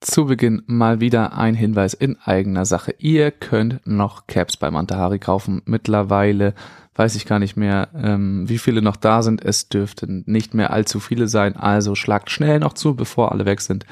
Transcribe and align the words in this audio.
Zu 0.00 0.24
Beginn 0.24 0.62
mal 0.64 1.00
wieder 1.00 1.36
ein 1.36 1.54
Hinweis 1.54 1.92
in 1.92 2.16
eigener 2.24 2.64
Sache. 2.64 2.94
Ihr 2.96 3.30
könnt 3.30 3.86
noch 3.86 4.26
Caps 4.26 4.56
bei 4.56 4.70
Mantahari 4.70 5.18
kaufen. 5.18 5.60
Mittlerweile 5.66 6.54
weiß 6.94 7.16
ich 7.16 7.26
gar 7.26 7.38
nicht 7.38 7.58
mehr, 7.58 7.88
ähm, 7.94 8.48
wie 8.48 8.56
viele 8.56 8.80
noch 8.80 8.96
da 8.96 9.20
sind. 9.20 9.44
Es 9.44 9.68
dürften 9.68 10.24
nicht 10.26 10.54
mehr 10.54 10.72
allzu 10.72 11.00
viele 11.00 11.28
sein. 11.28 11.54
Also 11.54 11.94
schlagt 11.94 12.30
schnell 12.30 12.60
noch 12.60 12.72
zu, 12.72 12.94
bevor 12.94 13.30
alle 13.30 13.44
weg 13.44 13.60
sind. 13.60 13.84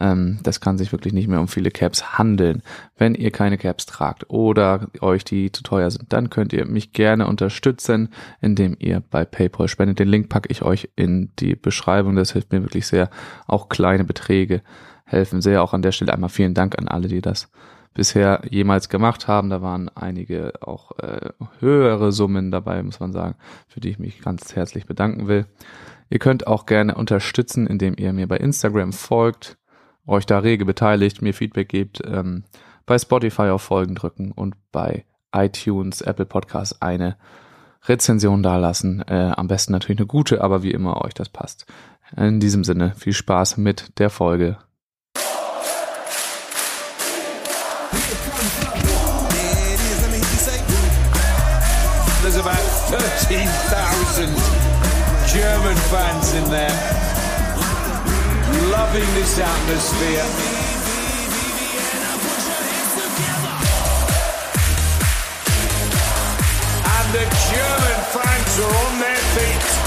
Ähm, 0.00 0.38
das 0.42 0.62
kann 0.62 0.78
sich 0.78 0.90
wirklich 0.90 1.12
nicht 1.12 1.28
mehr 1.28 1.40
um 1.40 1.48
viele 1.48 1.70
Caps 1.70 2.16
handeln. 2.16 2.62
Wenn 2.96 3.14
ihr 3.14 3.30
keine 3.30 3.58
Caps 3.58 3.84
tragt 3.84 4.30
oder 4.30 4.88
euch 5.02 5.22
die 5.22 5.52
zu 5.52 5.62
teuer 5.62 5.90
sind, 5.90 6.14
dann 6.14 6.30
könnt 6.30 6.54
ihr 6.54 6.64
mich 6.64 6.94
gerne 6.94 7.26
unterstützen, 7.26 8.08
indem 8.40 8.74
ihr 8.78 9.02
bei 9.10 9.26
PayPal 9.26 9.68
spendet. 9.68 9.98
Den 9.98 10.08
Link 10.08 10.30
packe 10.30 10.48
ich 10.50 10.62
euch 10.62 10.88
in 10.96 11.30
die 11.38 11.56
Beschreibung. 11.56 12.16
Das 12.16 12.32
hilft 12.32 12.52
mir 12.52 12.62
wirklich 12.62 12.86
sehr. 12.86 13.10
Auch 13.46 13.68
kleine 13.68 14.04
Beträge 14.04 14.62
helfen 15.12 15.40
sehr. 15.40 15.62
Auch 15.62 15.74
an 15.74 15.82
der 15.82 15.92
Stelle 15.92 16.12
einmal 16.12 16.30
vielen 16.30 16.54
Dank 16.54 16.78
an 16.78 16.88
alle, 16.88 17.08
die 17.08 17.20
das 17.20 17.50
bisher 17.94 18.42
jemals 18.48 18.88
gemacht 18.88 19.28
haben. 19.28 19.50
Da 19.50 19.62
waren 19.62 19.88
einige 19.90 20.54
auch 20.62 20.98
äh, 20.98 21.30
höhere 21.58 22.10
Summen 22.10 22.50
dabei, 22.50 22.82
muss 22.82 23.00
man 23.00 23.12
sagen, 23.12 23.36
für 23.68 23.80
die 23.80 23.90
ich 23.90 23.98
mich 23.98 24.22
ganz 24.22 24.56
herzlich 24.56 24.86
bedanken 24.86 25.28
will. 25.28 25.46
Ihr 26.10 26.18
könnt 26.18 26.46
auch 26.46 26.66
gerne 26.66 26.94
unterstützen, 26.94 27.66
indem 27.66 27.94
ihr 27.96 28.12
mir 28.12 28.26
bei 28.26 28.36
Instagram 28.38 28.92
folgt 28.92 29.56
euch 30.06 30.26
da 30.26 30.38
rege 30.38 30.64
beteiligt, 30.64 31.22
mir 31.22 31.34
Feedback 31.34 31.68
gebt, 31.68 32.02
ähm, 32.04 32.44
bei 32.86 32.98
Spotify 32.98 33.42
auf 33.42 33.62
Folgen 33.62 33.94
drücken 33.94 34.32
und 34.32 34.54
bei 34.72 35.04
iTunes, 35.34 36.00
Apple 36.00 36.26
Podcasts 36.26 36.82
eine 36.82 37.16
Rezension 37.84 38.42
dalassen. 38.42 39.02
Äh, 39.06 39.32
am 39.36 39.48
besten 39.48 39.72
natürlich 39.72 39.98
eine 39.98 40.06
gute, 40.06 40.42
aber 40.42 40.62
wie 40.62 40.72
immer 40.72 41.02
euch 41.04 41.14
das 41.14 41.28
passt. 41.28 41.66
In 42.16 42.40
diesem 42.40 42.64
Sinne, 42.64 42.94
viel 42.96 43.14
Spaß 43.14 43.56
mit 43.56 43.98
der 43.98 44.10
Folge. 44.10 44.58
13,000 53.32 54.28
German 55.26 55.76
fans 55.88 56.34
in 56.34 56.44
there. 56.50 56.68
loving 58.70 59.08
this 59.14 59.38
atmosphere. 59.38 60.26
And 66.84 67.06
the 67.14 67.24
German 67.48 68.00
fans 68.12 68.58
are 68.60 68.76
on 68.84 68.98
their 69.00 69.16
feet. 69.16 69.81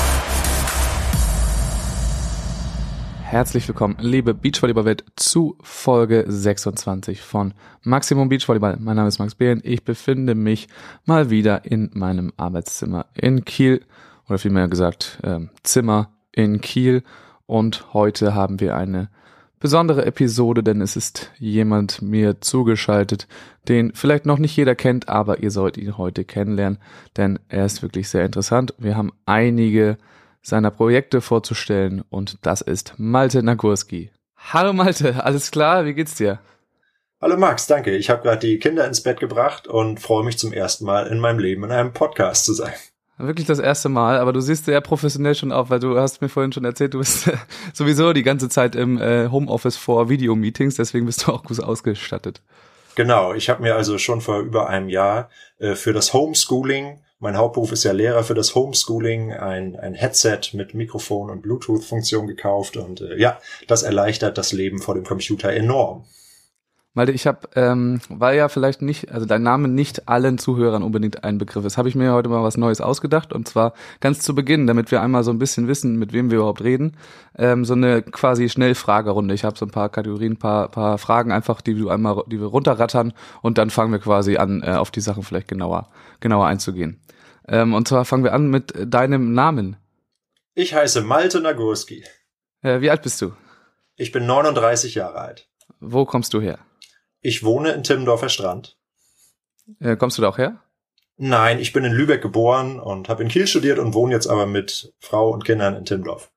Herzlich 3.27 3.67
willkommen, 3.67 3.97
liebe 3.99 4.35
Beachvolleyball-Welt, 4.35 5.03
zu 5.15 5.57
Folge 5.63 6.25
26 6.27 7.21
von 7.21 7.55
Maximum 7.81 8.29
Beachvolleyball. 8.29 8.77
Mein 8.79 8.97
Name 8.97 9.07
ist 9.07 9.17
Max 9.17 9.33
Behlen. 9.33 9.61
Ich 9.63 9.83
befinde 9.83 10.35
mich 10.35 10.67
mal 11.05 11.31
wieder 11.31 11.65
in 11.65 11.89
meinem 11.95 12.33
Arbeitszimmer 12.37 13.07
in 13.15 13.43
Kiel, 13.43 13.81
oder 14.29 14.37
vielmehr 14.37 14.67
gesagt, 14.67 15.19
ähm, 15.23 15.49
Zimmer 15.63 16.11
in 16.31 16.61
Kiel 16.61 17.01
und 17.47 17.95
heute 17.95 18.35
haben 18.35 18.59
wir 18.59 18.77
eine 18.77 19.09
besondere 19.59 20.05
Episode, 20.05 20.61
denn 20.61 20.79
es 20.79 20.95
ist 20.95 21.31
jemand 21.39 22.03
mir 22.03 22.41
zugeschaltet, 22.41 23.27
den 23.67 23.91
vielleicht 23.95 24.27
noch 24.27 24.37
nicht 24.37 24.55
jeder 24.55 24.75
kennt, 24.75 25.09
aber 25.09 25.39
ihr 25.41 25.49
sollt 25.49 25.77
ihn 25.77 25.97
heute 25.97 26.25
kennenlernen, 26.25 26.77
denn 27.17 27.39
er 27.49 27.65
ist 27.65 27.81
wirklich 27.81 28.07
sehr 28.07 28.23
interessant. 28.23 28.75
Wir 28.77 28.95
haben 28.95 29.11
einige 29.25 29.97
seiner 30.45 30.69
Projekte 30.69 31.21
vorzustellen 31.21 32.03
und 32.09 32.37
das 32.43 32.61
ist 32.61 32.93
Malte 32.97 33.41
Nagurski. 33.41 34.11
Hallo 34.37 34.73
Malte, 34.73 35.23
alles 35.23 35.49
klar? 35.49 35.85
Wie 35.85 35.95
geht's 35.95 36.15
dir? 36.15 36.39
Hallo 37.19 37.35
Max, 37.35 37.65
danke. 37.65 37.95
Ich 37.95 38.11
habe 38.11 38.21
gerade 38.21 38.45
die 38.45 38.59
Kinder 38.59 38.85
ins 38.85 39.01
Bett 39.01 39.19
gebracht 39.19 39.67
und 39.67 39.99
freue 39.99 40.23
mich 40.23 40.37
zum 40.37 40.53
ersten 40.53 40.85
Mal 40.85 41.07
in 41.07 41.19
meinem 41.19 41.39
Leben 41.39 41.63
in 41.63 41.71
einem 41.71 41.93
Podcast 41.93 42.45
zu 42.45 42.53
sein. 42.53 42.73
Wirklich 43.17 43.47
das 43.47 43.59
erste 43.59 43.89
Mal, 43.89 44.19
aber 44.19 44.33
du 44.33 44.41
siehst 44.41 44.65
sehr 44.65 44.81
professionell 44.81 45.33
schon 45.33 45.51
auf, 45.51 45.69
weil 45.69 45.79
du 45.79 45.97
hast 45.97 46.21
mir 46.21 46.29
vorhin 46.29 46.51
schon 46.51 46.65
erzählt, 46.65 46.93
du 46.93 46.99
bist 46.99 47.31
sowieso 47.73 48.13
die 48.13 48.23
ganze 48.23 48.47
Zeit 48.49 48.75
im 48.75 48.99
äh, 48.99 49.29
Homeoffice 49.29 49.77
vor 49.77 50.09
Videomeetings, 50.09 50.75
deswegen 50.75 51.07
bist 51.07 51.25
du 51.25 51.31
auch 51.31 51.43
gut 51.43 51.59
ausgestattet. 51.59 52.41
Genau, 52.93 53.33
ich 53.33 53.49
habe 53.49 53.63
mir 53.63 53.75
also 53.75 53.97
schon 53.97 54.21
vor 54.21 54.41
über 54.41 54.69
einem 54.69 54.89
Jahr 54.89 55.29
äh, 55.57 55.73
für 55.73 55.93
das 55.93 56.13
Homeschooling, 56.13 56.99
mein 57.19 57.37
Hauptberuf 57.37 57.71
ist 57.71 57.83
ja 57.83 57.91
Lehrer, 57.91 58.23
für 58.23 58.33
das 58.33 58.55
Homeschooling 58.55 59.31
ein, 59.33 59.75
ein 59.75 59.93
Headset 59.93 60.39
mit 60.53 60.73
Mikrofon 60.73 61.29
und 61.29 61.41
Bluetooth-Funktion 61.41 62.27
gekauft 62.27 62.77
und 62.77 63.01
äh, 63.01 63.17
ja, 63.17 63.39
das 63.67 63.83
erleichtert 63.83 64.37
das 64.37 64.51
Leben 64.51 64.79
vor 64.79 64.95
dem 64.95 65.05
Computer 65.05 65.51
enorm. 65.51 66.05
Malte, 66.97 67.11
ich 67.11 67.27
habe, 67.27 67.49
ähm, 67.55 67.99
weil 68.07 68.37
ja 68.37 68.47
vielleicht 68.47 68.81
nicht, 68.81 69.11
also 69.11 69.25
dein 69.25 69.43
Name 69.43 69.67
nicht 69.67 70.07
allen 70.07 70.37
Zuhörern 70.37 70.81
unbedingt 70.81 71.25
ein 71.25 71.37
Begriff 71.37 71.65
ist, 71.65 71.77
habe 71.77 71.89
ich 71.89 71.95
mir 71.95 72.13
heute 72.13 72.29
mal 72.29 72.41
was 72.41 72.55
Neues 72.55 72.79
ausgedacht 72.79 73.33
und 73.33 73.49
zwar 73.49 73.73
ganz 73.99 74.19
zu 74.19 74.33
Beginn, 74.33 74.65
damit 74.65 74.91
wir 74.91 75.01
einmal 75.01 75.25
so 75.25 75.31
ein 75.31 75.37
bisschen 75.37 75.67
wissen, 75.67 75.97
mit 75.97 76.13
wem 76.13 76.31
wir 76.31 76.37
überhaupt 76.37 76.63
reden, 76.63 76.95
ähm, 77.37 77.65
so 77.65 77.73
eine 77.73 78.01
quasi 78.01 78.47
Schnellfragerunde. 78.47 79.33
Ich 79.33 79.43
habe 79.43 79.57
so 79.57 79.65
ein 79.65 79.71
paar 79.71 79.89
Kategorien, 79.89 80.37
paar, 80.37 80.69
paar 80.69 80.97
Fragen 80.97 81.33
einfach, 81.33 81.59
die 81.59 81.73
du 81.73 81.89
einmal, 81.89 82.23
die 82.27 82.39
wir 82.39 82.47
runterrattern 82.47 83.11
und 83.41 83.57
dann 83.57 83.71
fangen 83.71 83.91
wir 83.91 83.99
quasi 83.99 84.37
an, 84.37 84.63
äh, 84.63 84.75
auf 84.75 84.89
die 84.89 85.01
Sachen 85.01 85.23
vielleicht 85.23 85.49
genauer, 85.49 85.89
genauer 86.21 86.45
einzugehen. 86.45 87.01
Ähm, 87.47 87.73
und 87.73 87.87
zwar 87.87 88.05
fangen 88.05 88.23
wir 88.23 88.33
an 88.33 88.47
mit 88.47 88.73
deinem 88.75 89.33
Namen. 89.33 89.77
Ich 90.53 90.73
heiße 90.73 91.01
Malte 91.01 91.41
Nagurski. 91.41 92.03
Äh, 92.61 92.81
wie 92.81 92.89
alt 92.89 93.01
bist 93.01 93.21
du? 93.21 93.33
Ich 93.95 94.11
bin 94.11 94.25
39 94.25 94.95
Jahre 94.95 95.19
alt. 95.19 95.49
Wo 95.79 96.05
kommst 96.05 96.33
du 96.33 96.41
her? 96.41 96.59
Ich 97.21 97.43
wohne 97.43 97.71
in 97.71 97.83
Timmendorfer 97.83 98.29
Strand. 98.29 98.77
Äh, 99.79 99.95
kommst 99.95 100.17
du 100.17 100.21
da 100.21 100.29
auch 100.29 100.37
her? 100.37 100.61
Nein, 101.17 101.59
ich 101.59 101.71
bin 101.71 101.85
in 101.85 101.93
Lübeck 101.93 102.21
geboren 102.21 102.79
und 102.79 103.07
habe 103.07 103.23
in 103.23 103.29
Kiel 103.29 103.47
studiert 103.47 103.79
und 103.79 103.93
wohne 103.93 104.13
jetzt 104.13 104.27
aber 104.27 104.45
mit 104.45 104.93
Frau 104.99 105.29
und 105.29 105.45
Kindern 105.45 105.75
in 105.75 105.85
Timmendorf. 105.85 106.29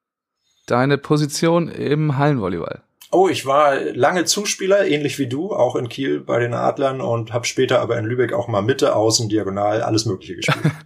Deine 0.67 0.99
Position 0.99 1.69
im 1.69 2.17
Hallenvolleyball? 2.17 2.83
Oh, 3.11 3.29
ich 3.29 3.47
war 3.47 3.81
lange 3.81 4.27
Zuspieler, 4.27 4.87
ähnlich 4.87 5.19
wie 5.19 5.29
du, 5.29 5.53
auch 5.53 5.77
in 5.77 5.89
Kiel 5.89 6.21
bei 6.21 6.39
den 6.41 6.53
Adlern 6.53 7.01
und 7.01 7.33
habe 7.33 7.47
später 7.47 7.81
aber 7.81 7.99
in 7.99 8.05
Lübeck 8.05 8.35
auch 8.35 8.49
mal 8.49 8.61
Mitte, 8.61 8.95
Außen, 8.95 9.29
Diagonal, 9.29 9.83
alles 9.83 10.05
Mögliche 10.07 10.37
gespielt. 10.37 10.73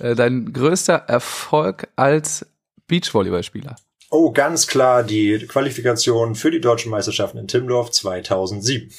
Äh, 0.00 0.14
dein 0.14 0.54
größter 0.54 0.94
Erfolg 0.94 1.88
als 1.94 2.46
Beachvolleyballspieler? 2.86 3.76
Oh, 4.10 4.32
ganz 4.32 4.66
klar 4.66 5.02
die 5.02 5.46
Qualifikation 5.46 6.34
für 6.34 6.50
die 6.50 6.62
deutschen 6.62 6.90
Meisterschaften 6.90 7.36
in 7.36 7.48
Timmendorf 7.48 7.90
2007. 7.90 8.90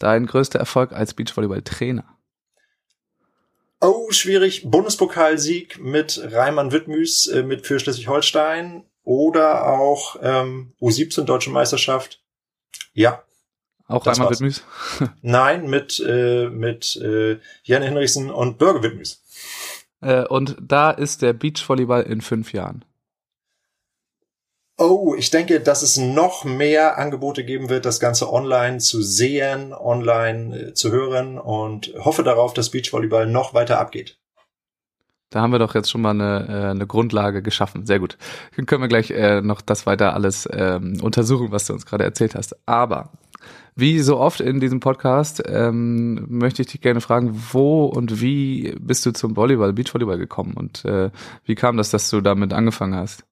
Dein 0.00 0.26
größter 0.26 0.58
Erfolg 0.58 0.92
als 0.92 1.14
Beachvolleyball-Trainer? 1.14 2.04
Oh, 3.80 4.10
schwierig. 4.10 4.68
Bundespokalsieg 4.70 5.78
mit 5.78 6.20
Reimann 6.32 6.72
Wittmüs 6.72 7.28
äh, 7.28 7.42
mit 7.42 7.66
für 7.66 7.78
Schleswig-Holstein 7.78 8.84
oder 9.06 9.68
auch 9.68 10.16
ähm, 10.20 10.72
U17 10.80 11.22
Deutsche 11.22 11.50
Meisterschaft. 11.50 12.20
Ja. 12.92 13.22
Auch 13.86 14.04
Reimann 14.04 14.30
Wittmüs? 14.30 14.64
Nein, 15.22 15.70
mit, 15.70 16.00
äh, 16.00 16.48
mit 16.50 16.96
äh, 16.96 17.38
Jan 17.62 17.82
Hinrichsen 17.82 18.30
und 18.30 18.58
Bürger 18.58 18.82
Wittmüs. 18.82 19.22
Äh, 20.00 20.26
und 20.26 20.56
da 20.60 20.90
ist 20.90 21.22
der 21.22 21.32
Beachvolleyball 21.32 22.02
in 22.02 22.20
fünf 22.20 22.52
Jahren. 22.52 22.84
Oh, 24.76 25.14
ich 25.16 25.30
denke, 25.30 25.60
dass 25.60 25.82
es 25.82 25.96
noch 25.96 26.44
mehr 26.44 26.98
Angebote 26.98 27.44
geben 27.44 27.70
wird, 27.70 27.86
das 27.86 28.00
Ganze 28.00 28.30
online 28.30 28.78
zu 28.78 29.02
sehen, 29.02 29.72
online 29.72 30.58
äh, 30.58 30.74
zu 30.74 30.90
hören 30.90 31.38
und 31.38 31.94
hoffe 31.96 32.24
darauf, 32.24 32.54
dass 32.54 32.70
Beachvolleyball 32.70 33.28
noch 33.28 33.54
weiter 33.54 33.78
abgeht. 33.78 34.18
Da 35.30 35.40
haben 35.40 35.52
wir 35.52 35.58
doch 35.58 35.74
jetzt 35.74 35.90
schon 35.90 36.02
mal 36.02 36.10
eine, 36.10 36.46
äh, 36.48 36.70
eine 36.70 36.86
Grundlage 36.86 37.42
geschaffen. 37.42 37.84
Sehr 37.84 37.98
gut. 37.98 38.16
Dann 38.56 38.66
können 38.66 38.82
wir 38.82 38.88
gleich 38.88 39.10
äh, 39.10 39.40
noch 39.40 39.60
das 39.60 39.86
weiter 39.86 40.14
alles 40.14 40.48
ähm, 40.52 40.98
untersuchen, 41.02 41.50
was 41.50 41.66
du 41.66 41.72
uns 41.72 41.84
gerade 41.84 42.04
erzählt 42.04 42.34
hast. 42.34 42.56
Aber 42.66 43.10
wie 43.74 43.98
so 44.00 44.18
oft 44.18 44.40
in 44.40 44.60
diesem 44.60 44.80
Podcast 44.80 45.42
ähm, 45.46 46.26
möchte 46.28 46.62
ich 46.62 46.68
dich 46.68 46.80
gerne 46.80 47.00
fragen, 47.00 47.38
wo 47.52 47.84
und 47.84 48.20
wie 48.22 48.74
bist 48.80 49.04
du 49.04 49.12
zum 49.12 49.36
Volleyball, 49.36 49.74
Beachvolleyball 49.74 50.18
gekommen 50.18 50.54
und 50.54 50.84
äh, 50.84 51.10
wie 51.44 51.54
kam 51.54 51.76
das, 51.76 51.90
dass 51.90 52.08
du 52.08 52.20
damit 52.22 52.54
angefangen 52.54 52.94
hast? 52.94 53.24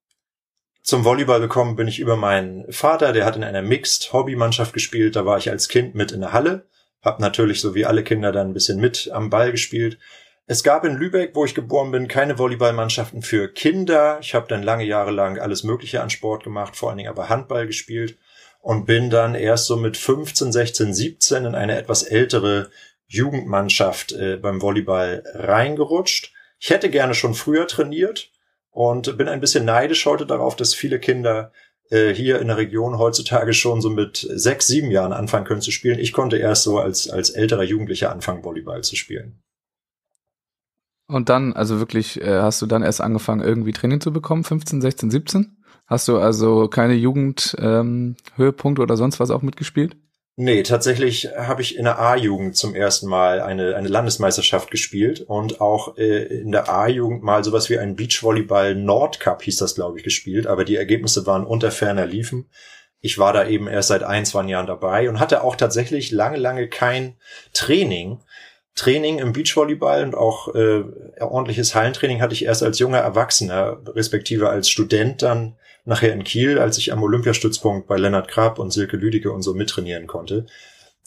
Zum 0.82 1.02
Volleyball 1.02 1.40
gekommen 1.40 1.76
bin 1.76 1.88
ich 1.88 1.98
über 1.98 2.16
meinen 2.16 2.70
Vater, 2.70 3.14
der 3.14 3.24
hat 3.24 3.36
in 3.36 3.44
einer 3.44 3.62
Mixed 3.62 4.12
Hobbymannschaft 4.12 4.74
gespielt. 4.74 5.16
Da 5.16 5.24
war 5.24 5.38
ich 5.38 5.48
als 5.50 5.68
Kind 5.68 5.94
mit 5.94 6.12
in 6.12 6.20
der 6.20 6.34
Halle, 6.34 6.66
hab 7.00 7.20
natürlich 7.20 7.62
so 7.62 7.74
wie 7.74 7.86
alle 7.86 8.04
Kinder 8.04 8.32
dann 8.32 8.48
ein 8.48 8.52
bisschen 8.52 8.78
mit 8.78 9.10
am 9.10 9.30
Ball 9.30 9.50
gespielt. 9.50 9.98
Es 10.46 10.62
gab 10.62 10.84
in 10.84 10.96
Lübeck, 10.96 11.34
wo 11.34 11.44
ich 11.44 11.54
geboren 11.54 11.90
bin, 11.90 12.06
keine 12.06 12.38
Volleyballmannschaften 12.38 13.22
für 13.22 13.48
Kinder. 13.48 14.18
Ich 14.20 14.34
habe 14.34 14.46
dann 14.48 14.62
lange 14.62 14.84
Jahre 14.84 15.10
lang 15.10 15.38
alles 15.38 15.64
Mögliche 15.64 16.02
an 16.02 16.10
Sport 16.10 16.44
gemacht, 16.44 16.76
vor 16.76 16.90
allen 16.90 16.98
Dingen 16.98 17.10
aber 17.10 17.28
Handball 17.28 17.66
gespielt 17.66 18.18
und 18.60 18.84
bin 18.84 19.08
dann 19.08 19.34
erst 19.34 19.66
so 19.66 19.76
mit 19.76 19.96
15, 19.96 20.52
16, 20.52 20.92
17 20.92 21.44
in 21.46 21.54
eine 21.54 21.76
etwas 21.78 22.02
ältere 22.02 22.70
Jugendmannschaft 23.06 24.12
äh, 24.12 24.36
beim 24.36 24.60
Volleyball 24.60 25.22
reingerutscht. 25.34 26.32
Ich 26.58 26.70
hätte 26.70 26.90
gerne 26.90 27.14
schon 27.14 27.34
früher 27.34 27.66
trainiert, 27.66 28.30
und 28.74 29.16
bin 29.16 29.28
ein 29.28 29.40
bisschen 29.40 29.64
neidisch 29.64 30.04
heute 30.04 30.26
darauf, 30.26 30.56
dass 30.56 30.74
viele 30.74 30.98
Kinder 30.98 31.52
äh, 31.90 32.12
hier 32.12 32.40
in 32.40 32.48
der 32.48 32.56
Region 32.56 32.98
heutzutage 32.98 33.54
schon 33.54 33.80
so 33.80 33.88
mit 33.88 34.26
sechs, 34.28 34.66
sieben 34.66 34.90
Jahren 34.90 35.12
anfangen 35.12 35.46
können 35.46 35.60
zu 35.60 35.70
spielen. 35.70 36.00
Ich 36.00 36.12
konnte 36.12 36.38
erst 36.38 36.64
so 36.64 36.80
als, 36.80 37.08
als 37.08 37.30
älterer 37.30 37.62
Jugendlicher 37.62 38.10
anfangen, 38.10 38.42
Volleyball 38.42 38.82
zu 38.82 38.96
spielen. 38.96 39.40
Und 41.06 41.28
dann, 41.28 41.52
also 41.52 41.78
wirklich, 41.78 42.20
äh, 42.20 42.40
hast 42.40 42.62
du 42.62 42.66
dann 42.66 42.82
erst 42.82 43.00
angefangen, 43.00 43.42
irgendwie 43.42 43.72
Training 43.72 44.00
zu 44.00 44.12
bekommen, 44.12 44.44
15, 44.44 44.80
16, 44.80 45.10
17? 45.10 45.56
Hast 45.86 46.08
du 46.08 46.18
also 46.18 46.68
keine 46.68 46.94
Jugendhöhepunkte 46.94 48.80
ähm, 48.80 48.82
oder 48.82 48.96
sonst 48.96 49.20
was 49.20 49.30
auch 49.30 49.42
mitgespielt? 49.42 49.96
Nee, 50.36 50.64
tatsächlich 50.64 51.28
habe 51.36 51.62
ich 51.62 51.76
in 51.76 51.84
der 51.84 52.00
A-Jugend 52.00 52.56
zum 52.56 52.74
ersten 52.74 53.06
Mal 53.06 53.40
eine, 53.40 53.76
eine 53.76 53.86
Landesmeisterschaft 53.86 54.68
gespielt 54.68 55.20
und 55.20 55.60
auch 55.60 55.96
äh, 55.96 56.24
in 56.40 56.50
der 56.50 56.68
A-Jugend 56.68 57.22
mal 57.22 57.44
sowas 57.44 57.70
wie 57.70 57.78
ein 57.78 57.94
Beachvolleyball 57.94 58.74
Nordcup 58.74 59.42
hieß 59.42 59.58
das, 59.58 59.76
glaube 59.76 59.98
ich, 59.98 60.04
gespielt, 60.04 60.48
aber 60.48 60.64
die 60.64 60.74
Ergebnisse 60.74 61.24
waren 61.26 61.44
unter 61.44 61.70
ferner 61.70 62.06
Liefen. 62.06 62.50
Ich 63.00 63.18
war 63.18 63.32
da 63.32 63.46
eben 63.46 63.68
erst 63.68 63.88
seit 63.88 64.02
ein, 64.02 64.24
zwei 64.24 64.44
Jahren 64.46 64.66
dabei 64.66 65.08
und 65.08 65.20
hatte 65.20 65.44
auch 65.44 65.54
tatsächlich 65.54 66.10
lange, 66.10 66.38
lange 66.38 66.66
kein 66.68 67.16
Training. 67.52 68.18
Training 68.74 69.18
im 69.18 69.32
Beachvolleyball 69.32 70.04
und 70.04 70.14
auch 70.14 70.54
äh, 70.54 70.82
ordentliches 71.20 71.74
Hallentraining 71.74 72.20
hatte 72.20 72.34
ich 72.34 72.44
erst 72.44 72.62
als 72.62 72.78
junger 72.78 72.98
Erwachsener, 72.98 73.78
respektive 73.86 74.48
als 74.48 74.68
Student 74.68 75.22
dann 75.22 75.56
nachher 75.84 76.12
in 76.12 76.24
Kiel, 76.24 76.58
als 76.58 76.78
ich 76.78 76.92
am 76.92 77.02
Olympiastützpunkt 77.02 77.86
bei 77.86 77.96
Lennart 77.96 78.28
Krab 78.28 78.58
und 78.58 78.72
Silke 78.72 78.96
Lüdicke 78.96 79.30
und 79.30 79.42
so 79.42 79.54
mittrainieren 79.54 80.06
konnte. 80.06 80.46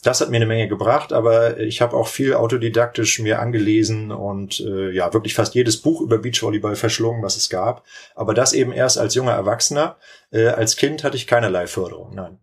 Das 0.02 0.20
hat 0.20 0.30
mir 0.30 0.36
eine 0.36 0.46
Menge 0.46 0.68
gebracht, 0.68 1.12
aber 1.12 1.58
ich 1.58 1.80
habe 1.80 1.96
auch 1.96 2.06
viel 2.06 2.34
autodidaktisch 2.34 3.18
mir 3.18 3.40
angelesen 3.40 4.12
und 4.12 4.60
äh, 4.60 4.90
ja, 4.92 5.12
wirklich 5.12 5.34
fast 5.34 5.56
jedes 5.56 5.78
Buch 5.78 6.00
über 6.00 6.18
Beachvolleyball 6.18 6.76
verschlungen, 6.76 7.22
was 7.22 7.36
es 7.36 7.50
gab. 7.50 7.84
Aber 8.14 8.32
das 8.32 8.52
eben 8.52 8.70
erst 8.70 8.96
als 8.96 9.16
junger 9.16 9.32
Erwachsener. 9.32 9.96
Äh, 10.30 10.46
als 10.46 10.76
Kind 10.76 11.02
hatte 11.02 11.16
ich 11.16 11.26
keinerlei 11.26 11.66
Förderung, 11.66 12.14
nein. 12.14 12.38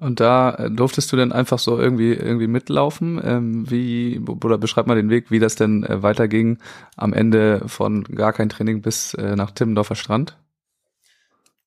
Und 0.00 0.20
da 0.20 0.54
äh, 0.54 0.70
durftest 0.70 1.12
du 1.12 1.16
denn 1.16 1.32
einfach 1.32 1.58
so 1.58 1.78
irgendwie 1.78 2.12
irgendwie 2.12 2.46
mitlaufen? 2.46 3.20
Ähm, 3.22 3.70
wie 3.70 4.20
oder 4.44 4.58
beschreib 4.58 4.86
mal 4.86 4.94
den 4.94 5.10
Weg, 5.10 5.30
wie 5.30 5.40
das 5.40 5.56
denn 5.56 5.82
äh, 5.84 6.02
weiterging 6.02 6.58
am 6.96 7.12
Ende 7.12 7.62
von 7.66 8.04
gar 8.04 8.32
kein 8.32 8.48
Training 8.48 8.80
bis 8.82 9.14
äh, 9.14 9.34
nach 9.36 9.50
Timmendorfer 9.50 9.96
Strand? 9.96 10.36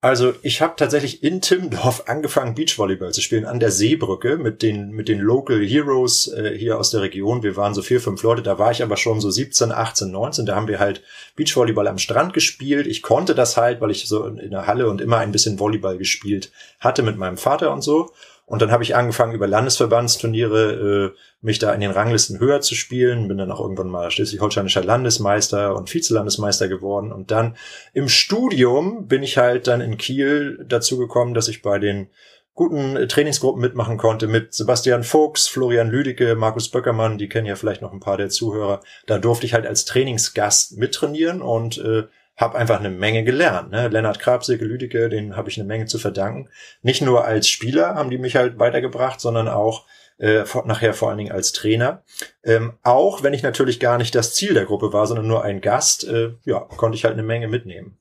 Also 0.04 0.34
ich 0.42 0.64
habe 0.64 0.74
tatsächlich 0.78 1.24
in 1.24 1.42
Timmendorf 1.42 2.04
angefangen, 2.08 2.56
Beachvolleyball 2.56 3.14
zu 3.14 3.22
spielen 3.22 3.46
an 3.46 3.60
der 3.60 3.70
Seebrücke 3.70 4.38
mit 4.38 4.64
den 4.64 4.90
mit 4.90 5.08
den 5.08 5.20
Local 5.20 5.64
Heroes 5.64 6.28
äh, 6.28 6.58
hier 6.58 6.80
aus 6.80 6.90
der 6.90 7.02
Region. 7.02 7.44
Wir 7.44 7.56
waren 7.56 7.76
so 7.76 7.84
vier, 7.84 8.02
fünf 8.02 8.24
Leute, 8.24 8.42
da 8.42 8.58
war 8.58 8.72
ich 8.72 8.82
aber 8.82 8.98
schon 8.98 9.22
so 9.22 9.30
17, 9.30 9.72
18, 9.72 10.10
19. 10.10 10.48
Da 10.48 10.56
haben 10.56 10.68
wir 10.68 10.80
halt 10.80 11.04
Beachvolleyball 11.36 11.88
am 11.88 12.00
Strand 12.00 12.34
gespielt. 12.34 12.88
Ich 12.88 13.04
konnte 13.04 13.36
das 13.36 13.58
halt, 13.58 13.80
weil 13.80 13.92
ich 13.92 14.08
so 14.08 14.26
in 14.26 14.50
der 14.50 14.66
Halle 14.66 14.90
und 14.90 15.02
immer 15.02 15.20
ein 15.20 15.32
bisschen 15.32 15.60
Volleyball 15.60 16.00
gespielt 16.00 16.52
hatte 16.80 17.04
mit 17.04 17.18
meinem 17.18 17.38
Vater 17.38 17.72
und 17.72 17.84
so. 17.84 18.12
Und 18.52 18.62
dann 18.62 18.70
habe 18.70 18.84
ich 18.84 18.98
angefangen, 18.98 19.34
über 19.34 19.48
Landesverbandsturniere 19.48 21.14
äh, 21.14 21.18
mich 21.40 21.58
da 21.60 21.74
in 21.74 21.80
den 21.80 21.92
Ranglisten 21.92 22.38
höher 22.38 22.60
zu 22.60 22.76
spielen. 22.76 23.30
Bin 23.30 23.38
dann 23.38 23.50
auch 23.50 23.62
irgendwann 23.62 23.88
mal 23.88 24.12
schleswig-holsteinischer 24.12 24.84
Landesmeister 24.84 25.74
und 25.74 25.94
Vizelandesmeister 25.94 26.68
geworden. 26.68 27.14
Und 27.14 27.32
dann 27.32 27.56
im 27.94 28.10
Studium 28.10 29.08
bin 29.08 29.24
ich 29.24 29.38
halt 29.38 29.68
dann 29.68 29.80
in 29.80 29.98
Kiel 29.98 30.66
dazu 30.68 30.98
gekommen, 30.98 31.34
dass 31.34 31.48
ich 31.48 31.62
bei 31.62 31.80
den 31.80 32.10
guten 32.54 33.08
Trainingsgruppen 33.08 33.62
mitmachen 33.62 33.96
konnte 33.96 34.28
mit 34.28 34.54
Sebastian 34.54 35.04
Fuchs, 35.06 35.48
Florian 35.48 35.90
Lüdicke, 35.90 36.36
Markus 36.36 36.68
Böckermann, 36.68 37.18
die 37.18 37.30
kennen 37.30 37.48
ja 37.48 37.56
vielleicht 37.56 37.82
noch 37.82 37.94
ein 37.94 38.02
paar 38.02 38.18
der 38.18 38.28
Zuhörer. 38.28 38.82
Da 39.08 39.18
durfte 39.18 39.46
ich 39.46 39.54
halt 39.54 39.66
als 39.66 39.86
Trainingsgast 39.86 40.78
mittrainieren 40.78 41.42
und 41.42 41.78
äh, 41.78 42.04
habe 42.42 42.58
einfach 42.58 42.80
eine 42.80 42.90
Menge 42.90 43.24
gelernt. 43.24 43.72
Ne? 43.72 43.88
Lennart 43.88 44.20
Krabseke, 44.20 44.66
Lüdecke, 44.66 45.08
den 45.08 45.38
habe 45.38 45.50
ich 45.50 45.58
eine 45.58 45.68
Menge 45.68 45.86
zu 45.86 46.00
verdanken. 46.00 46.50
Nicht 46.82 47.02
nur 47.02 47.24
als 47.24 47.48
Spieler 47.48 47.96
haben 47.96 48.10
die 48.10 48.18
mich 48.18 48.36
halt 48.36 48.60
weitergebracht, 48.60 49.22
sondern 49.22 49.48
auch 49.48 49.86
äh, 50.18 50.44
nachher 50.66 50.94
vor 50.94 51.10
allen 51.10 51.20
Dingen 51.20 51.32
als 51.32 51.52
Trainer. 51.52 52.04
Ähm, 52.44 52.74
auch 52.84 53.24
wenn 53.24 53.34
ich 53.34 53.44
natürlich 53.44 53.80
gar 53.80 53.98
nicht 53.98 54.16
das 54.16 54.34
Ziel 54.34 54.54
der 54.54 54.66
Gruppe 54.66 54.92
war, 54.92 55.08
sondern 55.08 55.28
nur 55.28 55.44
ein 55.44 55.62
Gast, 55.62 56.04
äh, 56.04 56.34
ja, 56.44 56.60
konnte 56.60 56.96
ich 56.96 57.06
halt 57.06 57.14
eine 57.14 57.24
Menge 57.24 57.48
mitnehmen. 57.48 57.98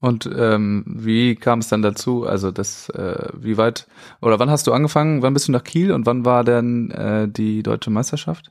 Und 0.00 0.28
ähm, 0.34 0.84
wie 0.86 1.34
kam 1.34 1.58
es 1.58 1.68
dann 1.68 1.82
dazu? 1.82 2.24
Also 2.24 2.50
das, 2.50 2.88
äh, 2.90 3.28
wie 3.34 3.58
weit 3.58 3.86
oder 4.22 4.38
wann 4.38 4.48
hast 4.50 4.66
du 4.66 4.72
angefangen? 4.72 5.22
Wann 5.22 5.34
bist 5.34 5.48
du 5.48 5.52
nach 5.52 5.64
Kiel 5.64 5.92
und 5.92 6.06
wann 6.06 6.24
war 6.24 6.42
denn 6.42 6.90
äh, 6.90 7.28
die 7.28 7.62
deutsche 7.62 7.90
Meisterschaft? 7.90 8.50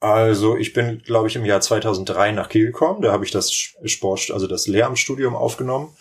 Also 0.00 0.56
ich 0.56 0.72
bin, 0.72 1.02
glaube 1.02 1.28
ich, 1.28 1.36
im 1.36 1.44
Jahr 1.44 1.60
2003 1.60 2.32
nach 2.32 2.48
Kiel 2.48 2.66
gekommen. 2.66 3.02
Da 3.02 3.12
habe 3.12 3.24
ich 3.24 3.30
das 3.30 3.52
Sport, 3.52 4.30
also 4.30 4.46
das 4.46 4.66
Lehramtsstudium 4.66 5.34
aufgenommen. 5.34 5.96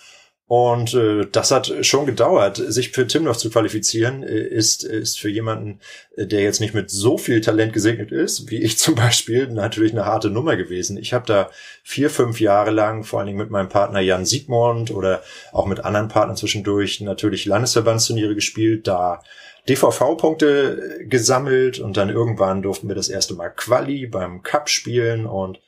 Und 0.46 0.94
äh, 0.94 1.26
das 1.32 1.52
hat 1.52 1.74
schon 1.82 2.06
gedauert. 2.06 2.58
Sich 2.58 2.92
für 2.92 3.08
Timnoff 3.08 3.38
zu 3.38 3.50
qualifizieren, 3.50 4.24
äh, 4.24 4.40
ist, 4.40 4.84
ist 4.84 5.20
für 5.20 5.30
jemanden, 5.30 5.80
äh, 6.18 6.28
der 6.28 6.42
jetzt 6.42 6.60
nicht 6.60 6.74
mit 6.74 6.92
so 6.92 7.18
viel 7.18 7.40
Talent 7.40 7.72
gesegnet 7.72 8.12
ist, 8.12 8.52
wie 8.52 8.62
ich 8.62 8.78
zum 8.78 8.96
Beispiel, 8.96 9.48
natürlich 9.48 9.94
eine 9.94 10.06
harte 10.06 10.30
Nummer 10.30 10.58
gewesen. 10.58 10.98
Ich 10.98 11.14
habe 11.14 11.26
da 11.26 11.50
vier, 11.82 12.10
fünf 12.10 12.42
Jahre 12.42 12.72
lang, 12.72 13.04
vor 13.04 13.20
allen 13.20 13.28
Dingen 13.28 13.40
mit 13.40 13.52
meinem 13.52 13.70
Partner 13.70 14.02
Jan 14.02 14.26
Siegmund 14.26 14.92
oder 14.92 15.24
auch 15.54 15.66
mit 15.66 15.86
anderen 15.86 16.10
Partnern 16.10 16.38
zwischendurch, 16.38 17.00
natürlich 17.00 17.46
Landesverbandsturniere 17.46 18.36
gespielt. 18.36 18.86
Da 18.86 19.24
DVV-Punkte 19.70 21.06
gesammelt 21.06 21.80
und 21.80 21.98
dann 21.98 22.10
irgendwann 22.10 22.62
durften 22.62 22.88
wir 22.88 22.96
das 22.96 23.10
erste 23.10 23.34
Mal 23.34 23.50
Quali 23.50 24.08
beim 24.08 24.44
Cup 24.44 24.70
spielen 24.70 25.26
und 25.26 25.60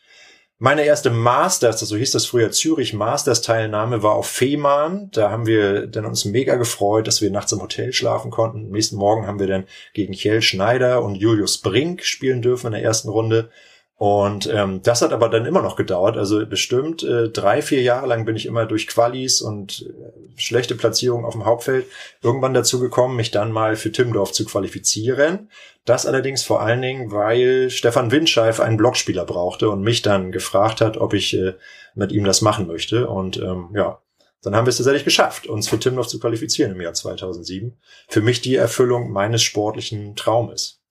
meine 0.58 0.86
erste 0.86 1.10
Masters, 1.10 1.82
so 1.82 1.98
hieß 1.98 2.12
das 2.12 2.26
früher 2.26 2.50
Zürich 2.50 2.94
Masters 2.94 3.42
Teilnahme 3.42 4.04
war 4.04 4.14
auf 4.14 4.28
Fehmarn. 4.28 5.10
Da 5.12 5.30
haben 5.30 5.48
wir 5.48 5.86
dann 5.86 6.06
uns 6.06 6.24
mega 6.24 6.56
gefreut, 6.56 7.08
dass 7.08 7.22
wir 7.22 7.30
nachts 7.30 7.52
im 7.52 7.62
Hotel 7.62 7.92
schlafen 7.92 8.32
konnten. 8.32 8.66
Am 8.66 8.72
nächsten 8.72 8.96
Morgen 8.96 9.28
haben 9.28 9.40
wir 9.40 9.48
dann 9.48 9.66
gegen 9.94 10.14
Kjell 10.14 10.42
Schneider 10.42 11.04
und 11.04 11.16
Julius 11.16 11.58
Brink 11.58 12.04
spielen 12.04 12.42
dürfen 12.42 12.68
in 12.68 12.74
der 12.74 12.84
ersten 12.84 13.10
Runde. 13.10 13.50
Und 13.98 14.50
ähm, 14.54 14.82
das 14.84 15.02
hat 15.02 15.14
aber 15.14 15.30
dann 15.30 15.46
immer 15.46 15.62
noch 15.62 15.78
gedauert. 15.78 16.18
Also 16.18 16.46
bestimmt 16.46 17.02
äh, 17.04 17.30
drei, 17.30 17.62
vier 17.62 17.82
Jahre 17.82 18.08
lang 18.08 18.26
bin 18.26 18.36
ich 18.36 18.46
immer 18.46 18.66
durch 18.66 18.88
Qualis 18.88 19.42
und 19.42 19.90
äh, 19.90 20.40
schlechte 20.40 20.76
Platzierungen 20.76 21.26
auf 21.26 21.34
dem 21.34 21.46
Hauptfeld 21.46 21.86
irgendwann 22.22 22.54
dazu 22.54 22.82
gekommen, 22.82 23.16
mich 23.16 23.32
dann 23.32 23.54
mal 23.54 23.78
für 23.78 23.94
Timmendorf 23.94 24.34
zu 24.34 24.44
qualifizieren. 24.44 25.50
Das 25.86 26.06
allerdings 26.06 26.44
vor 26.44 26.62
allen 26.62 26.82
Dingen, 26.82 27.12
weil 27.12 27.70
Stefan 27.70 28.12
Windscheif 28.12 28.60
einen 28.60 28.76
Blockspieler 28.76 29.24
brauchte 29.24 29.70
und 29.70 29.82
mich 29.82 30.02
dann 30.02 30.34
gefragt 30.34 30.82
hat, 30.82 30.98
ob 30.98 31.14
ich 31.14 31.34
äh, 31.34 31.54
mit 31.94 32.12
ihm 32.12 32.26
das 32.26 32.42
machen 32.42 32.68
möchte. 32.68 33.08
Und 33.08 33.38
ähm, 33.38 33.70
ja, 33.74 34.00
dann 34.42 34.56
haben 34.56 34.66
wir 34.66 34.72
es 34.72 34.78
tatsächlich 34.78 35.06
geschafft, 35.06 35.48
uns 35.48 35.70
für 35.70 35.80
Timmendorf 35.80 36.08
zu 36.08 36.20
qualifizieren 36.20 36.74
im 36.74 36.82
Jahr 36.82 36.94
2007. 36.94 37.78
Für 38.10 38.22
mich 38.22 38.42
die 38.42 38.56
Erfüllung 38.56 39.12
meines 39.12 39.42
sportlichen 39.42 40.18
Traumes. 40.18 40.82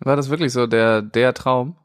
War 0.00 0.16
das 0.16 0.28
wirklich 0.28 0.52
so 0.52 0.66
der, 0.66 1.00
der 1.00 1.32
Traum? 1.32 1.76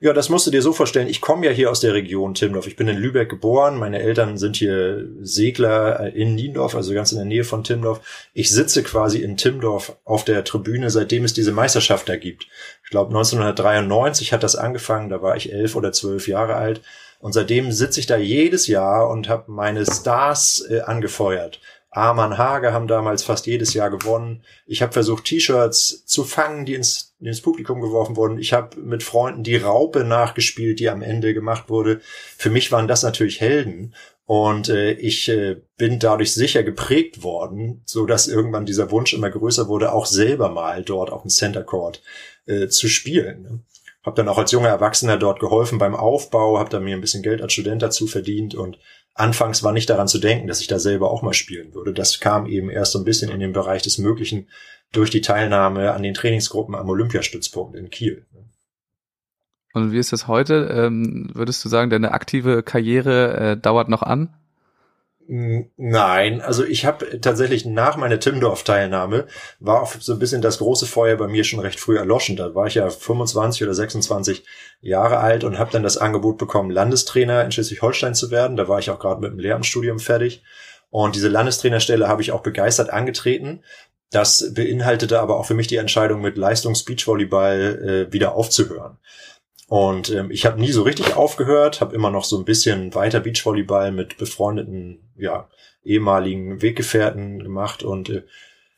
Ja, 0.00 0.12
das 0.12 0.28
musst 0.28 0.46
du 0.46 0.52
dir 0.52 0.62
so 0.62 0.72
vorstellen. 0.72 1.08
Ich 1.08 1.20
komme 1.20 1.46
ja 1.46 1.50
hier 1.50 1.72
aus 1.72 1.80
der 1.80 1.92
Region 1.92 2.32
Timmendorf. 2.32 2.68
Ich 2.68 2.76
bin 2.76 2.86
in 2.86 2.98
Lübeck 2.98 3.28
geboren. 3.28 3.76
Meine 3.76 3.98
Eltern 3.98 4.38
sind 4.38 4.54
hier 4.54 5.08
Segler 5.22 5.98
äh, 5.98 6.10
in 6.10 6.36
Niendorf, 6.36 6.76
also 6.76 6.94
ganz 6.94 7.10
in 7.10 7.18
der 7.18 7.26
Nähe 7.26 7.42
von 7.42 7.64
Timmendorf. 7.64 8.00
Ich 8.32 8.48
sitze 8.50 8.84
quasi 8.84 9.18
in 9.18 9.36
Timmendorf 9.36 9.96
auf 10.04 10.24
der 10.24 10.44
Tribüne, 10.44 10.90
seitdem 10.90 11.24
es 11.24 11.34
diese 11.34 11.50
Meisterschaft 11.50 12.08
da 12.08 12.14
gibt. 12.14 12.46
Ich 12.84 12.90
glaube, 12.90 13.08
1993 13.08 14.32
hat 14.32 14.44
das 14.44 14.54
angefangen. 14.54 15.08
Da 15.08 15.20
war 15.20 15.36
ich 15.36 15.52
elf 15.52 15.74
oder 15.74 15.90
zwölf 15.90 16.28
Jahre 16.28 16.54
alt. 16.54 16.80
Und 17.18 17.32
seitdem 17.32 17.72
sitze 17.72 17.98
ich 17.98 18.06
da 18.06 18.16
jedes 18.16 18.68
Jahr 18.68 19.10
und 19.10 19.28
habe 19.28 19.50
meine 19.50 19.84
Stars 19.84 20.64
äh, 20.70 20.80
angefeuert. 20.82 21.60
Arman 21.90 22.38
Hage 22.38 22.72
haben 22.72 22.86
damals 22.86 23.24
fast 23.24 23.46
jedes 23.48 23.74
Jahr 23.74 23.90
gewonnen. 23.90 24.44
Ich 24.66 24.80
habe 24.80 24.92
versucht, 24.92 25.24
T-Shirts 25.24 26.04
zu 26.06 26.22
fangen, 26.22 26.66
die 26.66 26.74
ins, 26.74 27.07
ins 27.20 27.42
Publikum 27.42 27.80
geworfen 27.80 28.16
wurden. 28.16 28.38
Ich 28.38 28.52
habe 28.52 28.80
mit 28.80 29.02
Freunden 29.02 29.42
die 29.42 29.56
Raupe 29.56 30.04
nachgespielt, 30.04 30.78
die 30.80 30.88
am 30.88 31.02
Ende 31.02 31.34
gemacht 31.34 31.68
wurde. 31.68 32.00
Für 32.36 32.50
mich 32.50 32.70
waren 32.70 32.88
das 32.88 33.02
natürlich 33.02 33.40
Helden. 33.40 33.94
Und 34.24 34.68
äh, 34.68 34.92
ich 34.92 35.28
äh, 35.30 35.56
bin 35.78 35.98
dadurch 35.98 36.34
sicher 36.34 36.62
geprägt 36.62 37.22
worden, 37.22 37.82
so 37.86 38.04
dass 38.04 38.28
irgendwann 38.28 38.66
dieser 38.66 38.90
Wunsch 38.90 39.14
immer 39.14 39.30
größer 39.30 39.68
wurde, 39.68 39.92
auch 39.92 40.06
selber 40.06 40.50
mal 40.50 40.82
dort 40.82 41.10
auf 41.10 41.22
dem 41.22 41.30
Center 41.30 41.64
Court 41.64 42.02
äh, 42.46 42.68
zu 42.68 42.88
spielen. 42.88 43.64
Hab 44.02 44.16
dann 44.16 44.28
auch 44.28 44.38
als 44.38 44.52
junger 44.52 44.68
Erwachsener 44.68 45.16
dort 45.16 45.40
geholfen 45.40 45.78
beim 45.78 45.96
Aufbau, 45.96 46.58
habe 46.58 46.70
da 46.70 46.78
mir 46.78 46.94
ein 46.94 47.00
bisschen 47.00 47.22
Geld 47.22 47.42
als 47.42 47.54
Student 47.54 47.82
dazu 47.82 48.06
verdient 48.06 48.54
und 48.54 48.78
anfangs 49.18 49.62
war 49.62 49.72
nicht 49.72 49.90
daran 49.90 50.08
zu 50.08 50.18
denken, 50.18 50.46
dass 50.46 50.60
ich 50.60 50.66
da 50.66 50.78
selber 50.78 51.10
auch 51.10 51.22
mal 51.22 51.34
spielen 51.34 51.74
würde. 51.74 51.92
Das 51.92 52.20
kam 52.20 52.46
eben 52.46 52.70
erst 52.70 52.92
so 52.92 52.98
ein 52.98 53.04
bisschen 53.04 53.30
in 53.30 53.40
den 53.40 53.52
Bereich 53.52 53.82
des 53.82 53.98
Möglichen 53.98 54.48
durch 54.92 55.10
die 55.10 55.20
Teilnahme 55.20 55.92
an 55.92 56.02
den 56.02 56.14
Trainingsgruppen 56.14 56.74
am 56.74 56.88
Olympiastützpunkt 56.88 57.76
in 57.76 57.90
Kiel. 57.90 58.26
Und 59.74 59.92
wie 59.92 59.98
ist 59.98 60.12
das 60.12 60.28
heute? 60.28 60.68
Ähm, 60.72 61.30
würdest 61.34 61.64
du 61.64 61.68
sagen, 61.68 61.90
deine 61.90 62.12
aktive 62.12 62.62
Karriere 62.62 63.36
äh, 63.36 63.56
dauert 63.56 63.88
noch 63.88 64.02
an? 64.02 64.34
Nein, 65.30 66.40
also 66.40 66.64
ich 66.64 66.86
habe 66.86 67.20
tatsächlich 67.20 67.66
nach 67.66 67.98
meiner 67.98 68.18
Timmendorf-Teilnahme 68.18 69.26
war 69.60 69.82
auch 69.82 69.92
so 70.00 70.14
ein 70.14 70.18
bisschen 70.18 70.40
das 70.40 70.56
große 70.56 70.86
Feuer 70.86 71.16
bei 71.16 71.28
mir 71.28 71.44
schon 71.44 71.60
recht 71.60 71.78
früh 71.78 71.98
erloschen. 71.98 72.36
Da 72.36 72.54
war 72.54 72.66
ich 72.66 72.76
ja 72.76 72.88
25 72.88 73.62
oder 73.62 73.74
26 73.74 74.42
Jahre 74.80 75.18
alt 75.18 75.44
und 75.44 75.58
habe 75.58 75.70
dann 75.70 75.82
das 75.82 75.98
Angebot 75.98 76.38
bekommen, 76.38 76.70
Landestrainer 76.70 77.44
in 77.44 77.52
Schleswig-Holstein 77.52 78.14
zu 78.14 78.30
werden. 78.30 78.56
Da 78.56 78.68
war 78.68 78.78
ich 78.78 78.88
auch 78.88 78.98
gerade 78.98 79.20
mit 79.20 79.32
dem 79.32 79.38
Lehramtsstudium 79.38 79.98
fertig. 79.98 80.42
Und 80.88 81.14
diese 81.14 81.28
Landestrainerstelle 81.28 82.08
habe 82.08 82.22
ich 82.22 82.32
auch 82.32 82.42
begeistert 82.42 82.88
angetreten. 82.88 83.60
Das 84.10 84.54
beinhaltete 84.54 85.20
aber 85.20 85.36
auch 85.36 85.44
für 85.44 85.52
mich 85.52 85.66
die 85.66 85.76
Entscheidung, 85.76 86.22
mit 86.22 86.38
Leistungs-Beachvolleyball 86.38 88.06
äh, 88.08 88.12
wieder 88.14 88.34
aufzuhören. 88.34 88.96
Und 89.68 90.10
ähm, 90.10 90.30
ich 90.30 90.46
habe 90.46 90.60
nie 90.60 90.72
so 90.72 90.82
richtig 90.82 91.14
aufgehört, 91.14 91.82
habe 91.82 91.94
immer 91.94 92.10
noch 92.10 92.24
so 92.24 92.38
ein 92.38 92.46
bisschen 92.46 92.94
weiter 92.94 93.20
Beachvolleyball 93.20 93.92
mit 93.92 94.16
befreundeten, 94.16 95.12
ja, 95.16 95.48
ehemaligen 95.84 96.62
Weggefährten 96.62 97.42
gemacht 97.42 97.82
und 97.82 98.08
äh, 98.08 98.22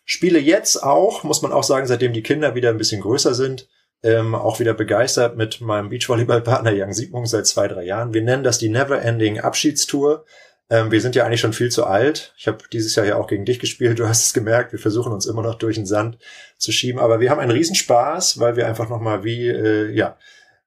spiele 0.05 0.41
jetzt 0.41 0.83
auch, 0.83 1.23
muss 1.23 1.43
man 1.43 1.53
auch 1.53 1.63
sagen, 1.63 1.87
seitdem 1.87 2.13
die 2.13 2.25
Kinder 2.25 2.57
wieder 2.57 2.71
ein 2.71 2.79
bisschen 2.79 3.01
größer 3.01 3.35
sind, 3.35 3.69
ähm, 4.03 4.35
auch 4.35 4.59
wieder 4.59 4.75
begeistert 4.75 5.37
mit 5.37 5.61
meinem 5.61 5.91
Beachvolleyball-Partner 5.91 6.73
Jan 6.73 6.93
Siebmung 6.93 7.27
seit 7.27 7.47
zwei, 7.47 7.69
drei 7.69 7.85
Jahren. 7.85 8.13
Wir 8.13 8.23
nennen 8.23 8.43
das 8.43 8.59
die 8.59 8.69
Never-Ending 8.69 9.39
Abschiedstour. 9.39 10.25
Ähm, 10.71 10.91
wir 10.91 11.01
sind 11.01 11.15
ja 11.15 11.25
eigentlich 11.25 11.41
schon 11.41 11.53
viel 11.53 11.71
zu 11.71 11.85
alt. 11.85 12.35
Ich 12.37 12.49
habe 12.49 12.59
dieses 12.73 12.97
Jahr 12.97 13.07
ja 13.07 13.17
auch 13.17 13.29
gegen 13.29 13.45
dich 13.45 13.61
gespielt, 13.61 14.01
du 14.01 14.09
hast 14.09 14.25
es 14.25 14.33
gemerkt. 14.33 14.73
Wir 14.73 14.81
versuchen 14.81 15.13
uns 15.13 15.27
immer 15.27 15.43
noch 15.43 15.55
durch 15.55 15.77
den 15.77 15.87
Sand 15.87 16.19
zu 16.59 16.73
schieben, 16.73 17.01
aber 17.01 17.21
wir 17.21 17.31
haben 17.31 17.41
einen 17.41 17.53
Riesenspaß, 17.53 18.41
weil 18.41 18.57
wir 18.57 18.67
einfach 18.67 18.89
nochmal 18.89 19.23
wie, 19.23 19.47
äh, 19.49 19.93
ja, 19.93 20.17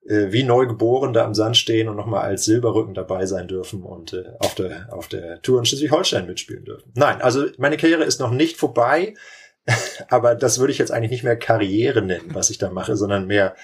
wie 0.05 0.43
Neugeboren 0.43 1.13
da 1.13 1.23
am 1.23 1.33
Sand 1.33 1.55
stehen 1.55 1.87
und 1.87 1.95
nochmal 1.95 2.23
als 2.23 2.45
Silberrücken 2.45 2.93
dabei 2.93 3.25
sein 3.25 3.47
dürfen 3.47 3.83
und 3.83 4.13
äh, 4.13 4.25
auf 4.39 4.55
der, 4.55 4.87
auf 4.91 5.07
der 5.07 5.41
Tour 5.41 5.59
in 5.59 5.65
Schleswig-Holstein 5.65 6.25
mitspielen 6.25 6.65
dürfen. 6.65 6.91
Nein, 6.95 7.21
also 7.21 7.45
meine 7.57 7.77
Karriere 7.77 8.03
ist 8.03 8.19
noch 8.19 8.31
nicht 8.31 8.57
vorbei, 8.57 9.13
aber 10.09 10.35
das 10.35 10.59
würde 10.59 10.73
ich 10.73 10.77
jetzt 10.77 10.91
eigentlich 10.91 11.11
nicht 11.11 11.23
mehr 11.23 11.37
Karriere 11.37 12.01
nennen, 12.01 12.31
was 12.33 12.49
ich 12.49 12.57
da 12.57 12.69
mache, 12.69 12.97
sondern 12.97 13.27
mehr 13.27 13.55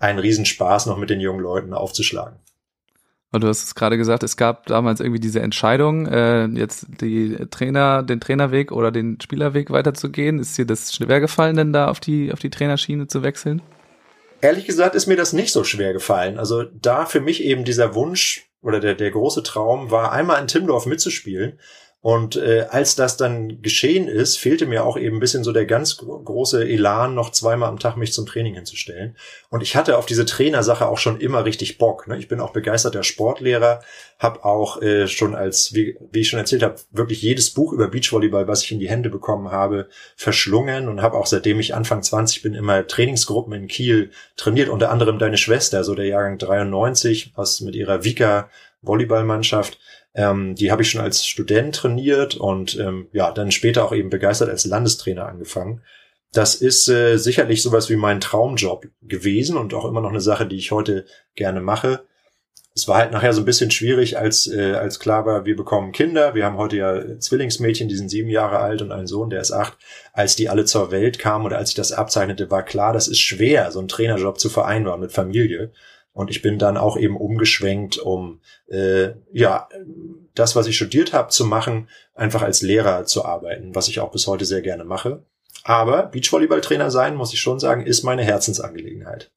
einen 0.00 0.18
Riesenspaß 0.18 0.86
noch 0.86 0.98
mit 0.98 1.10
den 1.10 1.20
jungen 1.20 1.40
Leuten 1.40 1.72
aufzuschlagen. 1.72 2.38
Und 3.30 3.42
du 3.42 3.48
hast 3.48 3.64
es 3.64 3.74
gerade 3.74 3.96
gesagt, 3.96 4.22
es 4.22 4.36
gab 4.36 4.66
damals 4.66 5.00
irgendwie 5.00 5.18
diese 5.18 5.40
Entscheidung, 5.40 6.06
äh, 6.06 6.46
jetzt 6.46 6.86
die 7.00 7.36
Trainer, 7.50 8.04
den 8.04 8.20
Trainerweg 8.20 8.70
oder 8.70 8.92
den 8.92 9.20
Spielerweg 9.20 9.70
weiterzugehen. 9.70 10.38
Ist 10.38 10.56
dir 10.56 10.66
das 10.66 10.94
schwer 10.94 11.18
gefallen, 11.18 11.56
denn 11.56 11.72
da 11.72 11.88
auf 11.88 11.98
die, 11.98 12.32
auf 12.32 12.38
die 12.38 12.50
Trainerschiene 12.50 13.08
zu 13.08 13.24
wechseln? 13.24 13.60
Ehrlich 14.44 14.66
gesagt 14.66 14.94
ist 14.94 15.06
mir 15.06 15.16
das 15.16 15.32
nicht 15.32 15.54
so 15.54 15.64
schwer 15.64 15.94
gefallen. 15.94 16.38
Also 16.38 16.64
da 16.64 17.06
für 17.06 17.22
mich 17.22 17.42
eben 17.42 17.64
dieser 17.64 17.94
Wunsch 17.94 18.50
oder 18.60 18.78
der, 18.78 18.94
der 18.94 19.10
große 19.10 19.42
Traum 19.42 19.90
war, 19.90 20.12
einmal 20.12 20.38
in 20.38 20.48
Timdorf 20.48 20.84
mitzuspielen 20.84 21.58
und 22.04 22.36
äh, 22.36 22.66
als 22.68 22.96
das 22.96 23.16
dann 23.16 23.62
geschehen 23.62 24.08
ist, 24.08 24.36
fehlte 24.36 24.66
mir 24.66 24.84
auch 24.84 24.98
eben 24.98 25.16
ein 25.16 25.20
bisschen 25.20 25.42
so 25.42 25.52
der 25.52 25.64
ganz 25.64 25.96
große 25.96 26.62
Elan, 26.62 27.14
noch 27.14 27.32
zweimal 27.32 27.70
am 27.70 27.78
Tag 27.78 27.96
mich 27.96 28.12
zum 28.12 28.26
Training 28.26 28.52
hinzustellen. 28.52 29.16
Und 29.48 29.62
ich 29.62 29.74
hatte 29.74 29.96
auf 29.96 30.04
diese 30.04 30.26
Trainersache 30.26 30.86
auch 30.86 30.98
schon 30.98 31.18
immer 31.18 31.46
richtig 31.46 31.78
Bock. 31.78 32.06
Ne? 32.06 32.18
Ich 32.18 32.28
bin 32.28 32.40
auch 32.40 32.52
begeisterter 32.52 33.04
Sportlehrer, 33.04 33.80
habe 34.18 34.44
auch 34.44 34.82
äh, 34.82 35.08
schon 35.08 35.34
als, 35.34 35.72
wie, 35.72 35.96
wie 36.12 36.20
ich 36.20 36.28
schon 36.28 36.38
erzählt 36.38 36.62
habe, 36.62 36.76
wirklich 36.90 37.22
jedes 37.22 37.48
Buch 37.54 37.72
über 37.72 37.88
Beachvolleyball, 37.88 38.48
was 38.48 38.62
ich 38.64 38.72
in 38.72 38.80
die 38.80 38.90
Hände 38.90 39.08
bekommen 39.08 39.50
habe, 39.50 39.88
verschlungen 40.14 40.88
und 40.88 41.00
habe 41.00 41.16
auch 41.16 41.24
seitdem 41.24 41.58
ich 41.58 41.74
Anfang 41.74 42.02
20 42.02 42.42
bin 42.42 42.52
immer 42.52 42.86
Trainingsgruppen 42.86 43.54
in 43.54 43.66
Kiel 43.66 44.10
trainiert, 44.36 44.68
unter 44.68 44.90
anderem 44.90 45.18
deine 45.18 45.38
Schwester, 45.38 45.84
so 45.84 45.94
der 45.94 46.04
Jahrgang 46.04 46.36
93, 46.36 47.32
was 47.34 47.62
mit 47.62 47.74
ihrer 47.74 48.04
Vika 48.04 48.50
Volleyballmannschaft. 48.82 49.78
Ähm, 50.14 50.54
die 50.54 50.70
habe 50.70 50.82
ich 50.82 50.90
schon 50.90 51.00
als 51.00 51.26
Student 51.26 51.74
trainiert 51.74 52.36
und 52.36 52.78
ähm, 52.78 53.08
ja, 53.12 53.32
dann 53.32 53.50
später 53.50 53.84
auch 53.84 53.92
eben 53.92 54.10
begeistert 54.10 54.48
als 54.48 54.64
Landestrainer 54.64 55.26
angefangen. 55.26 55.82
Das 56.32 56.56
ist 56.56 56.88
äh, 56.88 57.16
sicherlich 57.16 57.62
sowas 57.62 57.88
wie 57.90 57.96
mein 57.96 58.20
Traumjob 58.20 58.88
gewesen 59.02 59.56
und 59.56 59.72
auch 59.72 59.84
immer 59.84 60.00
noch 60.00 60.10
eine 60.10 60.20
Sache, 60.20 60.46
die 60.46 60.56
ich 60.56 60.72
heute 60.72 61.06
gerne 61.36 61.60
mache. 61.60 62.04
Es 62.76 62.88
war 62.88 62.98
halt 62.98 63.12
nachher 63.12 63.32
so 63.32 63.42
ein 63.42 63.44
bisschen 63.44 63.70
schwierig, 63.70 64.18
als, 64.18 64.48
äh, 64.48 64.72
als 64.72 64.98
klar 64.98 65.26
war, 65.26 65.46
wir 65.46 65.54
bekommen 65.54 65.92
Kinder. 65.92 66.34
Wir 66.34 66.44
haben 66.44 66.56
heute 66.56 66.76
ja 66.76 67.18
Zwillingsmädchen, 67.20 67.88
die 67.88 67.94
sind 67.94 68.08
sieben 68.08 68.30
Jahre 68.30 68.58
alt 68.58 68.82
und 68.82 68.90
einen 68.90 69.06
Sohn, 69.06 69.30
der 69.30 69.40
ist 69.40 69.52
acht. 69.52 69.78
Als 70.12 70.34
die 70.34 70.48
alle 70.48 70.64
zur 70.64 70.90
Welt 70.90 71.20
kamen 71.20 71.44
oder 71.46 71.56
als 71.58 71.70
ich 71.70 71.76
das 71.76 71.92
abzeichnete, 71.92 72.50
war 72.50 72.64
klar, 72.64 72.92
das 72.92 73.06
ist 73.06 73.20
schwer, 73.20 73.70
so 73.70 73.78
einen 73.78 73.86
Trainerjob 73.86 74.40
zu 74.40 74.48
vereinbaren 74.48 75.00
mit 75.00 75.12
Familie. 75.12 75.70
Und 76.14 76.30
ich 76.30 76.42
bin 76.42 76.58
dann 76.58 76.76
auch 76.76 76.96
eben 76.96 77.16
umgeschwenkt, 77.16 77.98
um 77.98 78.40
äh, 78.68 79.10
ja 79.32 79.68
das, 80.34 80.56
was 80.56 80.66
ich 80.68 80.76
studiert 80.76 81.12
habe, 81.12 81.28
zu 81.28 81.44
machen, 81.44 81.88
einfach 82.14 82.42
als 82.42 82.62
Lehrer 82.62 83.04
zu 83.04 83.24
arbeiten, 83.24 83.74
was 83.74 83.88
ich 83.88 84.00
auch 84.00 84.12
bis 84.12 84.26
heute 84.26 84.44
sehr 84.44 84.62
gerne 84.62 84.84
mache. 84.84 85.24
Aber 85.64 86.04
Beachvolleyballtrainer 86.04 86.90
sein, 86.90 87.16
muss 87.16 87.32
ich 87.32 87.40
schon 87.40 87.58
sagen, 87.58 87.84
ist 87.84 88.04
meine 88.04 88.22
Herzensangelegenheit. 88.22 89.32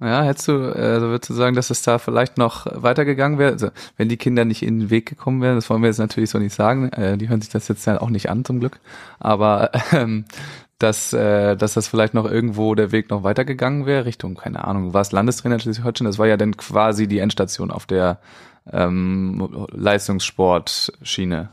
Ja, 0.00 0.22
hättest 0.22 0.48
du, 0.48 0.52
also 0.74 1.08
würdest 1.08 1.28
du 1.28 1.34
sagen, 1.34 1.54
dass 1.54 1.68
es 1.68 1.82
da 1.82 1.98
vielleicht 1.98 2.38
noch 2.38 2.66
weitergegangen 2.70 3.38
wäre? 3.38 3.52
Also, 3.52 3.68
wenn 3.98 4.08
die 4.08 4.16
Kinder 4.16 4.46
nicht 4.46 4.62
in 4.62 4.78
den 4.78 4.90
Weg 4.90 5.06
gekommen 5.06 5.42
wären, 5.42 5.56
das 5.56 5.68
wollen 5.68 5.82
wir 5.82 5.88
jetzt 5.88 5.98
natürlich 5.98 6.30
so 6.30 6.38
nicht 6.38 6.54
sagen, 6.54 6.90
äh, 6.92 7.18
die 7.18 7.28
hören 7.28 7.42
sich 7.42 7.50
das 7.50 7.68
jetzt 7.68 7.84
ja 7.84 8.00
auch 8.00 8.08
nicht 8.08 8.30
an, 8.30 8.46
zum 8.46 8.60
Glück. 8.60 8.80
Aber 9.18 9.70
ähm, 9.92 10.24
dass, 10.80 11.12
äh, 11.12 11.56
dass 11.56 11.74
das 11.74 11.86
vielleicht 11.88 12.14
noch 12.14 12.28
irgendwo 12.28 12.74
der 12.74 12.90
Weg 12.90 13.10
noch 13.10 13.22
weitergegangen 13.22 13.84
wäre, 13.86 14.06
Richtung, 14.06 14.34
keine 14.34 14.64
Ahnung, 14.64 14.94
war 14.94 15.02
es 15.02 15.12
Landestrainer 15.12 15.60
Schleswig-Holstein, 15.60 16.06
das 16.06 16.18
war 16.18 16.26
ja 16.26 16.38
dann 16.38 16.56
quasi 16.56 17.06
die 17.06 17.18
Endstation 17.18 17.70
auf 17.70 17.86
der 17.86 18.18
ähm, 18.72 19.66
Leistungssportschiene. 19.72 21.50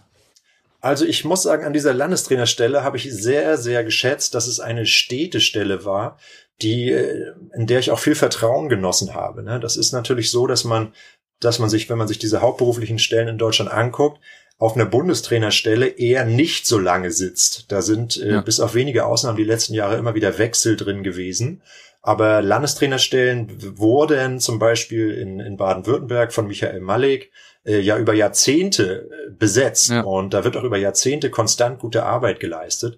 Also 0.79 1.05
ich 1.05 1.25
muss 1.25 1.43
sagen, 1.43 1.65
an 1.65 1.73
dieser 1.73 1.93
Landestrainerstelle 1.93 2.83
habe 2.83 2.95
ich 2.95 3.13
sehr, 3.13 3.57
sehr 3.57 3.83
geschätzt, 3.83 4.33
dass 4.33 4.47
es 4.47 4.61
eine 4.61 4.85
Städtestelle 4.85 5.83
war, 5.83 6.17
die, 6.61 6.91
äh, 6.91 7.33
in 7.53 7.67
der 7.67 7.79
ich 7.79 7.91
auch 7.91 7.99
viel 7.99 8.15
Vertrauen 8.15 8.69
genossen 8.69 9.13
habe. 9.13 9.43
Ne? 9.43 9.59
Das 9.59 9.75
ist 9.75 9.91
natürlich 9.91 10.31
so, 10.31 10.47
dass 10.47 10.63
man, 10.63 10.93
dass 11.41 11.59
man 11.59 11.69
sich, 11.69 11.89
wenn 11.89 11.97
man 11.97 12.07
sich 12.07 12.19
diese 12.19 12.41
hauptberuflichen 12.41 12.99
Stellen 12.99 13.27
in 13.27 13.37
Deutschland 13.37 13.71
anguckt, 13.71 14.21
auf 14.57 14.75
einer 14.75 14.85
Bundestrainerstelle 14.85 15.87
eher 15.87 16.25
nicht 16.25 16.65
so 16.65 16.79
lange 16.79 17.11
sitzt. 17.11 17.71
Da 17.71 17.81
sind 17.81 18.17
äh, 18.17 18.33
ja. 18.33 18.41
bis 18.41 18.59
auf 18.59 18.73
wenige 18.73 19.05
Ausnahmen 19.05 19.37
die 19.37 19.43
letzten 19.43 19.73
Jahre 19.73 19.97
immer 19.97 20.15
wieder 20.15 20.37
Wechsel 20.39 20.75
drin 20.75 21.03
gewesen. 21.03 21.61
Aber 22.01 22.41
Landestrainerstellen 22.41 23.77
wurden 23.77 24.39
zum 24.39 24.59
Beispiel 24.59 25.11
in, 25.11 25.39
in 25.39 25.57
Baden-Württemberg 25.57 26.33
von 26.33 26.47
Michael 26.47 26.79
Malek 26.79 27.31
äh, 27.65 27.79
ja 27.79 27.97
über 27.97 28.13
Jahrzehnte 28.13 29.09
äh, 29.11 29.31
besetzt. 29.31 29.89
Ja. 29.89 30.01
Und 30.01 30.33
da 30.33 30.43
wird 30.43 30.57
auch 30.57 30.63
über 30.63 30.77
Jahrzehnte 30.77 31.29
konstant 31.29 31.79
gute 31.79 32.03
Arbeit 32.03 32.39
geleistet. 32.39 32.97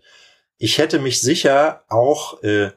Ich 0.57 0.77
hätte 0.77 0.99
mich 0.99 1.21
sicher 1.21 1.83
auch 1.89 2.41
äh, 2.43 2.69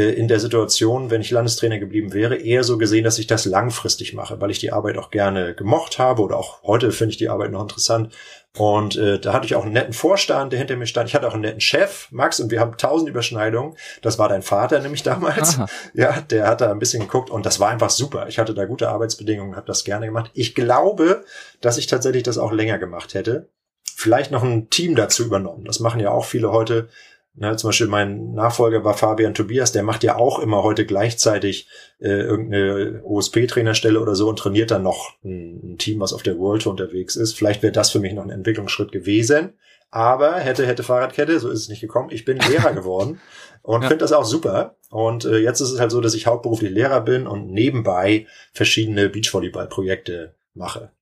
in 0.00 0.26
der 0.26 0.40
Situation, 0.40 1.10
wenn 1.10 1.20
ich 1.20 1.30
Landestrainer 1.30 1.78
geblieben 1.78 2.12
wäre, 2.12 2.34
eher 2.34 2.64
so 2.64 2.78
gesehen, 2.78 3.04
dass 3.04 3.20
ich 3.20 3.28
das 3.28 3.44
langfristig 3.44 4.12
mache, 4.12 4.40
weil 4.40 4.50
ich 4.50 4.58
die 4.58 4.72
Arbeit 4.72 4.98
auch 4.98 5.10
gerne 5.10 5.54
gemocht 5.54 6.00
habe 6.00 6.22
oder 6.22 6.36
auch 6.36 6.62
heute 6.64 6.90
finde 6.90 7.12
ich 7.12 7.16
die 7.16 7.28
Arbeit 7.28 7.52
noch 7.52 7.62
interessant. 7.62 8.12
Und 8.56 8.96
äh, 8.96 9.20
da 9.20 9.32
hatte 9.32 9.46
ich 9.46 9.54
auch 9.54 9.64
einen 9.64 9.72
netten 9.72 9.92
Vorstand, 9.92 10.52
der 10.52 10.58
hinter 10.58 10.76
mir 10.76 10.86
stand. 10.86 11.08
Ich 11.08 11.14
hatte 11.14 11.28
auch 11.28 11.34
einen 11.34 11.42
netten 11.42 11.60
Chef, 11.60 12.08
Max, 12.10 12.40
und 12.40 12.50
wir 12.50 12.58
haben 12.58 12.76
tausend 12.76 13.08
Überschneidungen. 13.08 13.76
Das 14.02 14.18
war 14.18 14.28
dein 14.28 14.42
Vater 14.42 14.80
nämlich 14.80 15.02
damals. 15.04 15.58
Aha. 15.58 15.66
Ja, 15.92 16.20
der 16.20 16.48
hat 16.48 16.60
da 16.60 16.72
ein 16.72 16.78
bisschen 16.80 17.02
geguckt 17.02 17.30
und 17.30 17.46
das 17.46 17.60
war 17.60 17.70
einfach 17.70 17.90
super. 17.90 18.26
Ich 18.28 18.40
hatte 18.40 18.54
da 18.54 18.64
gute 18.64 18.88
Arbeitsbedingungen, 18.88 19.54
habe 19.54 19.66
das 19.66 19.84
gerne 19.84 20.06
gemacht. 20.06 20.30
Ich 20.34 20.56
glaube, 20.56 21.24
dass 21.60 21.78
ich 21.78 21.86
tatsächlich 21.86 22.24
das 22.24 22.38
auch 22.38 22.52
länger 22.52 22.78
gemacht 22.78 23.14
hätte. 23.14 23.48
Vielleicht 23.96 24.32
noch 24.32 24.42
ein 24.42 24.70
Team 24.70 24.96
dazu 24.96 25.24
übernommen. 25.24 25.64
Das 25.64 25.78
machen 25.78 26.00
ja 26.00 26.10
auch 26.10 26.24
viele 26.24 26.50
heute 26.50 26.88
Ne, 27.36 27.56
zum 27.56 27.68
Beispiel 27.68 27.88
mein 27.88 28.32
Nachfolger 28.32 28.84
war 28.84 28.94
Fabian 28.94 29.34
Tobias, 29.34 29.72
der 29.72 29.82
macht 29.82 30.04
ja 30.04 30.14
auch 30.14 30.38
immer 30.38 30.62
heute 30.62 30.86
gleichzeitig 30.86 31.68
äh, 31.98 32.08
irgendeine 32.08 33.02
OSP-Trainerstelle 33.02 34.00
oder 34.00 34.14
so 34.14 34.28
und 34.28 34.38
trainiert 34.38 34.70
dann 34.70 34.84
noch 34.84 35.14
ein, 35.24 35.72
ein 35.72 35.78
Team, 35.78 35.98
was 35.98 36.12
auf 36.12 36.22
der 36.22 36.38
World 36.38 36.62
Tour 36.62 36.70
unterwegs 36.70 37.16
ist. 37.16 37.34
Vielleicht 37.34 37.64
wäre 37.64 37.72
das 37.72 37.90
für 37.90 37.98
mich 37.98 38.12
noch 38.12 38.22
ein 38.22 38.30
Entwicklungsschritt 38.30 38.92
gewesen. 38.92 39.54
Aber 39.90 40.34
hätte, 40.34 40.64
hätte 40.64 40.84
Fahrradkette, 40.84 41.40
so 41.40 41.50
ist 41.50 41.60
es 41.60 41.68
nicht 41.68 41.80
gekommen. 41.80 42.10
Ich 42.12 42.24
bin 42.24 42.38
Lehrer 42.38 42.72
geworden 42.74 43.20
und 43.62 43.82
ja. 43.82 43.88
finde 43.88 44.04
das 44.04 44.12
auch 44.12 44.24
super. 44.24 44.76
Und 44.90 45.24
äh, 45.24 45.38
jetzt 45.38 45.60
ist 45.60 45.70
es 45.70 45.80
halt 45.80 45.90
so, 45.90 46.00
dass 46.00 46.14
ich 46.14 46.28
hauptberuflich 46.28 46.70
Lehrer 46.70 47.00
bin 47.00 47.26
und 47.26 47.50
nebenbei 47.50 48.28
verschiedene 48.52 49.08
Beachvolleyball-Projekte 49.08 50.34
mache. 50.54 50.92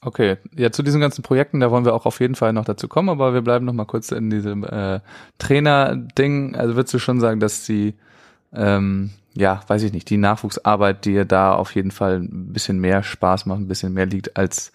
Okay, 0.00 0.36
ja, 0.56 0.70
zu 0.70 0.84
diesen 0.84 1.00
ganzen 1.00 1.22
Projekten, 1.22 1.58
da 1.58 1.72
wollen 1.72 1.84
wir 1.84 1.92
auch 1.92 2.06
auf 2.06 2.20
jeden 2.20 2.36
Fall 2.36 2.52
noch 2.52 2.64
dazu 2.64 2.86
kommen, 2.86 3.08
aber 3.08 3.34
wir 3.34 3.42
bleiben 3.42 3.64
noch 3.64 3.72
mal 3.72 3.84
kurz 3.84 4.12
in 4.12 4.30
diesem 4.30 4.62
äh, 4.62 5.00
Trainer-Ding. 5.38 6.54
Also 6.54 6.76
würdest 6.76 6.94
du 6.94 7.00
schon 7.00 7.18
sagen, 7.18 7.40
dass 7.40 7.66
die, 7.66 7.94
ähm, 8.52 9.10
ja, 9.34 9.60
weiß 9.66 9.82
ich 9.82 9.92
nicht, 9.92 10.08
die 10.08 10.16
Nachwuchsarbeit 10.16 11.04
dir 11.04 11.24
da 11.24 11.54
auf 11.54 11.74
jeden 11.74 11.90
Fall 11.90 12.20
ein 12.20 12.52
bisschen 12.52 12.78
mehr 12.78 13.02
Spaß 13.02 13.46
macht, 13.46 13.58
ein 13.58 13.66
bisschen 13.66 13.92
mehr 13.92 14.06
liegt 14.06 14.36
als 14.36 14.70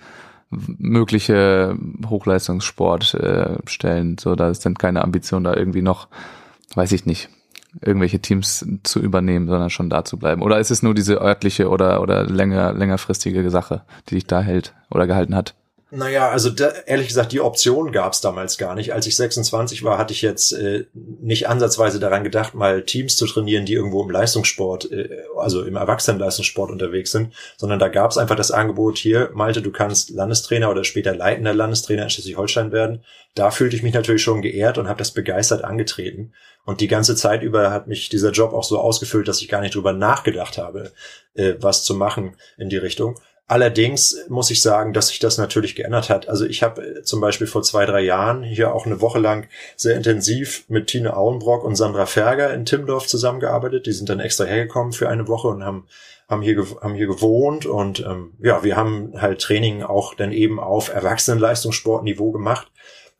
mögliche 0.50 1.78
Hochleistungssportstellen. 2.06 4.14
Äh, 4.14 4.18
so, 4.20 4.36
da 4.36 4.50
ist 4.50 4.66
dann 4.66 4.76
keine 4.76 5.04
Ambition, 5.04 5.46
da 5.46 5.56
irgendwie 5.56 5.82
noch, 5.82 6.10
weiß 6.76 6.92
ich 6.92 7.06
nicht, 7.06 7.30
irgendwelche 7.82 8.20
Teams 8.20 8.66
zu 8.84 9.00
übernehmen, 9.00 9.48
sondern 9.48 9.70
schon 9.70 9.90
da 9.90 10.06
zu 10.06 10.18
bleiben? 10.18 10.42
Oder 10.42 10.60
ist 10.60 10.72
es 10.72 10.84
nur 10.84 10.94
diese 10.94 11.22
örtliche 11.22 11.70
oder, 11.70 12.02
oder 12.02 12.26
länger, 12.26 12.74
längerfristige 12.74 13.50
Sache, 13.50 13.82
die 14.10 14.16
dich 14.16 14.28
da 14.28 14.42
hält 14.42 14.74
oder 14.94 15.08
gehalten 15.08 15.36
hat? 15.36 15.56
Naja, 15.96 16.32
also 16.32 16.50
da, 16.50 16.70
ehrlich 16.88 17.08
gesagt, 17.08 17.34
die 17.34 17.40
Option 17.40 17.92
gab 17.92 18.14
es 18.14 18.22
damals 18.22 18.58
gar 18.58 18.74
nicht. 18.74 18.94
Als 18.96 19.06
ich 19.06 19.16
26 19.16 19.84
war, 19.84 20.00
hatte 20.00 20.12
ich 20.12 20.24
jetzt 20.24 20.52
äh, 20.52 20.86
nicht 20.94 21.48
ansatzweise 21.48 22.00
daran 22.00 22.24
gedacht, 22.24 22.56
mal 22.56 22.82
Teams 22.82 23.16
zu 23.16 23.28
trainieren, 23.28 23.68
die 23.68 23.74
irgendwo 23.74 24.02
im 24.02 24.10
Leistungssport, 24.10 24.92
äh, 24.92 25.10
also 25.38 25.62
im 25.62 25.76
Erwachsenenleistungssport 25.76 26.72
unterwegs 26.72 27.12
sind, 27.12 27.36
sondern 27.58 27.78
da 27.78 27.90
gab 27.90 28.10
es 28.10 28.18
einfach 28.18 28.36
das 28.36 28.50
Angebot 28.50 28.98
hier, 28.98 29.30
Malte, 29.36 29.62
du 29.62 29.72
kannst 29.72 30.10
Landestrainer 30.10 30.72
oder 30.72 30.84
später 30.84 31.16
leitender 31.16 31.54
Landestrainer 31.54 32.06
in 32.06 32.10
Schleswig-Holstein 32.10 32.72
werden. 32.72 33.04
Da 33.36 33.52
fühlte 33.52 33.76
ich 33.76 33.84
mich 33.84 33.94
natürlich 33.94 34.24
schon 34.24 34.42
geehrt 34.42 34.80
und 34.80 34.88
habe 34.88 34.98
das 34.98 35.12
begeistert 35.12 35.64
angetreten. 35.64 36.34
Und 36.66 36.82
die 36.82 36.88
ganze 36.88 37.16
Zeit 37.16 37.44
über 37.44 37.70
hat 37.70 37.88
mich 37.88 38.10
dieser 38.10 38.32
Job 38.32 38.54
auch 38.54 38.64
so 38.64 38.80
ausgefüllt, 38.80 39.28
dass 39.28 39.42
ich 39.42 39.48
gar 39.48 39.62
nicht 39.62 39.76
drüber 39.76 39.94
nachgedacht 39.94 40.58
habe, 40.58 40.92
äh, 41.36 41.54
was 41.60 41.84
zu 41.84 41.94
machen 41.94 42.36
in 42.58 42.70
die 42.70 42.78
Richtung. 42.78 43.20
Allerdings 43.54 44.18
muss 44.30 44.50
ich 44.50 44.64
sagen, 44.64 44.94
dass 44.94 45.10
sich 45.10 45.20
das 45.20 45.38
natürlich 45.38 45.76
geändert 45.76 46.10
hat. 46.10 46.28
Also 46.28 46.44
ich 46.44 46.64
habe 46.64 46.82
äh, 46.82 47.04
zum 47.04 47.22
Beispiel 47.22 47.46
vor 47.46 47.62
zwei, 47.62 47.86
drei 47.86 48.02
Jahren 48.02 48.42
hier 48.42 48.74
auch 48.74 48.88
eine 48.88 49.00
Woche 49.00 49.20
lang 49.20 49.48
sehr 49.76 49.96
intensiv 49.96 50.66
mit 50.70 50.88
Tine 50.88 51.16
Auenbrock 51.16 51.64
und 51.64 51.76
Sandra 51.76 52.08
Ferger 52.08 52.52
in 52.52 52.66
Timmendorf 52.66 53.06
zusammengearbeitet. 53.06 53.86
Die 53.86 53.92
sind 53.92 54.10
dann 54.10 54.20
extra 54.20 54.46
hergekommen 54.46 54.92
für 54.92 55.08
eine 55.08 55.28
Woche 55.28 55.50
und 55.50 55.64
haben 55.64 55.86
haben 56.28 56.42
hier 56.42 56.66
haben 56.82 56.96
hier 56.96 57.06
gewohnt 57.06 57.68
und 57.68 58.00
ähm, 58.00 58.34
ja, 58.42 58.64
wir 58.64 58.76
haben 58.76 59.22
halt 59.22 59.40
Training 59.40 59.84
auch 59.84 60.16
dann 60.16 60.32
eben 60.32 60.60
auf 60.60 60.92
Erwachsenenleistungssportniveau 60.92 62.32
gemacht. 62.32 62.72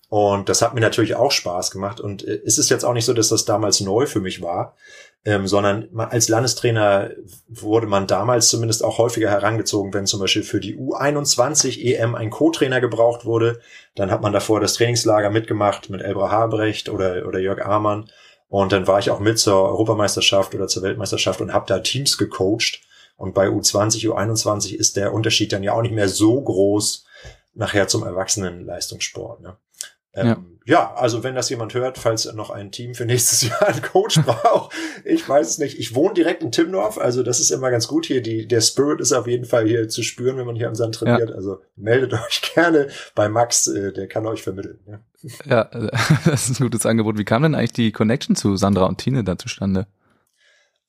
Und 0.10 0.50
das 0.50 0.64
hat 0.64 0.74
mir 0.74 0.82
natürlich 0.82 1.14
auch 1.14 1.32
Spaß 1.32 1.70
gemacht. 1.70 2.00
Und 2.00 2.28
äh, 2.28 2.42
es 2.44 2.58
ist 2.58 2.72
jetzt 2.72 2.86
auch 2.86 2.94
nicht 2.94 3.06
so, 3.06 3.14
dass 3.14 3.30
das 3.30 3.46
damals 3.46 3.82
neu 3.82 4.08
für 4.08 4.20
mich 4.20 4.42
war 4.42 4.76
ähm, 5.26 5.48
sondern 5.48 5.88
als 5.98 6.28
Landestrainer 6.28 7.12
wurde 7.48 7.88
man 7.88 8.08
damals 8.08 8.50
zumindest 8.50 8.84
auch 8.84 8.98
häufiger 8.98 9.30
herangezogen, 9.30 9.94
wenn 9.94 10.06
zum 10.06 10.20
Beispiel 10.20 10.44
für 10.44 10.60
die 10.60 10.78
U21 10.78 11.80
EM 11.80 12.16
ein 12.16 12.30
Co-Trainer 12.30 12.82
gebraucht 12.82 13.24
wurde. 13.24 13.60
Dann 13.96 14.12
hat 14.12 14.22
man 14.22 14.34
davor 14.34 14.60
das 14.60 14.74
Trainingslager 14.74 15.30
mitgemacht 15.30 15.90
mit 15.90 16.02
Elbra 16.02 16.30
Habrecht 16.30 16.90
oder, 16.90 17.26
oder 17.26 17.40
Jörg 17.40 17.66
Amann. 17.66 18.10
Und 18.50 18.72
dann 18.74 18.86
war 18.86 19.00
ich 19.00 19.12
auch 19.12 19.20
mit 19.20 19.40
zur 19.40 19.64
Europameisterschaft 19.70 20.54
oder 20.56 20.68
zur 20.68 20.84
Weltmeisterschaft 20.84 21.40
und 21.40 21.54
habe 21.54 21.66
da 21.68 21.80
Teams 21.80 22.18
gecoacht. 22.18 22.82
Und 23.16 23.34
bei 23.34 23.48
U20, 23.48 24.10
U21 24.10 24.76
ist 24.76 24.98
der 24.98 25.14
Unterschied 25.14 25.54
dann 25.54 25.64
ja 25.64 25.74
auch 25.74 25.82
nicht 25.82 25.96
mehr 25.96 26.10
so 26.10 26.42
groß 26.42 27.06
nachher 27.54 27.88
zum 27.88 28.04
Erwachsenenleistungssport. 28.04 29.42
Ne? 29.42 29.58
Ähm, 30.14 30.28
ja. 30.28 30.38
Ja. 30.66 30.94
also 30.96 31.24
wenn 31.24 31.36
das 31.36 31.50
jemand 31.50 31.74
hört, 31.74 31.98
falls 31.98 32.26
er 32.26 32.34
noch 32.34 32.50
ein 32.50 32.72
Team 32.72 32.94
für 32.94 33.06
nächstes 33.06 33.42
Jahr 33.50 33.68
einen 33.68 33.82
Coach 33.82 34.22
braucht, 34.22 34.74
ich 35.06 35.28
weiß 35.28 35.50
es 35.50 35.58
nicht. 35.58 35.80
Ich 35.80 35.96
wohne 35.96 36.14
direkt 36.14 36.44
in 36.44 36.52
Timmendorf, 36.52 36.98
also 36.98 37.24
das 37.24 37.40
ist 37.40 37.52
immer 37.52 37.72
ganz 37.72 37.88
gut 37.88 38.06
hier. 38.06 38.22
Die, 38.22 38.48
der 38.48 38.62
Spirit 38.62 39.02
ist 39.02 39.14
auf 39.14 39.28
jeden 39.28 39.46
Fall 39.46 39.68
hier 39.68 39.90
zu 39.90 40.04
spüren, 40.04 40.38
wenn 40.38 40.46
man 40.46 40.56
hier 40.56 40.68
am 40.68 40.76
Sand 40.76 40.96
trainiert. 40.96 41.30
Ja. 41.30 41.36
Also 41.36 41.60
meldet 41.76 42.14
euch 42.28 42.42
gerne 42.54 42.90
bei 43.16 43.30
Max, 43.30 43.68
äh, 43.68 43.94
der 43.94 44.08
kann 44.08 44.26
euch 44.26 44.44
vermitteln. 44.44 44.80
Ja. 44.88 45.00
ja, 45.46 45.64
das 46.26 46.50
ist 46.50 46.60
ein 46.60 46.64
gutes 46.64 46.86
Angebot. 46.86 47.18
Wie 47.18 47.26
kam 47.26 47.44
denn 47.44 47.56
eigentlich 47.56 47.74
die 47.74 47.92
Connection 47.92 48.36
zu 48.36 48.56
Sandra 48.56 48.86
und 48.86 48.98
Tine 48.98 49.24
da 49.24 49.38
zustande? 49.38 49.88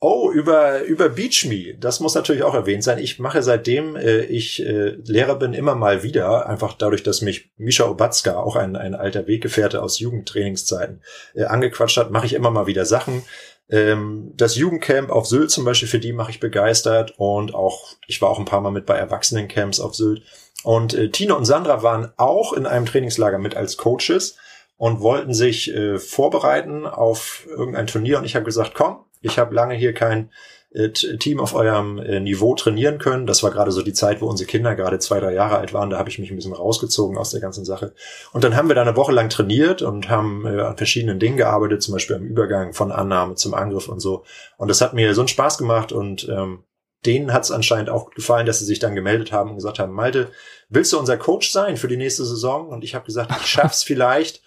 Oh, 0.00 0.30
über, 0.30 0.82
über 0.82 1.08
BeachMe. 1.08 1.78
Das 1.78 2.00
muss 2.00 2.14
natürlich 2.14 2.42
auch 2.42 2.54
erwähnt 2.54 2.84
sein. 2.84 2.98
Ich 2.98 3.18
mache 3.18 3.42
seitdem 3.42 3.96
äh, 3.96 4.20
ich 4.24 4.64
äh, 4.64 4.96
Lehrer 5.06 5.36
bin 5.36 5.54
immer 5.54 5.74
mal 5.74 6.02
wieder, 6.02 6.46
einfach 6.46 6.74
dadurch, 6.74 7.02
dass 7.02 7.22
mich 7.22 7.50
Misha 7.56 7.88
Obatzka, 7.88 8.36
auch 8.36 8.56
ein, 8.56 8.76
ein 8.76 8.94
alter 8.94 9.26
Weggefährte 9.26 9.82
aus 9.82 9.98
Jugendtrainingszeiten, 9.98 11.02
äh, 11.34 11.44
angequatscht 11.44 11.96
hat, 11.96 12.10
mache 12.10 12.26
ich 12.26 12.34
immer 12.34 12.50
mal 12.50 12.66
wieder 12.66 12.84
Sachen. 12.84 13.22
Ähm, 13.70 14.32
das 14.36 14.56
Jugendcamp 14.56 15.10
auf 15.10 15.26
Sylt 15.26 15.50
zum 15.50 15.64
Beispiel, 15.64 15.88
für 15.88 15.98
die 15.98 16.12
mache 16.12 16.30
ich 16.30 16.40
begeistert 16.40 17.14
und 17.16 17.54
auch, 17.54 17.94
ich 18.06 18.20
war 18.20 18.28
auch 18.28 18.38
ein 18.38 18.44
paar 18.44 18.60
Mal 18.60 18.72
mit 18.72 18.84
bei 18.84 18.96
Erwachsenencamps 18.96 19.80
auf 19.80 19.94
Sylt. 19.94 20.22
Und 20.64 20.92
äh, 20.94 21.10
Tine 21.10 21.34
und 21.34 21.46
Sandra 21.46 21.82
waren 21.82 22.12
auch 22.16 22.52
in 22.52 22.66
einem 22.66 22.86
Trainingslager 22.86 23.38
mit 23.38 23.56
als 23.56 23.76
Coaches 23.76 24.36
und 24.76 25.00
wollten 25.00 25.32
sich 25.32 25.72
äh, 25.74 25.98
vorbereiten 25.98 26.86
auf 26.86 27.46
irgendein 27.48 27.86
Turnier 27.86 28.18
und 28.18 28.24
ich 28.24 28.34
habe 28.34 28.44
gesagt, 28.44 28.74
komm, 28.74 28.98
ich 29.24 29.38
habe 29.38 29.54
lange 29.54 29.74
hier 29.74 29.92
kein 29.92 30.30
äh, 30.74 30.90
Team 30.90 31.40
auf 31.40 31.54
eurem 31.54 31.98
äh, 31.98 32.20
Niveau 32.20 32.54
trainieren 32.54 32.98
können. 32.98 33.26
Das 33.26 33.42
war 33.42 33.50
gerade 33.50 33.70
so 33.70 33.82
die 33.82 33.92
Zeit, 33.92 34.20
wo 34.20 34.26
unsere 34.26 34.48
Kinder 34.48 34.74
gerade 34.74 34.98
zwei, 34.98 35.20
drei 35.20 35.32
Jahre 35.32 35.56
alt 35.56 35.72
waren. 35.72 35.90
Da 35.90 35.98
habe 35.98 36.08
ich 36.10 36.18
mich 36.18 36.30
ein 36.30 36.36
bisschen 36.36 36.52
rausgezogen 36.52 37.16
aus 37.16 37.30
der 37.30 37.40
ganzen 37.40 37.64
Sache. 37.64 37.94
Und 38.32 38.44
dann 38.44 38.56
haben 38.56 38.68
wir 38.68 38.74
da 38.74 38.82
eine 38.82 38.96
Woche 38.96 39.12
lang 39.12 39.28
trainiert 39.28 39.82
und 39.82 40.08
haben 40.08 40.44
äh, 40.46 40.60
an 40.60 40.76
verschiedenen 40.76 41.20
Dingen 41.20 41.36
gearbeitet, 41.36 41.82
zum 41.82 41.94
Beispiel 41.94 42.16
am 42.16 42.24
Übergang 42.24 42.72
von 42.72 42.90
Annahme 42.90 43.36
zum 43.36 43.54
Angriff 43.54 43.88
und 43.88 44.00
so. 44.00 44.24
Und 44.56 44.68
das 44.68 44.80
hat 44.80 44.94
mir 44.94 45.14
so 45.14 45.20
einen 45.20 45.28
Spaß 45.28 45.58
gemacht 45.58 45.92
und 45.92 46.28
ähm, 46.28 46.64
denen 47.06 47.32
hat 47.32 47.44
es 47.44 47.50
anscheinend 47.50 47.90
auch 47.90 48.10
gefallen, 48.10 48.46
dass 48.46 48.58
sie 48.58 48.64
sich 48.64 48.78
dann 48.78 48.94
gemeldet 48.94 49.30
haben 49.30 49.50
und 49.50 49.56
gesagt 49.56 49.78
haben, 49.78 49.92
Malte, 49.92 50.30
willst 50.70 50.92
du 50.92 50.98
unser 50.98 51.16
Coach 51.16 51.50
sein 51.50 51.76
für 51.76 51.88
die 51.88 51.96
nächste 51.96 52.24
Saison? 52.24 52.68
Und 52.68 52.82
ich 52.82 52.94
habe 52.94 53.04
gesagt, 53.04 53.30
ich 53.38 53.46
schaff's 53.46 53.82
vielleicht 53.84 54.42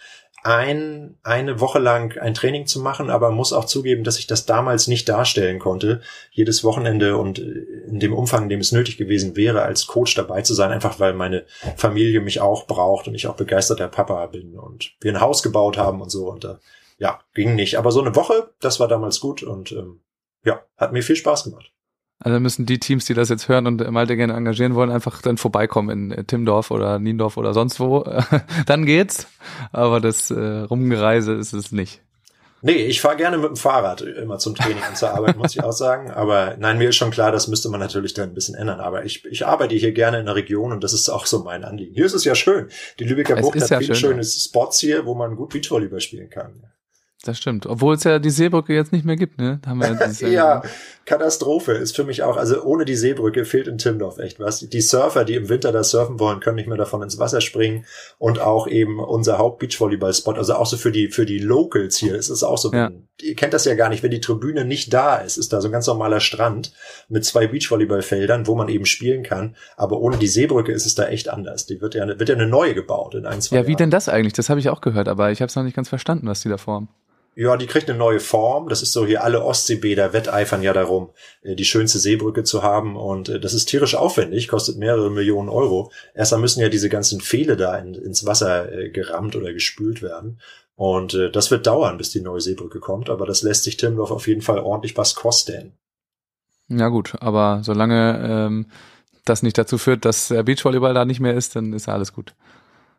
ein, 0.47 1.17
eine 1.23 1.60
Woche 1.60 1.77
lang 1.77 2.17
ein 2.17 2.33
Training 2.33 2.67
zu 2.67 2.79
machen, 2.79 3.10
aber 3.10 3.31
muss 3.31 3.51
auch 3.51 3.65
zugeben, 3.65 4.05
dass 4.05 4.17
ich 4.17 4.27
das 4.27 4.45
damals 4.45 4.88
nicht 4.88 5.10
darstellen 5.10 5.60
konnte, 5.60 5.99
jedes 6.31 6.63
Wochenende 6.63 7.17
und 7.17 7.38
in 7.38 7.99
dem 7.99 8.13
Umfang, 8.13 8.43
in 8.43 8.49
dem 8.49 8.62
es 8.62 8.71
nötig 8.71 8.95
gewesen 8.95 9.36
wäre, 9.36 9.63
als 9.63 9.88
Coach 9.88 10.15
dabei 10.15 10.43
zu 10.43 10.53
sein, 10.53 10.71
einfach 10.71 11.01
weil 11.01 11.13
meine 11.13 11.45
Familie 11.75 12.21
mich 12.21 12.39
auch 12.39 12.65
braucht 12.65 13.10
und 13.10 13.15
ich 13.15 13.27
auch 13.27 13.36
begeisterter 13.36 13.89
Papa 13.89 14.25
bin 14.27 14.57
und 14.57 14.95
wir 15.01 15.12
ein 15.12 15.19
Haus 15.19 15.43
gebaut 15.43 15.77
haben 15.77 16.01
und 16.01 16.12
so 16.12 16.31
und 16.31 16.45
da, 16.45 16.60
ja, 16.97 17.19
ging 17.33 17.55
nicht. 17.55 17.77
Aber 17.77 17.91
so 17.91 17.99
eine 17.99 18.15
Woche, 18.15 18.53
das 18.62 18.79
war 18.79 18.88
damals 18.88 19.19
gut 19.19 19.43
und 19.43 19.73
ähm, 19.73 19.99
ja, 20.45 20.62
hat 20.77 20.93
mir 20.93 21.03
viel 21.03 21.17
Spaß 21.17 21.43
gemacht. 21.43 21.73
Also 22.19 22.39
müssen 22.39 22.65
die 22.65 22.80
Teams, 22.80 23.06
die 23.06 23.13
das 23.13 23.30
jetzt 23.30 23.47
hören 23.47 23.67
und 23.67 23.91
Malte 23.91 24.17
gerne 24.17 24.34
engagieren 24.34 24.73
wollen, 24.73 24.89
einfach 24.89 25.21
dann 25.21 25.38
vorbeikommen 25.38 26.12
in 26.12 26.27
Timmendorf 26.27 26.71
oder 26.71 26.97
Niendorf 26.97 27.38
oder 27.38 27.53
sonst 27.53 27.80
wo. 27.80 28.06
dann 28.65 28.86
geht's. 28.86 29.27
Aber 29.71 30.01
das 30.01 30.32
äh, 30.32 30.36
Rumgereise 30.39 31.34
ist 31.34 31.53
es 31.53 31.71
nicht. 31.71 32.01
Nee, 32.63 32.86
ich 32.86 33.01
fahre 33.01 33.17
gerne 33.17 33.38
mit 33.38 33.49
dem 33.49 33.56
Fahrrad 33.56 34.01
immer 34.01 34.39
zum 34.39 34.56
Training 34.56 34.82
und 34.89 34.97
zur 34.97 35.12
Arbeit, 35.12 35.38
muss 35.38 35.56
ich 35.56 35.63
auch 35.63 35.71
sagen. 35.71 36.10
Aber 36.10 36.56
nein, 36.58 36.80
mir 36.80 36.89
ist 36.89 36.95
schon 36.95 37.12
klar, 37.12 37.32
das 37.32 37.47
müsste 37.47 37.69
man 37.69 37.80
natürlich 37.80 38.15
dann 38.15 38.30
ein 38.30 38.34
bisschen 38.34 38.56
ändern. 38.56 38.80
Aber 38.80 39.06
ich, 39.06 39.23
ich 39.25 39.45
arbeite 39.45 39.75
hier 39.75 39.91
gerne 39.91 40.19
in 40.19 40.25
der 40.25 40.36
Region 40.36 40.71
und 40.71 40.84
das 40.84 40.93
ist 40.93 41.08
auch 41.10 41.27
so 41.27 41.43
mein 41.43 41.63
Anliegen. 41.63 41.93
Hier 41.93 42.06
ist 42.06 42.15
es 42.15 42.23
ja 42.23 42.34
schön. 42.34 42.69
Die 42.99 43.03
Lübecker 43.03 43.36
Bucht 43.36 43.62
hat 43.62 43.69
ja 43.69 43.80
viele 43.80 43.95
schöne 43.95 44.23
Spots 44.23 44.80
hier, 44.80 45.06
wo 45.06 45.13
man 45.13 45.36
gut 45.36 45.53
Beachvolleyball 45.53 46.01
spielen 46.01 46.32
kann. 46.32 46.63
Das 47.23 47.38
stimmt. 47.38 47.67
Obwohl 47.67 47.95
es 47.95 48.03
ja 48.03 48.19
die 48.19 48.30
Seebrücke 48.30 48.73
jetzt 48.73 48.91
nicht 48.91 49.06
mehr 49.06 49.17
gibt, 49.17 49.38
ne? 49.38 49.60
Haben 49.65 49.80
wir 49.80 49.89
jetzt 49.89 50.21
ja, 50.21 50.63
Katastrophe 51.08 51.72
ist 51.72 51.96
für 51.96 52.04
mich 52.04 52.22
auch. 52.24 52.36
Also 52.36 52.62
ohne 52.63 52.84
die 52.84 52.98
Seebrücke 52.98 53.46
fehlt 53.46 53.70
in 53.70 53.78
Timmendorf 53.78 54.20
echt 54.20 54.41
was. 54.41 54.60
Die 54.60 54.82
Surfer, 54.82 55.24
die 55.24 55.36
im 55.36 55.48
Winter 55.48 55.72
da 55.72 55.82
surfen 55.82 56.20
wollen, 56.20 56.41
können 56.41 56.58
nicht 56.58 56.67
mehr 56.67 56.78
davon 56.78 57.02
ins 57.02 57.17
Wasser 57.17 57.39
springen. 57.39 57.86
Und 58.20 58.39
auch 58.41 58.67
eben 58.67 59.00
unser 59.00 59.38
Haupt-Beachvolleyball-Spot. 59.38 60.34
Also 60.34 60.56
auch 60.56 60.65
so 60.65 60.76
für 60.76 60.91
die, 60.91 61.08
für 61.08 61.26
die 61.26 61.39
Locals 61.39 61.96
hier. 61.96 62.13
Es 62.15 62.30
ist 62.30 62.43
auch 62.43 62.58
so, 62.58 62.74
ja. 62.74 62.91
ihr 63.22 63.36
kennt 63.36 63.54
das 63.54 63.63
ja 63.63 63.76
gar 63.76 63.88
nicht, 63.88 64.04
wenn 64.04 64.12
die 64.12 64.20
Tribüne 64.20 64.65
nicht 64.65 64.93
da 64.93 65.15
ist, 65.15 65.38
ist 65.38 65.54
da 65.54 65.62
so 65.62 65.70
ein 65.70 65.72
ganz 65.72 65.88
normaler 65.88 66.20
Strand 66.20 66.74
mit 67.08 67.24
zwei 67.24 67.48
Beachvolleyballfeldern, 67.48 68.46
wo 68.46 68.56
man 68.56 68.67
eben 68.67 68.86
spielen 68.86 69.24
kann. 69.24 69.56
Aber 69.78 70.02
ohne 70.02 70.17
die 70.17 70.28
Seebrücke 70.28 70.74
ist 70.74 70.86
es 70.86 70.96
da 70.96 71.08
echt 71.08 71.30
anders. 71.30 71.65
Die 71.67 71.80
wird 71.80 71.96
ja, 71.96 72.06
wird 72.06 72.28
ja 72.28 72.36
eine 72.36 72.48
neue 72.48 72.74
gebaut 72.74 73.15
in 73.15 73.26
ein, 73.26 73.39
zwei 73.41 73.56
Ja, 73.56 73.65
wie 73.65 73.72
Jahren. 73.72 73.78
denn 73.78 73.91
das 73.91 74.10
eigentlich? 74.10 74.34
Das 74.34 74.50
habe 74.50 74.60
ich 74.60 74.67
auch 74.67 74.82
gehört, 74.82 75.08
aber 75.08 75.32
ich 75.32 75.39
habe 75.39 75.48
es 75.48 75.56
noch 75.56 75.63
nicht 75.63 75.76
ganz 75.76 75.88
verstanden, 75.88 76.28
was 76.28 76.41
die 76.41 76.50
da 76.50 76.58
formen. 76.58 76.89
Ja, 77.39 77.56
die 77.56 77.67
kriegt 77.67 77.88
eine 77.88 78.00
neue 78.00 78.19
Form. 78.19 78.67
Das 78.67 78.82
ist 78.82 78.93
so 78.93 79.06
hier 79.06 79.23
alle 79.23 79.43
Ostseebäder 79.43 80.12
wetteifern 80.12 80.63
ja 80.63 80.73
darum, 80.73 81.12
äh, 81.43 81.54
die 81.54 81.65
schönste 81.65 82.00
Seebrücke 82.00 82.43
zu 82.43 82.63
haben. 82.63 82.95
Und 82.95 83.30
äh, 83.30 83.39
das 83.39 83.54
ist 83.54 83.67
tierisch 83.67 83.93
aufwendig, 83.93 84.47
kostet 84.47 84.80
mehrere 84.80 85.12
Millionen 85.12 85.47
Euro. 85.47 85.91
Erstmal 86.15 86.41
müssen 86.41 86.62
ja 86.62 86.69
diese 86.69 86.89
ganzen 86.89 87.21
Pfähle 87.21 87.56
da 87.56 87.78
in, 87.78 87.93
ins 87.93 88.26
Wasser 88.26 88.71
äh, 88.71 88.89
gerammt 88.89 89.36
oder 89.36 89.54
gespült 89.54 90.02
werden. 90.02 90.39
Und 90.76 91.17
das 91.34 91.50
wird 91.50 91.65
dauern, 91.65 91.97
bis 91.97 92.12
die 92.12 92.21
neue 92.21 92.39
Seebrücke 92.39 92.80
kommt. 92.80 93.10
Aber 93.10 93.26
das 93.26 93.41
lässt 93.41 93.63
sich 93.63 93.78
Timmendorf 93.78 94.12
auf 94.12 94.28
jeden 94.28 94.43
Fall 94.43 94.60
ordentlich 94.60 94.95
was 94.95 95.15
kosten. 95.15 95.73
Ja 96.69 96.89
gut, 96.89 97.15
aber 97.19 97.62
solange 97.63 98.19
ähm, 98.23 98.67
das 99.26 99.41
nicht 99.41 99.58
dazu 99.58 99.80
führt, 99.80 100.06
dass 100.06 100.28
der 100.28 100.43
Beachvolleyball 100.43 100.93
da 100.93 101.04
nicht 101.04 101.19
mehr 101.19 101.34
ist, 101.34 101.56
dann 101.56 101.73
ist 101.73 101.89
alles 101.89 102.13
gut. 102.13 102.36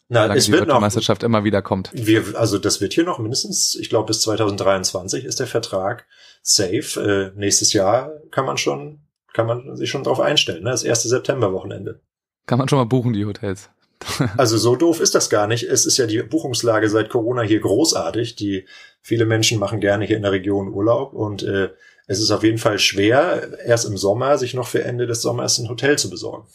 Na, 0.09 0.35
es 0.35 0.51
wird 0.51 0.69
noch 0.69 0.81
Meisterschaft 0.81 1.23
immer 1.23 1.45
wieder 1.45 1.61
kommt. 1.61 1.91
Wir, 1.93 2.25
also 2.35 2.59
das 2.59 2.81
wird 2.81 2.95
hier 2.95 3.05
noch 3.05 3.19
mindestens, 3.19 3.75
ich 3.79 3.91
glaube 3.91 4.07
bis 4.07 4.23
2023 4.23 5.25
ist 5.25 5.39
der 5.39 5.47
Vertrag 5.47 6.07
safe. 6.43 7.33
Äh, 7.35 7.39
nächstes 7.39 7.75
Jahr 7.75 8.13
kann 8.31 8.47
man 8.47 8.57
schon, 8.57 9.01
kann 9.35 9.47
man 9.47 9.77
sich 9.77 9.91
schon 9.91 10.05
drauf 10.05 10.21
einstellen. 10.21 10.65
Ne? 10.65 10.71
Das 10.71 10.83
erste 10.83 11.09
September-Wochenende. 11.09 12.01
Kann 12.47 12.59
man 12.59 12.69
schon 12.69 12.79
mal 12.79 12.87
buchen 12.87 13.13
die 13.13 13.27
Hotels. 13.27 13.69
also 14.39 14.57
so 14.57 14.77
doof 14.77 15.01
ist 15.01 15.15
das 15.15 15.29
gar 15.29 15.47
nicht. 15.47 15.65
Es 15.65 15.85
ist 15.85 15.99
ja 15.99 16.07
die 16.07 16.23
Buchungslage 16.23 16.89
seit 16.89 17.11
Corona 17.11 17.43
hier 17.43 17.61
großartig. 17.61 18.37
Die 18.37 18.67
viele 19.03 19.27
Menschen 19.27 19.59
machen 19.59 19.81
gerne 19.81 20.07
hier 20.07 20.17
in 20.17 20.23
der 20.23 20.33
Region 20.33 20.73
Urlaub 20.73 21.13
und 21.13 21.43
äh, 21.43 21.71
es 22.07 22.21
ist 22.21 22.31
auf 22.31 22.43
jeden 22.43 22.57
Fall 22.57 22.79
schwer, 22.79 23.59
erst 23.67 23.85
im 23.85 23.99
Sommer 23.99 24.39
sich 24.39 24.55
noch 24.55 24.67
für 24.67 24.83
Ende 24.83 25.07
des 25.07 25.21
Sommers 25.21 25.59
ein 25.59 25.69
Hotel 25.69 25.99
zu 25.99 26.09
besorgen. 26.09 26.47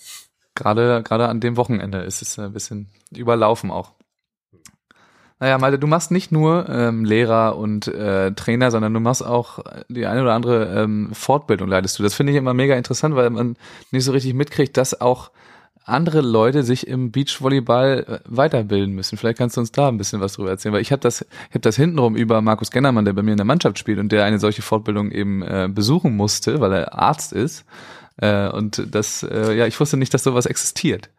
Gerade, 0.56 1.02
gerade 1.04 1.28
an 1.30 1.40
dem 1.40 1.58
Wochenende 1.58 2.00
ist 2.00 2.22
es 2.22 2.38
ein 2.38 2.54
bisschen 2.54 2.90
überlaufen 3.16 3.72
auch. 3.72 3.94
Naja, 5.40 5.58
Malte, 5.58 5.80
du 5.80 5.88
machst 5.88 6.12
nicht 6.12 6.32
nur 6.32 6.70
ähm, 6.70 7.04
Lehrer 7.04 7.58
und 7.58 7.88
äh, 7.88 8.32
Trainer, 8.32 8.72
sondern 8.72 8.94
du 8.94 9.00
machst 9.00 9.26
auch 9.26 9.60
die 9.90 10.06
eine 10.06 10.22
oder 10.22 10.36
andere 10.36 10.84
ähm, 10.84 11.10
Fortbildung, 11.14 11.68
leidest 11.68 12.00
du. 12.00 12.04
Das 12.04 12.14
finde 12.14 12.32
ich 12.32 12.38
immer 12.38 12.54
mega 12.54 12.76
interessant, 12.76 13.16
weil 13.16 13.30
man 13.30 13.58
nicht 13.92 14.06
so 14.06 14.14
richtig 14.14 14.36
mitkriegt, 14.36 14.78
dass 14.78 15.02
auch 15.02 15.32
andere 15.86 16.22
Leute 16.22 16.64
sich 16.64 16.88
im 16.88 17.12
Beachvolleyball 17.12 18.06
äh, 18.08 18.20
weiterbilden 18.26 18.96
müssen. 18.96 19.18
Vielleicht 19.18 19.38
kannst 19.38 19.58
du 19.58 19.62
uns 19.62 19.72
da 19.72 19.90
ein 19.90 19.98
bisschen 19.98 20.22
was 20.22 20.34
drüber 20.34 20.50
erzählen, 20.50 20.74
weil 20.74 20.82
ich 20.82 20.92
habe 20.92 21.02
das, 21.02 21.26
habe 21.50 21.60
das 21.60 21.76
hintenrum 21.76 22.16
über 22.16 22.42
Markus 22.42 22.72
Gennermann, 22.72 23.06
der 23.06 23.14
bei 23.14 23.22
mir 23.22 23.32
in 23.32 23.38
der 23.38 23.46
Mannschaft 23.46 23.78
spielt 23.78 24.00
und 24.00 24.12
der 24.12 24.24
eine 24.24 24.40
solche 24.40 24.62
Fortbildung 24.62 25.12
eben 25.12 25.42
äh, 25.42 25.70
besuchen 25.70 26.16
musste, 26.16 26.62
weil 26.62 26.72
er 26.72 26.94
Arzt 26.94 27.34
ist. 27.34 27.66
Äh, 28.18 28.50
und 28.50 28.84
das, 28.92 29.24
äh, 29.24 29.54
ja, 29.54 29.68
ich 29.68 29.80
wusste 29.80 29.98
nicht, 29.98 30.14
dass 30.14 30.24
sowas 30.24 30.46
existiert. 30.46 31.10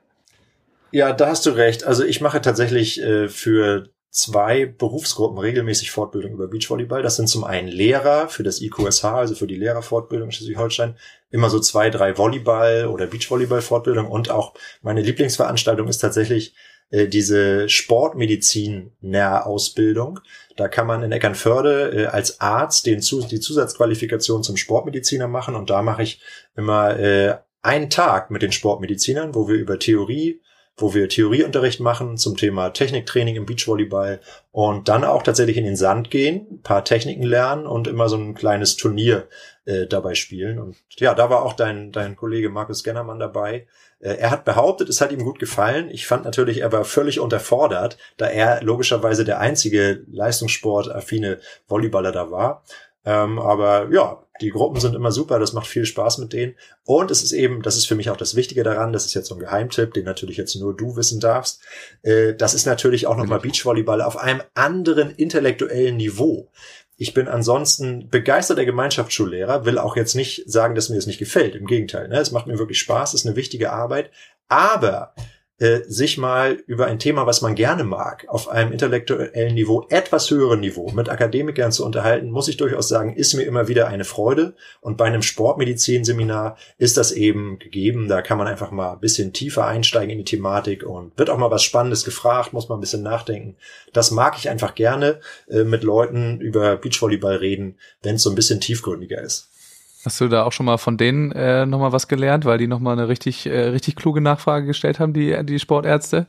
Ja, 0.91 1.13
da 1.13 1.27
hast 1.27 1.45
du 1.47 1.51
recht. 1.51 1.85
Also 1.85 2.05
ich 2.05 2.21
mache 2.21 2.41
tatsächlich 2.41 3.01
äh, 3.03 3.29
für 3.29 3.89
zwei 4.15 4.65
Berufsgruppen 4.65 5.39
regelmäßig 5.39 5.91
Fortbildung 5.91 6.35
über 6.35 6.47
Beachvolleyball. 6.47 7.03
Das 7.03 7.17
sind 7.17 7.29
zum 7.29 7.43
einen 7.43 7.67
Lehrer 7.67 8.29
für 8.29 8.45
das 8.45 8.61
IQSH, 8.61 9.05
also 9.05 9.35
für 9.35 9.49
die 9.49 9.57
Lehrerfortbildung 9.57 10.29
in 10.29 10.33
Schleswig-Holstein, 10.33 10.97
immer 11.31 11.51
so 11.51 11.59
zwei, 11.59 11.91
drei 11.91 12.17
Volleyball- 12.17 12.87
oder 12.87 13.09
Beachvolleyball-Fortbildung 13.09 14.07
und 14.07 14.31
auch 14.31 14.55
meine 14.83 15.03
Lieblingsveranstaltung 15.03 15.89
ist 15.89 15.99
tatsächlich 15.99 16.55
äh, 16.91 17.09
diese 17.09 17.69
Sportmedizin-Ausbildung. 17.69 20.21
Da 20.57 20.69
kann 20.69 20.87
man 20.87 21.03
in 21.03 21.13
Eckernförde 21.13 22.05
äh, 22.05 22.07
als 22.07 22.41
Arzt 22.41 22.87
den, 22.87 23.01
die 23.01 23.41
Zusatzqualifikation 23.41 24.43
zum 24.43 24.57
Sportmediziner 24.57 25.29
machen 25.29 25.57
und 25.57 25.69
da 25.71 25.83
mache 25.83 26.03
ich 26.03 26.21
immer 26.57 26.99
äh, 26.99 27.37
einen 27.63 27.91
Tag 27.91 28.31
mit 28.31 28.43
den 28.43 28.53
Sportmedizinern, 28.53 29.35
wo 29.35 29.49
wir 29.49 29.57
über 29.57 29.79
Theorie, 29.79 30.41
wo 30.77 30.93
wir 30.93 31.09
Theorieunterricht 31.09 31.81
machen 31.81 32.17
zum 32.17 32.37
Thema 32.37 32.71
Techniktraining 32.71 33.37
im 33.37 33.47
Beachvolleyball 33.47 34.21
und 34.51 34.89
dann 34.89 35.05
auch 35.05 35.23
tatsächlich 35.23 35.57
in 35.57 35.65
den 35.65 35.77
Sand 35.77 36.11
gehen, 36.11 36.61
paar 36.63 36.85
Techniken 36.85 37.23
lernen 37.23 37.67
und 37.67 37.87
immer 37.87 38.09
so 38.09 38.17
ein 38.17 38.35
kleines 38.35 38.77
Turnier 38.77 39.29
äh, 39.67 39.87
dabei 39.87 40.15
spielen. 40.15 40.59
Und 40.59 40.77
ja, 40.97 41.15
da 41.15 41.31
war 41.31 41.43
auch 41.43 41.53
dein, 41.53 41.93
dein 41.93 42.17
Kollege 42.17 42.51
Markus 42.51 42.83
Gennermann 42.83 43.21
dabei. 43.21 43.67
Äh, 44.01 44.15
er 44.15 44.31
hat 44.31 44.45
behauptet, 44.45 44.89
es 44.89 45.01
hat 45.01 45.13
ihm 45.13 45.23
gut 45.23 45.39
gefallen. 45.39 45.91
Ich 45.91 46.07
fand 46.07 46.25
natürlich, 46.25 46.61
er 46.61 46.73
war 46.73 46.85
völlig 46.85 47.21
unterfordert, 47.21 47.97
da 48.17 48.27
er 48.27 48.63
logischerweise 48.63 49.25
der 49.25 49.39
einzige 49.39 50.03
leistungssportaffine 50.11 51.39
Volleyballer 51.69 52.13
da 52.13 52.31
war. 52.31 52.65
Ähm, 53.05 53.39
aber 53.39 53.93
ja, 53.93 54.25
die 54.41 54.51
Gruppen 54.51 54.81
sind 54.81 54.95
immer 54.95 55.13
super, 55.13 55.39
das 55.39 55.53
macht 55.53 55.67
viel 55.67 55.85
Spaß 55.85 56.19
mit 56.19 56.33
denen. 56.33 56.55
Und 56.85 57.11
es 57.11 57.23
ist 57.23 57.33
eben, 57.33 57.63
das 57.63 57.77
ist 57.77 57.87
für 57.87 57.95
mich 57.95 58.11
auch 58.11 58.17
das 58.17 58.35
Wichtige 58.35 58.65
daran, 58.65 58.93
das 58.93 59.07
ist 59.07 59.15
jetzt 59.15 59.29
so 59.29 59.35
ein 59.35 59.41
Geheimtipp, 59.41 59.95
den 59.95 60.05
natürlich 60.05 60.37
jetzt 60.37 60.57
nur 60.57 60.77
du 60.77 60.97
wissen 60.97 61.21
darfst. 61.21 61.61
Äh, 62.03 62.35
das 62.35 62.55
ist 62.55 62.67
natürlich 62.67 63.07
auch 63.07 63.17
nochmal 63.17 63.41
Beachvolleyball 63.41 64.03
auf 64.03 64.17
einem 64.17 64.43
anderen 64.55 65.11
intellektuellen 65.11 65.97
Niveau. 65.97 66.51
Ich 66.97 67.13
bin 67.13 67.29
ansonsten 67.29 68.09
begeisterter 68.09 68.65
Gemeinschaftsschullehrer, 68.65 69.65
will 69.65 69.79
auch 69.79 69.97
jetzt 69.97 70.15
nicht 70.15 70.45
sagen, 70.47 70.75
dass 70.75 70.89
mir 70.89 70.97
das 70.97 71.07
nicht 71.07 71.19
gefällt. 71.19 71.55
Im 71.55 71.67
Gegenteil, 71.67 72.09
ne? 72.09 72.19
es 72.19 72.31
macht 72.31 72.47
mir 72.47 72.59
wirklich 72.59 72.79
Spaß, 72.79 73.15
ist 73.15 73.27
eine 73.27 73.37
wichtige 73.37 73.73
Arbeit. 73.73 74.11
Aber 74.49 75.15
äh, 75.59 75.81
sich 75.87 76.19
mal 76.19 76.63
über 76.67 76.87
ein 76.87 76.99
Thema, 76.99 77.27
was 77.27 77.41
man 77.41 77.55
gerne 77.55 77.85
mag, 77.85 78.27
auf 78.29 78.49
einem 78.49 78.73
intellektuellen 78.73 79.55
Niveau, 79.55 79.87
etwas 79.89 80.31
höheren 80.31 80.61
Niveau 80.61 80.91
mit 80.91 81.09
Akademikern 81.09 81.71
zu 81.71 81.85
unterhalten, 81.85 82.31
muss 82.31 82.49
ich 82.49 82.57
durchaus 82.57 82.89
sagen, 82.89 83.15
ist 83.15 83.35
mir 83.35 83.45
immer 83.45 83.69
wieder 83.69 83.87
eine 83.87 84.05
Freude. 84.05 84.55
Und 84.81 84.97
bei 84.97 85.05
einem 85.05 85.23
Sportmedizin-Seminar 85.23 86.57
ist 86.79 86.97
das 86.97 87.13
eben 87.13 87.59
gegeben. 87.61 88.09
Da 88.09 88.21
kann 88.21 88.39
man 88.39 88.49
einfach 88.49 88.73
mal 88.73 88.95
ein 88.95 89.01
bisschen 89.01 89.33
tiefer 89.33 89.67
einsteigen 89.67 90.11
in 90.11 90.19
die 90.19 90.25
Thematik 90.25 90.85
und 90.85 91.17
wird 91.17 91.31
auch 91.31 91.39
mal 91.39 91.51
was 91.53 91.63
Spannendes 91.63 92.05
gefragt, 92.05 92.53
muss 92.53 92.69
man 92.69 92.79
ein 92.79 92.81
bisschen 92.81 93.03
nachdenken. 93.03 93.57
Das 93.93 94.11
mag 94.11 94.37
ich 94.37 94.49
einfach 94.49 94.75
gerne 94.75 95.21
äh, 95.49 95.63
mit 95.63 95.85
Leuten 95.85 96.41
über 96.41 96.77
Beachvolleyball 96.77 97.37
reden, 97.37 97.79
wenn 98.03 98.17
es 98.17 98.23
so 98.23 98.31
ein 98.31 98.37
bisschen 98.37 98.61
tiefgründiger 98.61 99.21
ist. 99.21 99.54
Hast 100.05 100.21
du 100.21 100.29
da 100.29 100.45
auch 100.45 100.53
schon 100.53 100.67
mal 100.67 100.77
von 100.79 100.97
denen 100.97 101.33
äh, 101.33 101.67
nochmal 101.67 101.93
was 101.93 102.09
gelernt, 102.09 102.45
weil 102.45 102.59
die 102.59 102.67
nochmal 102.67 102.99
eine 102.99 103.09
richtig, 103.09 103.47
äh, 103.47 103.69
richtig 103.69 103.97
kluge 103.97 104.21
Nachfrage 104.21 104.67
gestellt 104.67 105.01
haben, 105.01 105.13
die, 105.13 105.37
die 105.45 105.59
Sportärzte? 105.59 106.27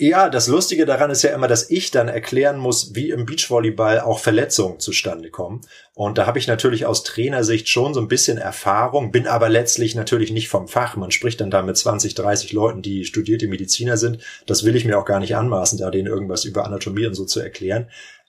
Ja, 0.00 0.30
das 0.30 0.46
Lustige 0.46 0.86
daran 0.86 1.10
ist 1.10 1.22
ja 1.22 1.34
immer, 1.34 1.48
dass 1.48 1.70
ich 1.70 1.90
dann 1.90 2.06
erklären 2.06 2.56
muss, 2.58 2.94
wie 2.94 3.10
im 3.10 3.26
Beachvolleyball 3.26 3.98
auch 3.98 4.20
Verletzungen 4.20 4.78
zustande 4.78 5.28
kommen. 5.28 5.62
Und 5.92 6.18
da 6.18 6.26
habe 6.26 6.38
ich 6.38 6.46
natürlich 6.46 6.86
aus 6.86 7.02
Trainersicht 7.02 7.68
schon 7.68 7.94
so 7.94 8.00
ein 8.00 8.06
bisschen 8.06 8.38
Erfahrung, 8.38 9.10
bin 9.10 9.26
aber 9.26 9.48
letztlich 9.48 9.96
natürlich 9.96 10.30
nicht 10.30 10.48
vom 10.48 10.68
Fach. 10.68 10.94
Man 10.94 11.10
spricht 11.10 11.40
dann 11.40 11.50
da 11.50 11.62
mit 11.62 11.76
20, 11.76 12.14
30 12.14 12.52
Leuten, 12.52 12.80
die 12.80 13.04
studierte 13.04 13.48
Mediziner 13.48 13.96
sind. 13.96 14.18
Das 14.46 14.64
will 14.64 14.76
ich 14.76 14.84
mir 14.84 15.00
auch 15.00 15.04
gar 15.04 15.18
nicht 15.18 15.34
anmaßen, 15.34 15.80
da 15.80 15.90
denen 15.90 16.06
irgendwas 16.06 16.44
über 16.44 16.64
Anatomie 16.64 17.06
und 17.06 17.14
so 17.14 17.24
zu 17.24 17.40
erklären. 17.40 17.88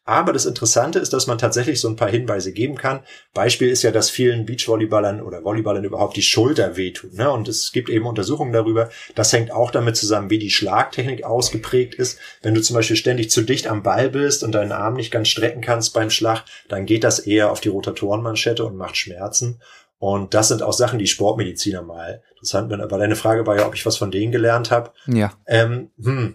Aber 0.10 0.34
das 0.34 0.48
Interessante 0.48 0.98
ist, 0.98 1.14
dass 1.14 1.28
man 1.28 1.38
tatsächlich 1.38 1.80
so 1.80 1.88
ein 1.88 1.96
paar 1.96 2.10
Hinweise 2.10 2.52
geben 2.52 2.74
kann. 2.74 3.02
Beispiel 3.36 3.70
ist 3.70 3.84
ja, 3.84 3.92
dass 3.92 4.10
vielen 4.10 4.48
Beachvolleyballern 4.48 5.22
oder 5.22 5.44
Volleyballern 5.44 5.84
überhaupt 5.84 6.18
die 6.18 6.24
Schulter 6.24 6.78
wehtut. 6.78 7.14
Ne? 7.14 7.30
Und 7.30 7.48
es 7.48 7.72
gibt 7.72 7.90
eben 7.90 8.08
Untersuchungen 8.08 8.52
darüber. 8.52 8.90
Das 9.14 9.32
hängt 9.32 9.52
auch 9.52 9.70
damit 9.70 9.98
zusammen, 9.98 10.32
wie 10.32 10.40
die 10.40 10.50
Schlagtechnik 10.50 11.24
ausgeprägt 11.24 11.94
ist. 11.94 12.18
Wenn 12.42 12.56
du 12.56 12.62
zum 12.64 12.76
Beispiel 12.76 12.96
ständig 12.96 13.30
zu 13.30 13.44
dicht 13.44 13.68
am 13.68 13.84
Ball 13.84 14.10
bist 14.10 14.44
und 14.44 14.54
deinen 14.54 14.72
Arm 14.72 14.96
nicht 14.96 15.12
ganz 15.12 15.28
strecken 15.28 15.62
kannst 15.62 15.94
beim 15.94 16.10
Schlag, 16.10 16.44
dann 16.70 16.88
geht 16.88 17.04
das 17.04 17.20
eher 17.20 17.52
auf 17.52 17.62
die 17.62 17.70
Rotatorenmanschette 17.70 18.66
und 18.66 18.78
macht 18.78 18.98
Schmerzen. 18.98 19.62
Und 20.00 20.34
das 20.34 20.48
sind 20.48 20.64
auch 20.64 20.74
Sachen, 20.74 20.98
die 20.98 21.06
Sportmediziner 21.06 21.84
mal 21.84 22.24
interessant 22.32 22.72
werden. 22.72 22.82
Aber 22.82 22.98
deine 22.98 23.16
Frage 23.16 23.46
war 23.46 23.58
ja, 23.58 23.68
ob 23.68 23.76
ich 23.76 23.86
was 23.86 23.98
von 23.98 24.10
denen 24.10 24.32
gelernt 24.32 24.72
habe. 24.72 24.92
Ja. 25.06 25.34
Ähm, 25.46 25.92
hm. 26.02 26.34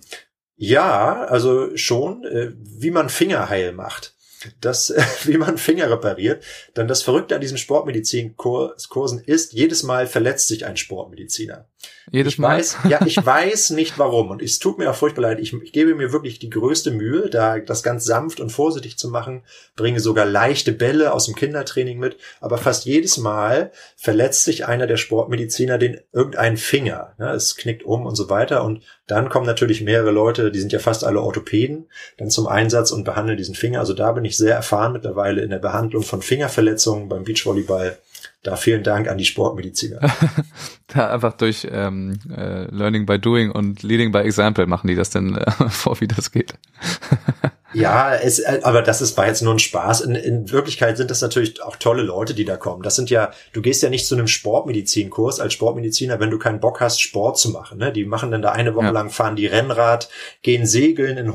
Ja, 0.57 1.25
also 1.25 1.77
schon, 1.77 2.25
äh, 2.25 2.53
wie 2.55 2.91
man 2.91 3.09
Finger 3.09 3.49
heil 3.49 3.73
macht 3.73 4.15
das, 4.61 4.93
wie 5.25 5.39
man 5.39 5.59
Finger 5.59 5.91
repariert. 5.91 6.45
Denn 6.77 6.89
das 6.89 7.03
Verrückte 7.03 7.35
an 7.35 7.41
diesen 7.41 7.59
Sportmedizinkursen 7.59 9.21
ist, 9.25 9.53
jedes 9.53 9.83
Mal 9.83 10.07
verletzt 10.07 10.49
sich 10.49 10.67
ein 10.67 10.77
Sportmediziner. 10.77 11.67
Jedes 12.11 12.35
ich 12.35 12.39
Mal? 12.39 12.59
Weiß, 12.59 12.79
ja, 12.89 13.05
ich 13.07 13.25
weiß 13.25 13.71
nicht 13.71 13.99
warum. 13.99 14.31
Und 14.31 14.43
es 14.43 14.59
tut 14.59 14.79
mir 14.79 14.91
auch 14.91 14.95
furchtbar 14.95 15.23
leid. 15.23 15.41
Ich, 15.41 15.53
ich 15.53 15.73
gebe 15.73 15.95
mir 15.95 16.13
wirklich 16.13 16.39
die 16.39 16.51
größte 16.51 16.91
Mühe, 16.91 17.31
da 17.31 17.59
das 17.59 17.83
ganz 17.83 18.05
sanft 18.05 18.41
und 18.41 18.51
vorsichtig 18.51 18.99
zu 18.99 19.09
machen. 19.09 19.43
Bringe 19.77 20.01
sogar 20.01 20.27
leichte 20.27 20.73
Bälle 20.73 21.13
aus 21.13 21.27
dem 21.27 21.35
Kindertraining 21.35 21.99
mit. 21.99 22.17
Aber 22.41 22.59
fast 22.59 22.85
jedes 22.85 23.17
Mal 23.17 23.73
verletzt 23.97 24.45
sich 24.45 24.67
einer 24.67 24.87
der 24.87 24.97
Sportmediziner 24.97 25.79
den 25.79 26.01
irgendeinen 26.13 26.57
Finger. 26.57 27.15
Ja, 27.19 27.35
es 27.35 27.57
knickt 27.57 27.85
um 27.85 28.07
und 28.07 28.17
so 28.17 28.29
weiter. 28.29 28.65
Und 28.65 28.83
dann 29.07 29.29
kommen 29.29 29.47
natürlich 29.47 29.83
mehrere 29.83 30.11
Leute, 30.11 30.51
die 30.51 30.61
sind 30.61 30.73
ja 30.73 30.79
fast 30.79 31.05
alle 31.05 31.21
Orthopäden, 31.21 31.89
dann 32.19 32.31
zum 32.31 32.47
Einsatz 32.47 32.91
und 32.91 33.05
behandeln 33.05 33.39
diesen 33.39 33.55
Finger. 33.55 33.81
Also 33.81 33.95
da 33.95 34.13
bin 34.13 34.25
ich 34.25 34.37
sehr 34.37 34.55
erfahren 34.55 34.93
mittlerweile 34.93 35.43
in 35.43 35.51
der 35.51 35.59
Behandlung 35.59 36.03
von 36.03 36.23
Fingerverletzungen 36.23 37.09
beim 37.09 37.25
Beachvolleyball. 37.25 37.99
Da 38.45 38.57
vielen 38.57 38.83
Dank 38.83 39.09
an 39.09 39.17
die 39.17 39.25
Sportmediziner. 39.25 40.01
da 40.87 41.11
einfach 41.11 41.33
durch 41.33 41.67
ähm, 41.71 42.19
äh, 42.31 42.65
Learning 42.67 43.07
by 43.07 43.19
Doing 43.19 43.51
und 43.51 43.83
Leading 43.83 44.13
by 44.13 44.19
Example 44.19 44.67
machen 44.67 44.87
die 44.87 44.95
das 44.95 45.11
denn 45.11 45.37
äh, 45.37 45.51
vor, 45.69 46.01
wie 46.01 46.07
das 46.07 46.31
geht. 46.31 46.55
Ja, 47.75 48.15
es, 48.15 48.39
äh, 48.39 48.61
aber 48.63 48.83
das 48.83 49.03
ist 49.03 49.17
war 49.17 49.27
jetzt 49.27 49.43
nur 49.43 49.53
ein 49.53 49.59
Spaß. 49.59 50.03
In, 50.03 50.15
in 50.15 50.51
Wirklichkeit 50.51 50.97
sind 50.97 51.11
das 51.11 51.21
natürlich 51.21 51.61
auch 51.61 51.77
tolle 51.77 52.03
Leute, 52.03 52.33
die 52.33 52.45
da 52.45 52.57
kommen. 52.57 52.83
Das 52.83 52.95
sind 52.95 53.11
ja, 53.11 53.33
du 53.53 53.63
gehst 53.63 53.83
ja 53.83 53.91
nicht 53.91 54.07
zu 54.07 54.15
einem 54.15 54.29
Sportmedizinkurs 54.29 55.41
als 55.41 55.55
Sportmediziner, 55.55 56.21
wenn 56.21 56.31
du 56.31 56.39
keinen 56.39 56.61
Bock 56.61 56.81
hast, 56.81 57.01
Sport 57.01 57.37
zu 57.37 57.51
machen. 57.51 57.79
Ne? 57.79 57.93
Die 57.93 58.05
machen 58.05 58.31
dann 58.31 58.43
da 58.43 58.53
eine 58.53 58.75
Woche 58.77 58.87
ja. 58.87 58.91
lang, 58.93 59.11
fahren 59.11 59.35
die 59.37 59.47
Rennrad, 59.47 60.09
gehen 60.43 60.67
segeln 60.67 61.19
in 61.19 61.35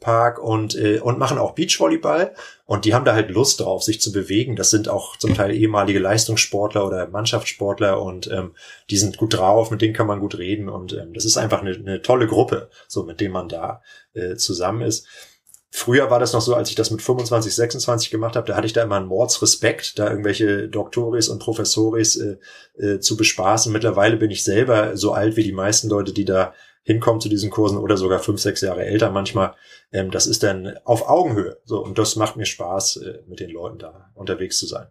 Hochseilpark 0.00 0.38
und, 0.38 0.74
äh, 0.76 0.98
und 1.00 1.18
machen 1.18 1.38
auch 1.38 1.54
Beachvolleyball. 1.54 2.34
Und 2.64 2.84
die 2.84 2.94
haben 2.94 3.04
da 3.04 3.14
halt 3.14 3.30
Lust 3.30 3.60
drauf, 3.60 3.82
sich 3.82 4.00
zu 4.00 4.12
bewegen. 4.12 4.56
Das 4.56 4.70
sind 4.70 4.88
auch 4.88 5.16
zum 5.16 5.34
Teil 5.34 5.52
ehemalige 5.52 5.98
Leistungssportler 5.98 6.86
oder 6.86 7.08
Mannschaftssportler 7.08 8.00
und 8.00 8.30
ähm, 8.30 8.54
die 8.90 8.96
sind 8.96 9.16
gut 9.16 9.34
drauf, 9.34 9.70
mit 9.70 9.82
denen 9.82 9.94
kann 9.94 10.06
man 10.06 10.20
gut 10.20 10.38
reden. 10.38 10.68
Und 10.68 10.92
ähm, 10.92 11.12
das 11.14 11.24
ist 11.24 11.36
einfach 11.36 11.60
eine, 11.60 11.74
eine 11.74 12.02
tolle 12.02 12.26
Gruppe, 12.26 12.68
so 12.88 13.04
mit 13.04 13.20
dem 13.20 13.32
man 13.32 13.48
da 13.48 13.82
äh, 14.14 14.34
zusammen 14.36 14.82
ist. 14.82 15.06
Früher 15.70 16.10
war 16.10 16.18
das 16.18 16.32
noch 16.32 16.40
so, 16.40 16.54
als 16.54 16.70
ich 16.70 16.74
das 16.74 16.90
mit 16.90 17.02
25, 17.02 17.54
26 17.54 18.10
gemacht 18.10 18.34
habe, 18.34 18.46
da 18.46 18.56
hatte 18.56 18.66
ich 18.66 18.72
da 18.72 18.82
immer 18.82 18.96
einen 18.96 19.08
Mordsrespekt, 19.08 19.98
da 19.98 20.08
irgendwelche 20.08 20.68
Doktoris 20.68 21.28
und 21.28 21.38
Professoris 21.38 22.16
äh, 22.16 22.38
äh, 22.78 23.00
zu 23.00 23.16
bespaßen. 23.16 23.70
Mittlerweile 23.72 24.16
bin 24.16 24.30
ich 24.30 24.42
selber 24.42 24.96
so 24.96 25.12
alt 25.12 25.36
wie 25.36 25.42
die 25.42 25.52
meisten 25.52 25.88
Leute, 25.90 26.14
die 26.14 26.24
da 26.24 26.54
hinkommen 26.86 27.20
zu 27.20 27.28
diesen 27.28 27.50
Kursen 27.50 27.78
oder 27.78 27.96
sogar 27.96 28.20
fünf, 28.20 28.40
sechs 28.40 28.60
Jahre 28.60 28.86
älter 28.86 29.10
manchmal. 29.10 29.54
Ähm, 29.92 30.12
das 30.12 30.26
ist 30.26 30.44
dann 30.44 30.78
auf 30.84 31.08
Augenhöhe. 31.08 31.58
So, 31.64 31.82
und 31.82 31.98
das 31.98 32.14
macht 32.14 32.36
mir 32.36 32.46
Spaß, 32.46 32.96
äh, 32.98 33.18
mit 33.26 33.40
den 33.40 33.50
Leuten 33.50 33.78
da 33.78 34.12
unterwegs 34.14 34.56
zu 34.56 34.66
sein. 34.66 34.86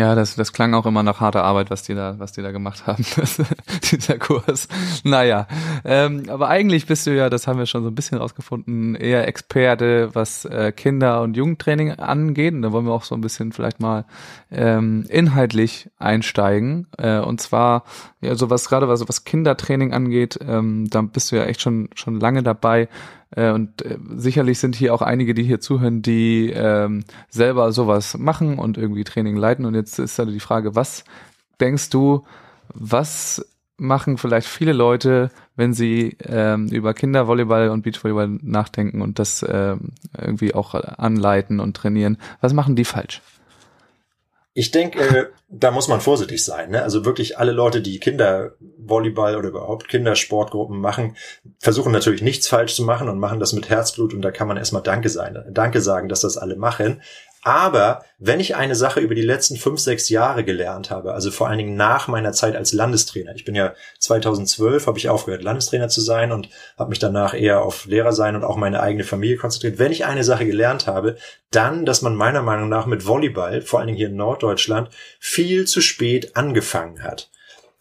Ja, 0.00 0.14
das, 0.14 0.34
das 0.34 0.54
klang 0.54 0.72
auch 0.72 0.86
immer 0.86 1.02
nach 1.02 1.20
harter 1.20 1.44
Arbeit, 1.44 1.68
was 1.68 1.82
die 1.82 1.94
da, 1.94 2.18
was 2.18 2.32
die 2.32 2.40
da 2.40 2.52
gemacht 2.52 2.86
haben, 2.86 3.04
dieser 3.90 4.16
Kurs. 4.16 4.66
Naja, 5.04 5.46
ähm, 5.84 6.22
aber 6.30 6.48
eigentlich 6.48 6.86
bist 6.86 7.06
du 7.06 7.14
ja, 7.14 7.28
das 7.28 7.46
haben 7.46 7.58
wir 7.58 7.66
schon 7.66 7.82
so 7.82 7.90
ein 7.90 7.94
bisschen 7.94 8.16
rausgefunden, 8.16 8.94
eher 8.94 9.28
Experte, 9.28 10.08
was 10.14 10.46
äh, 10.46 10.72
Kinder- 10.72 11.20
und 11.20 11.36
Jugendtraining 11.36 11.98
angeht. 11.98 12.54
Und 12.54 12.62
da 12.62 12.72
wollen 12.72 12.86
wir 12.86 12.92
auch 12.92 13.04
so 13.04 13.14
ein 13.14 13.20
bisschen 13.20 13.52
vielleicht 13.52 13.80
mal 13.80 14.06
ähm, 14.50 15.04
inhaltlich 15.10 15.90
einsteigen. 15.98 16.86
Äh, 16.96 17.18
und 17.18 17.42
zwar, 17.42 17.84
ja, 18.22 18.34
so 18.36 18.48
was 18.48 18.70
gerade 18.70 18.88
was, 18.88 19.06
was 19.06 19.24
Kindertraining 19.24 19.92
angeht, 19.92 20.38
ähm, 20.40 20.88
da 20.88 21.02
bist 21.02 21.30
du 21.30 21.36
ja 21.36 21.44
echt 21.44 21.60
schon, 21.60 21.90
schon 21.94 22.18
lange 22.18 22.42
dabei. 22.42 22.88
Äh, 23.30 23.52
und 23.52 23.82
äh, 23.82 23.98
sicherlich 24.16 24.58
sind 24.58 24.74
hier 24.76 24.94
auch 24.94 25.02
einige, 25.02 25.34
die 25.34 25.44
hier 25.44 25.60
zuhören, 25.60 26.02
die 26.02 26.50
ähm, 26.50 27.04
selber 27.28 27.72
sowas 27.72 28.16
machen 28.18 28.58
und 28.58 28.76
irgendwie 28.76 29.04
Training 29.04 29.36
leiten. 29.36 29.64
Und 29.64 29.74
jetzt 29.74 29.98
ist 29.98 30.18
halt 30.18 30.30
die 30.30 30.40
Frage, 30.40 30.74
was 30.74 31.04
denkst 31.60 31.90
du, 31.90 32.24
was 32.72 33.44
machen 33.76 34.18
vielleicht 34.18 34.46
viele 34.46 34.72
Leute, 34.72 35.30
wenn 35.56 35.72
sie 35.72 36.16
ähm, 36.22 36.68
über 36.68 36.92
Kindervolleyball 36.92 37.70
und 37.70 37.82
Beachvolleyball 37.82 38.28
nachdenken 38.42 39.00
und 39.00 39.18
das 39.18 39.44
ähm, 39.48 39.92
irgendwie 40.16 40.54
auch 40.54 40.74
anleiten 40.74 41.60
und 41.60 41.76
trainieren. 41.76 42.18
Was 42.42 42.52
machen 42.52 42.76
die 42.76 42.84
falsch? 42.84 43.22
Ich 44.52 44.72
denke, 44.72 45.00
äh, 45.00 45.26
da 45.48 45.70
muss 45.70 45.86
man 45.86 46.00
vorsichtig 46.00 46.44
sein. 46.44 46.70
Ne? 46.70 46.82
Also 46.82 47.04
wirklich 47.04 47.38
alle 47.38 47.52
Leute, 47.52 47.80
die 47.82 48.00
Kindervolleyball 48.00 49.36
oder 49.36 49.48
überhaupt 49.48 49.88
Kindersportgruppen 49.88 50.80
machen, 50.80 51.16
versuchen 51.58 51.92
natürlich 51.92 52.22
nichts 52.22 52.48
falsch 52.48 52.74
zu 52.74 52.84
machen 52.84 53.08
und 53.08 53.18
machen 53.18 53.38
das 53.38 53.52
mit 53.52 53.68
Herzblut 53.68 54.12
und 54.12 54.22
da 54.22 54.32
kann 54.32 54.48
man 54.48 54.56
erstmal 54.56 54.82
Danke 54.82 55.08
sein, 55.08 55.38
Danke 55.50 55.80
sagen, 55.80 56.08
dass 56.08 56.20
das 56.20 56.36
alle 56.36 56.56
machen. 56.56 57.00
Aber 57.42 58.04
wenn 58.18 58.38
ich 58.38 58.54
eine 58.54 58.74
Sache 58.74 59.00
über 59.00 59.14
die 59.14 59.22
letzten 59.22 59.56
fünf, 59.56 59.80
sechs 59.80 60.10
Jahre 60.10 60.44
gelernt 60.44 60.90
habe, 60.90 61.14
also 61.14 61.30
vor 61.30 61.48
allen 61.48 61.56
Dingen 61.56 61.74
nach 61.74 62.06
meiner 62.06 62.32
Zeit 62.32 62.54
als 62.54 62.74
Landestrainer, 62.74 63.34
ich 63.34 63.46
bin 63.46 63.54
ja 63.54 63.74
2012, 63.98 64.86
habe 64.86 64.98
ich 64.98 65.08
aufgehört, 65.08 65.42
Landestrainer 65.42 65.88
zu 65.88 66.02
sein 66.02 66.32
und 66.32 66.50
habe 66.78 66.90
mich 66.90 66.98
danach 66.98 67.32
eher 67.32 67.62
auf 67.62 67.86
Lehrer 67.86 68.12
sein 68.12 68.36
und 68.36 68.44
auch 68.44 68.56
meine 68.56 68.82
eigene 68.82 69.04
Familie 69.04 69.38
konzentriert. 69.38 69.78
Wenn 69.78 69.92
ich 69.92 70.04
eine 70.04 70.22
Sache 70.22 70.44
gelernt 70.44 70.86
habe, 70.86 71.16
dann, 71.50 71.86
dass 71.86 72.02
man 72.02 72.14
meiner 72.14 72.42
Meinung 72.42 72.68
nach 72.68 72.84
mit 72.84 73.06
Volleyball, 73.06 73.62
vor 73.62 73.78
allen 73.78 73.86
Dingen 73.86 73.98
hier 73.98 74.08
in 74.08 74.16
Norddeutschland, 74.16 74.90
viel 75.18 75.66
zu 75.66 75.80
spät 75.80 76.36
angefangen 76.36 77.02
hat. 77.02 77.30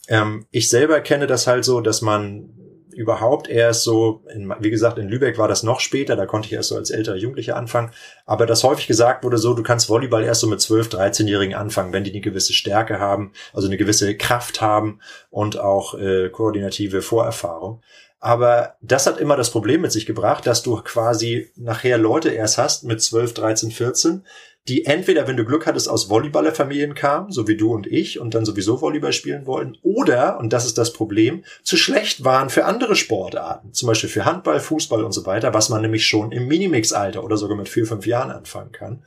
Ähm, 0.07 0.47
ich 0.51 0.69
selber 0.69 1.01
kenne 1.01 1.27
das 1.27 1.47
halt 1.47 1.65
so, 1.65 1.81
dass 1.81 2.01
man 2.01 2.58
überhaupt 2.99 3.47
erst 3.47 3.83
so, 3.83 4.25
in, 4.33 4.53
wie 4.59 4.69
gesagt, 4.69 4.97
in 4.97 5.07
Lübeck 5.07 5.37
war 5.37 5.47
das 5.47 5.63
noch 5.63 5.79
später, 5.79 6.17
da 6.17 6.25
konnte 6.25 6.47
ich 6.47 6.53
erst 6.53 6.67
so 6.67 6.75
als 6.75 6.91
älterer 6.91 7.15
Jugendlicher 7.15 7.55
anfangen, 7.55 7.91
aber 8.25 8.45
das 8.45 8.65
häufig 8.65 8.87
gesagt 8.87 9.23
wurde 9.23 9.37
so, 9.37 9.53
du 9.53 9.63
kannst 9.63 9.87
Volleyball 9.87 10.25
erst 10.25 10.41
so 10.41 10.47
mit 10.47 10.59
12, 10.59 10.89
13-Jährigen 10.89 11.55
anfangen, 11.55 11.93
wenn 11.93 12.03
die 12.03 12.11
eine 12.11 12.19
gewisse 12.19 12.51
Stärke 12.51 12.99
haben, 12.99 13.31
also 13.53 13.69
eine 13.69 13.77
gewisse 13.77 14.17
Kraft 14.17 14.59
haben 14.59 14.99
und 15.29 15.57
auch 15.57 15.97
äh, 15.97 16.27
koordinative 16.29 17.01
Vorerfahrung. 17.01 17.81
Aber 18.19 18.75
das 18.81 19.07
hat 19.07 19.19
immer 19.19 19.37
das 19.37 19.49
Problem 19.49 19.81
mit 19.81 19.91
sich 19.91 20.05
gebracht, 20.05 20.45
dass 20.45 20.61
du 20.61 20.75
quasi 20.81 21.51
nachher 21.55 21.97
Leute 21.97 22.29
erst 22.29 22.57
hast 22.57 22.83
mit 22.83 23.01
12, 23.01 23.33
13, 23.33 23.71
14, 23.71 24.25
die 24.67 24.85
entweder, 24.85 25.27
wenn 25.27 25.37
du 25.37 25.45
Glück 25.45 25.65
hattest, 25.65 25.89
aus 25.89 26.09
Volleyballerfamilien 26.09 26.93
kamen, 26.93 27.31
so 27.31 27.47
wie 27.47 27.57
du 27.57 27.73
und 27.73 27.87
ich, 27.87 28.19
und 28.19 28.33
dann 28.35 28.45
sowieso 28.45 28.81
Volleyball 28.81 29.13
spielen 29.13 29.47
wollten, 29.47 29.77
oder, 29.81 30.37
und 30.37 30.53
das 30.53 30.65
ist 30.65 30.77
das 30.77 30.93
Problem, 30.93 31.43
zu 31.63 31.77
schlecht 31.77 32.23
waren 32.23 32.49
für 32.49 32.65
andere 32.65 32.95
Sportarten, 32.95 33.73
zum 33.73 33.87
Beispiel 33.87 34.09
für 34.09 34.25
Handball, 34.25 34.59
Fußball 34.59 35.03
und 35.03 35.13
so 35.13 35.25
weiter, 35.25 35.53
was 35.53 35.69
man 35.69 35.81
nämlich 35.81 36.05
schon 36.05 36.31
im 36.31 36.47
Minimix-Alter 36.47 37.23
oder 37.23 37.37
sogar 37.37 37.57
mit 37.57 37.69
vier, 37.69 37.87
fünf 37.87 38.05
Jahren 38.05 38.31
anfangen 38.31 38.71
kann. 38.71 39.03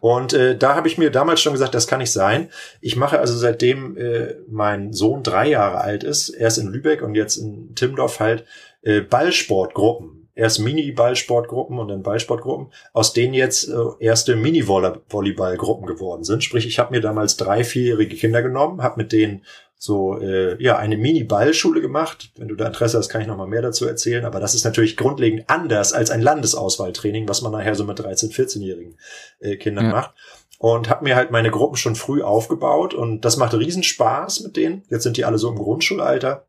Und 0.00 0.32
äh, 0.32 0.56
da 0.56 0.76
habe 0.76 0.86
ich 0.86 0.98
mir 0.98 1.10
damals 1.10 1.40
schon 1.40 1.52
gesagt, 1.52 1.74
das 1.74 1.86
kann 1.86 1.98
nicht 1.98 2.12
sein. 2.12 2.50
Ich 2.80 2.96
mache 2.96 3.18
also 3.18 3.36
seitdem 3.36 3.96
äh, 3.96 4.36
mein 4.48 4.92
Sohn 4.92 5.22
drei 5.22 5.48
Jahre 5.48 5.80
alt 5.80 6.04
ist, 6.04 6.28
erst 6.28 6.58
in 6.58 6.68
Lübeck 6.68 7.02
und 7.02 7.14
jetzt 7.14 7.36
in 7.36 7.74
Timmendorf 7.74 8.20
halt 8.20 8.44
äh, 8.82 9.00
Ballsportgruppen 9.00 10.23
erst 10.34 10.60
Mini-Ballsportgruppen 10.60 11.78
und 11.78 11.88
dann 11.88 12.02
Ballsportgruppen, 12.02 12.72
aus 12.92 13.12
denen 13.12 13.34
jetzt 13.34 13.68
äh, 13.68 13.74
erste 14.00 14.36
Mini-Volleyball-Gruppen 14.36 15.86
geworden 15.86 16.24
sind. 16.24 16.42
Sprich, 16.42 16.66
ich 16.66 16.78
habe 16.78 16.92
mir 16.92 17.00
damals 17.00 17.36
drei, 17.36 17.64
vierjährige 17.64 18.16
Kinder 18.16 18.42
genommen, 18.42 18.82
habe 18.82 19.00
mit 19.00 19.12
denen 19.12 19.44
so 19.84 20.18
äh, 20.18 20.60
ja 20.62 20.78
eine 20.78 20.96
Mini-Ballschule 20.96 21.80
gemacht. 21.80 22.32
Wenn 22.36 22.48
du 22.48 22.54
da 22.54 22.66
Interesse 22.66 22.98
hast, 22.98 23.08
kann 23.08 23.20
ich 23.20 23.26
noch 23.26 23.36
mal 23.36 23.46
mehr 23.46 23.62
dazu 23.62 23.86
erzählen. 23.86 24.24
Aber 24.24 24.40
das 24.40 24.54
ist 24.54 24.64
natürlich 24.64 24.96
grundlegend 24.96 25.44
anders 25.48 25.92
als 25.92 26.10
ein 26.10 26.22
Landesauswahltraining, 26.22 27.28
was 27.28 27.42
man 27.42 27.52
nachher 27.52 27.74
so 27.74 27.84
mit 27.84 27.98
13, 27.98 28.30
14-jährigen 28.30 28.98
äh, 29.40 29.56
Kindern 29.56 29.86
ja. 29.86 29.90
macht. 29.92 30.14
Und 30.58 30.88
habe 30.88 31.04
mir 31.04 31.16
halt 31.16 31.30
meine 31.30 31.50
Gruppen 31.50 31.76
schon 31.76 31.96
früh 31.96 32.22
aufgebaut 32.22 32.94
und 32.94 33.24
das 33.24 33.36
macht 33.36 33.54
riesen 33.54 33.82
Spaß 33.82 34.40
mit 34.40 34.56
denen. 34.56 34.84
Jetzt 34.88 35.02
sind 35.02 35.16
die 35.16 35.24
alle 35.24 35.36
so 35.36 35.50
im 35.50 35.58
Grundschulalter. 35.58 36.46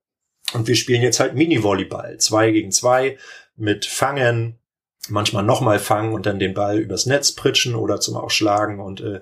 Und 0.53 0.67
wir 0.67 0.75
spielen 0.75 1.01
jetzt 1.01 1.19
halt 1.19 1.35
Mini-Volleyball. 1.35 2.17
Zwei 2.19 2.51
gegen 2.51 2.71
zwei 2.71 3.17
mit 3.55 3.85
Fangen, 3.85 4.59
manchmal 5.09 5.43
nochmal 5.43 5.79
fangen 5.79 6.13
und 6.13 6.25
dann 6.25 6.39
den 6.39 6.53
Ball 6.53 6.79
übers 6.79 7.05
Netz 7.05 7.33
pritschen 7.33 7.75
oder 7.75 7.99
zum 7.99 8.15
Ausschlagen. 8.15 8.79
Und 8.79 9.01
äh, 9.01 9.21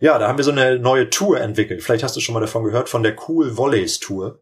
ja, 0.00 0.18
da 0.18 0.28
haben 0.28 0.38
wir 0.38 0.44
so 0.44 0.50
eine 0.50 0.78
neue 0.78 1.10
Tour 1.10 1.40
entwickelt. 1.40 1.82
Vielleicht 1.82 2.04
hast 2.04 2.16
du 2.16 2.20
schon 2.20 2.34
mal 2.34 2.40
davon 2.40 2.64
gehört, 2.64 2.88
von 2.88 3.02
der 3.02 3.16
Cool 3.28 3.56
Volleys 3.56 4.00
Tour. 4.00 4.40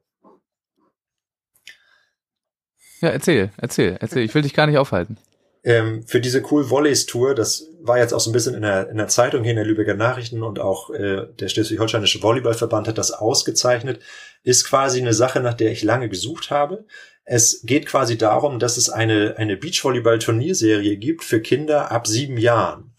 Ja, 3.00 3.08
erzähl, 3.08 3.50
erzähl, 3.56 3.96
erzähl. 4.00 4.24
Ich 4.24 4.34
will 4.34 4.42
dich 4.42 4.54
gar 4.54 4.66
nicht 4.66 4.78
aufhalten. 4.78 5.16
Ähm, 5.62 6.06
für 6.06 6.20
diese 6.20 6.42
Cool 6.50 6.70
Volleys 6.70 7.04
Tour, 7.04 7.34
das 7.34 7.66
war 7.82 7.98
jetzt 7.98 8.14
auch 8.14 8.20
so 8.20 8.30
ein 8.30 8.32
bisschen 8.32 8.54
in 8.54 8.62
der, 8.62 8.88
in 8.88 8.96
der 8.96 9.08
Zeitung 9.08 9.42
hier 9.42 9.50
in 9.50 9.56
der 9.56 9.66
Lübecker 9.66 9.94
Nachrichten 9.94 10.42
und 10.42 10.58
auch 10.58 10.90
äh, 10.90 11.26
der 11.38 11.48
Schleswig-Holsteinische 11.48 12.22
Volleyballverband 12.22 12.88
hat 12.88 12.98
das 12.98 13.10
ausgezeichnet, 13.10 14.00
ist 14.42 14.64
quasi 14.64 15.00
eine 15.00 15.12
Sache, 15.12 15.40
nach 15.40 15.54
der 15.54 15.70
ich 15.70 15.82
lange 15.82 16.08
gesucht 16.08 16.50
habe. 16.50 16.86
Es 17.24 17.62
geht 17.62 17.86
quasi 17.86 18.18
darum, 18.18 18.58
dass 18.58 18.76
es 18.76 18.90
eine, 18.90 19.36
eine 19.36 19.56
Beachvolleyball-Turnierserie 19.56 20.96
gibt 20.96 21.22
für 21.22 21.40
Kinder 21.40 21.90
ab 21.90 22.06
sieben 22.06 22.36
Jahren. 22.36 22.90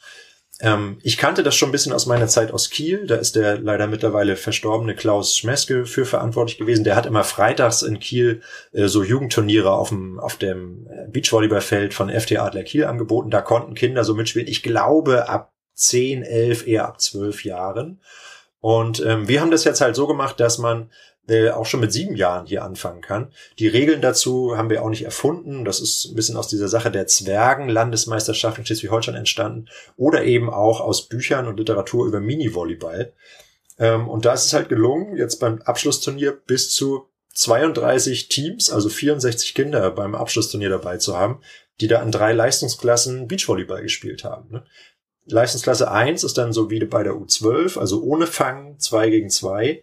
Ähm, 0.61 0.99
ich 1.01 1.17
kannte 1.17 1.43
das 1.43 1.55
schon 1.55 1.69
ein 1.69 1.71
bisschen 1.71 1.91
aus 1.91 2.05
meiner 2.05 2.27
Zeit 2.27 2.51
aus 2.51 2.69
Kiel. 2.69 3.07
Da 3.07 3.15
ist 3.15 3.35
der 3.35 3.57
leider 3.57 3.87
mittlerweile 3.87 4.35
verstorbene 4.35 4.95
Klaus 4.95 5.35
Schmeske 5.35 5.85
für 5.85 6.05
verantwortlich 6.05 6.59
gewesen. 6.59 6.83
Der 6.83 6.95
hat 6.95 7.07
immer 7.07 7.23
freitags 7.23 7.81
in 7.81 7.99
Kiel 7.99 8.41
äh, 8.71 8.87
so 8.87 9.03
Jugendturniere 9.03 9.71
auf 9.71 9.89
dem, 9.89 10.19
auf 10.19 10.37
dem 10.37 10.87
äh, 10.87 11.07
Beachvolleyballfeld 11.09 11.93
von 11.93 12.09
FT 12.09 12.37
Adler 12.37 12.63
Kiel 12.63 12.85
angeboten. 12.85 13.31
Da 13.31 13.41
konnten 13.41 13.73
Kinder 13.73 14.03
so 14.03 14.13
mitspielen. 14.13 14.47
Ich 14.47 14.61
glaube 14.61 15.27
ab 15.27 15.51
zehn, 15.73 16.21
elf, 16.21 16.67
eher 16.67 16.87
ab 16.87 17.01
zwölf 17.01 17.43
Jahren. 17.43 17.99
Und 18.59 19.03
ähm, 19.03 19.27
wir 19.27 19.41
haben 19.41 19.49
das 19.49 19.63
jetzt 19.63 19.81
halt 19.81 19.95
so 19.95 20.05
gemacht, 20.05 20.39
dass 20.39 20.59
man 20.59 20.91
der 21.31 21.57
auch 21.57 21.65
schon 21.65 21.79
mit 21.79 21.93
sieben 21.93 22.15
Jahren 22.15 22.45
hier 22.45 22.63
anfangen 22.63 23.01
kann. 23.01 23.31
Die 23.57 23.67
Regeln 23.67 24.01
dazu 24.01 24.57
haben 24.57 24.69
wir 24.69 24.83
auch 24.83 24.89
nicht 24.89 25.05
erfunden. 25.05 25.63
Das 25.63 25.79
ist 25.79 26.05
ein 26.05 26.15
bisschen 26.15 26.35
aus 26.35 26.49
dieser 26.49 26.67
Sache 26.67 26.91
der 26.91 27.07
Zwergen-Landesmeisterschaft 27.07 28.57
in 28.57 28.65
Schleswig-Holstein 28.65 29.15
entstanden 29.15 29.69
oder 29.95 30.25
eben 30.25 30.49
auch 30.49 30.81
aus 30.81 31.07
Büchern 31.07 31.47
und 31.47 31.57
Literatur 31.57 32.05
über 32.05 32.19
Mini-Volleyball. 32.19 33.13
Ähm, 33.79 34.09
und 34.09 34.25
da 34.25 34.33
ist 34.33 34.45
es 34.45 34.53
halt 34.53 34.67
gelungen, 34.67 35.15
jetzt 35.15 35.37
beim 35.37 35.61
Abschlussturnier 35.61 36.33
bis 36.33 36.69
zu 36.71 37.07
32 37.33 38.27
Teams, 38.27 38.69
also 38.69 38.89
64 38.89 39.53
Kinder 39.55 39.89
beim 39.91 40.15
Abschlussturnier 40.15 40.69
dabei 40.69 40.97
zu 40.97 41.17
haben, 41.17 41.39
die 41.79 41.87
da 41.87 42.01
in 42.01 42.11
drei 42.11 42.33
Leistungsklassen 42.33 43.29
Beachvolleyball 43.29 43.81
gespielt 43.81 44.25
haben. 44.25 44.51
Ne? 44.51 44.63
Leistungsklasse 45.27 45.89
1 45.89 46.25
ist 46.25 46.37
dann 46.37 46.51
so 46.51 46.69
wie 46.69 46.83
bei 46.83 47.03
der 47.03 47.13
U12, 47.13 47.79
also 47.79 48.03
ohne 48.03 48.27
Fang, 48.27 48.77
2 48.79 49.09
gegen 49.09 49.29
2. 49.29 49.81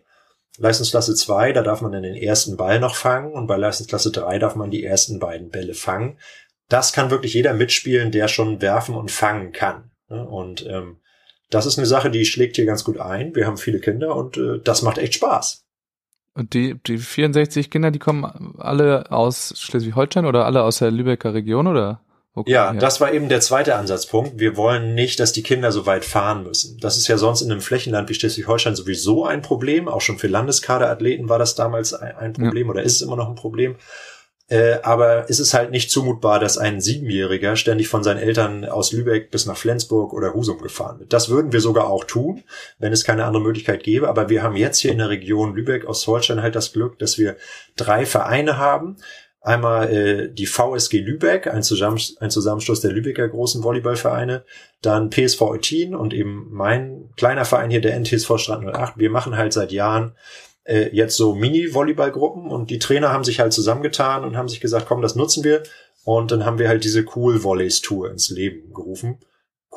Leistungsklasse 0.59 1.14
2, 1.14 1.53
da 1.53 1.62
darf 1.62 1.81
man 1.81 1.92
dann 1.92 2.03
den 2.03 2.16
ersten 2.16 2.57
Ball 2.57 2.81
noch 2.81 2.97
fangen 2.97 3.33
und 3.33 3.47
bei 3.47 3.57
Leistungsklasse 3.57 4.11
3 4.11 4.40
darf 4.40 4.57
man 4.57 4.71
die 4.71 4.85
ersten 4.85 5.18
beiden 5.21 5.51
Bälle 5.51 5.75
fangen. 5.75 6.18
Das 6.68 6.92
kann 6.92 7.11
wirklich 7.11 7.35
jeder 7.35 7.55
mitspielen, 7.55 8.11
der 8.11 8.29
schon 8.29 8.61
werfen 8.61 8.94
und 8.94 9.11
fangen 9.11 9.53
kann. 9.53 9.90
Ne? 10.09 10.27
Und 10.27 10.66
ähm, 10.66 10.99
das 11.49 11.64
ist 11.64 11.79
eine 11.79 11.87
Sache, 11.87 12.11
die 12.11 12.25
schlägt 12.27 12.57
hier 12.57 12.66
ganz 12.66 12.85
gut 12.85 12.99
ein. 12.99 13.35
Wir 13.35 13.47
haben 13.47 13.57
viele 13.57 13.81
Kinder 13.81 14.14
und 14.16 14.37
äh, 14.37 14.61
das 14.62 14.83
macht 14.83 14.99
echt 14.99 15.14
Spaß. 15.14 15.64
Und 16.35 16.55
die, 16.55 16.75
die 16.87 16.99
64 16.99 17.71
Kinder, 17.71 17.90
die 17.90 17.99
kommen 17.99 18.55
alle 18.59 19.11
aus 19.11 19.55
Schleswig-Holstein 19.57 20.27
oder 20.27 20.44
alle 20.44 20.62
aus 20.62 20.79
der 20.79 20.90
Lübecker 20.90 21.35
Region 21.35 21.66
oder? 21.66 22.01
Okay, 22.38 22.51
ja, 22.51 22.72
ja, 22.72 22.79
das 22.79 23.01
war 23.01 23.12
eben 23.12 23.29
der 23.29 23.40
zweite 23.40 23.74
Ansatzpunkt. 23.74 24.38
Wir 24.38 24.57
wollen 24.57 24.94
nicht, 24.94 25.20
dass 25.20 25.33
die 25.33 25.42
Kinder 25.42 25.72
so 25.72 25.87
weit 25.87 26.05
fahren 26.05 26.44
müssen. 26.44 26.79
Das 26.81 26.96
ist 26.96 27.09
ja 27.09 27.18
sonst 27.18 27.42
in 27.42 27.51
einem 27.51 27.61
Flächenland 27.61 28.09
wie 28.09 28.14
Schleswig-Holstein 28.14 28.77
sowieso 28.77 29.24
ein 29.24 29.42
Problem. 29.42 29.88
Auch 29.88 30.01
schon 30.01 30.18
für 30.18 30.29
Landeskaderathleten 30.29 31.29
war 31.29 31.38
das 31.38 31.55
damals 31.55 31.94
ein 31.94 32.33
Problem 32.33 32.66
ja. 32.66 32.70
oder 32.70 32.83
ist 32.83 32.96
es 32.96 33.03
immer 33.03 33.16
noch 33.16 33.29
ein 33.29 33.35
Problem. 33.35 33.77
Äh, 34.51 34.79
aber 34.83 35.29
es 35.29 35.40
ist 35.40 35.53
halt 35.53 35.72
nicht 35.72 35.90
zumutbar, 35.90 36.40
dass 36.40 36.57
ein 36.57 36.81
Siebenjähriger 36.81 37.55
ständig 37.57 37.88
von 37.88 38.03
seinen 38.03 38.18
Eltern 38.18 38.64
aus 38.64 38.92
Lübeck 38.92 39.31
bis 39.31 39.44
nach 39.44 39.59
Flensburg 39.59 40.14
oder 40.14 40.33
Husum 40.33 40.59
gefahren 40.59 41.01
wird. 41.01 41.12
Das 41.12 41.29
würden 41.29 41.53
wir 41.53 41.61
sogar 41.61 41.88
auch 41.90 42.05
tun, 42.05 42.42
wenn 42.79 42.92
es 42.92 43.05
keine 43.05 43.24
andere 43.27 43.42
Möglichkeit 43.42 43.83
gäbe. 43.83 44.09
Aber 44.09 44.31
wir 44.31 44.42
haben 44.42 44.57
jetzt 44.57 44.79
hier 44.79 44.90
in 44.90 44.98
der 44.98 45.11
Region 45.11 45.55
Lübeck 45.55 45.85
aus 45.85 46.07
Holstein 46.07 46.40
halt 46.40 46.55
das 46.55 46.72
Glück, 46.72 46.98
dass 46.98 47.18
wir 47.18 47.37
drei 47.77 48.07
Vereine 48.07 48.57
haben 48.57 48.96
Einmal 49.40 49.92
äh, 49.92 50.33
die 50.33 50.46
VSG 50.46 50.98
Lübeck, 50.98 51.46
ein, 51.46 51.62
Zusammen 51.62 52.01
ein 52.20 52.31
Zusammenschluss 52.31 52.81
der 52.81 52.92
Lübecker 52.92 53.29
großen 53.29 53.62
Volleyballvereine, 53.62 54.44
dann 54.83 55.11
PSV 55.11 55.40
Eutin 55.42 55.94
und 55.94 56.12
eben 56.12 56.48
mein 56.51 57.11
kleiner 57.16 57.44
Verein 57.44 57.70
hier, 57.70 57.81
der 57.81 57.98
NTSV 57.98 58.38
Strand 58.38 58.66
08. 58.66 58.94
Wir 58.96 59.11
machen 59.11 59.37
halt 59.37 59.53
seit 59.53 59.70
Jahren 59.70 60.14
äh, 60.64 60.90
jetzt 60.92 61.16
so 61.16 61.35
Mini-Volleyballgruppen 61.35 62.51
und 62.51 62.70
die 62.70 62.79
Trainer 62.79 63.11
haben 63.11 63.24
sich 63.24 63.40
halt 63.40 63.53
zusammengetan 63.53 64.24
und 64.24 64.37
haben 64.37 64.48
sich 64.48 64.61
gesagt, 64.61 64.87
komm, 64.87 65.03
das 65.03 65.14
nutzen 65.14 65.44
wir. 65.44 65.62
Und 66.05 66.31
dann 66.31 66.44
haben 66.44 66.59
wir 66.59 66.68
halt 66.68 66.85
diese 66.85 67.05
Cool 67.14 67.44
Volleys 67.44 67.81
Tour 67.81 68.11
ins 68.11 68.31
Leben 68.31 68.72
gerufen. 68.72 69.18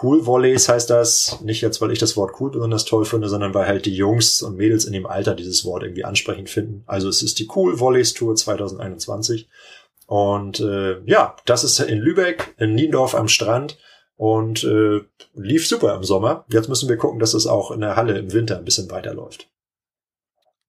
Cool 0.01 0.25
Volleys 0.25 0.67
heißt 0.67 0.89
das, 0.89 1.41
nicht 1.41 1.61
jetzt, 1.61 1.81
weil 1.81 1.91
ich 1.91 1.99
das 1.99 2.17
Wort 2.17 2.39
cool 2.39 2.51
besonders 2.51 2.85
toll 2.85 3.05
finde, 3.05 3.29
sondern 3.29 3.53
weil 3.53 3.67
halt 3.67 3.85
die 3.85 3.95
Jungs 3.95 4.41
und 4.41 4.57
Mädels 4.57 4.85
in 4.85 4.93
dem 4.93 5.05
Alter 5.05 5.35
dieses 5.35 5.63
Wort 5.65 5.83
irgendwie 5.83 6.05
ansprechend 6.05 6.49
finden. 6.49 6.83
Also 6.87 7.07
es 7.07 7.21
ist 7.21 7.39
die 7.39 7.47
Cool 7.53 7.79
Volleys 7.79 8.13
Tour 8.13 8.35
2021. 8.35 9.47
Und 10.07 10.59
äh, 10.59 11.01
ja, 11.05 11.35
das 11.45 11.63
ist 11.63 11.79
in 11.79 11.99
Lübeck, 11.99 12.55
in 12.57 12.75
Niendorf 12.75 13.15
am 13.15 13.27
Strand 13.27 13.77
und 14.17 14.63
äh, 14.63 15.01
lief 15.33 15.67
super 15.67 15.95
im 15.95 16.03
Sommer. 16.03 16.45
Jetzt 16.49 16.67
müssen 16.67 16.89
wir 16.89 16.97
gucken, 16.97 17.19
dass 17.19 17.33
es 17.33 17.47
auch 17.47 17.71
in 17.71 17.81
der 17.81 17.95
Halle 17.95 18.17
im 18.17 18.33
Winter 18.33 18.57
ein 18.57 18.65
bisschen 18.65 18.89
weiterläuft. 18.91 19.49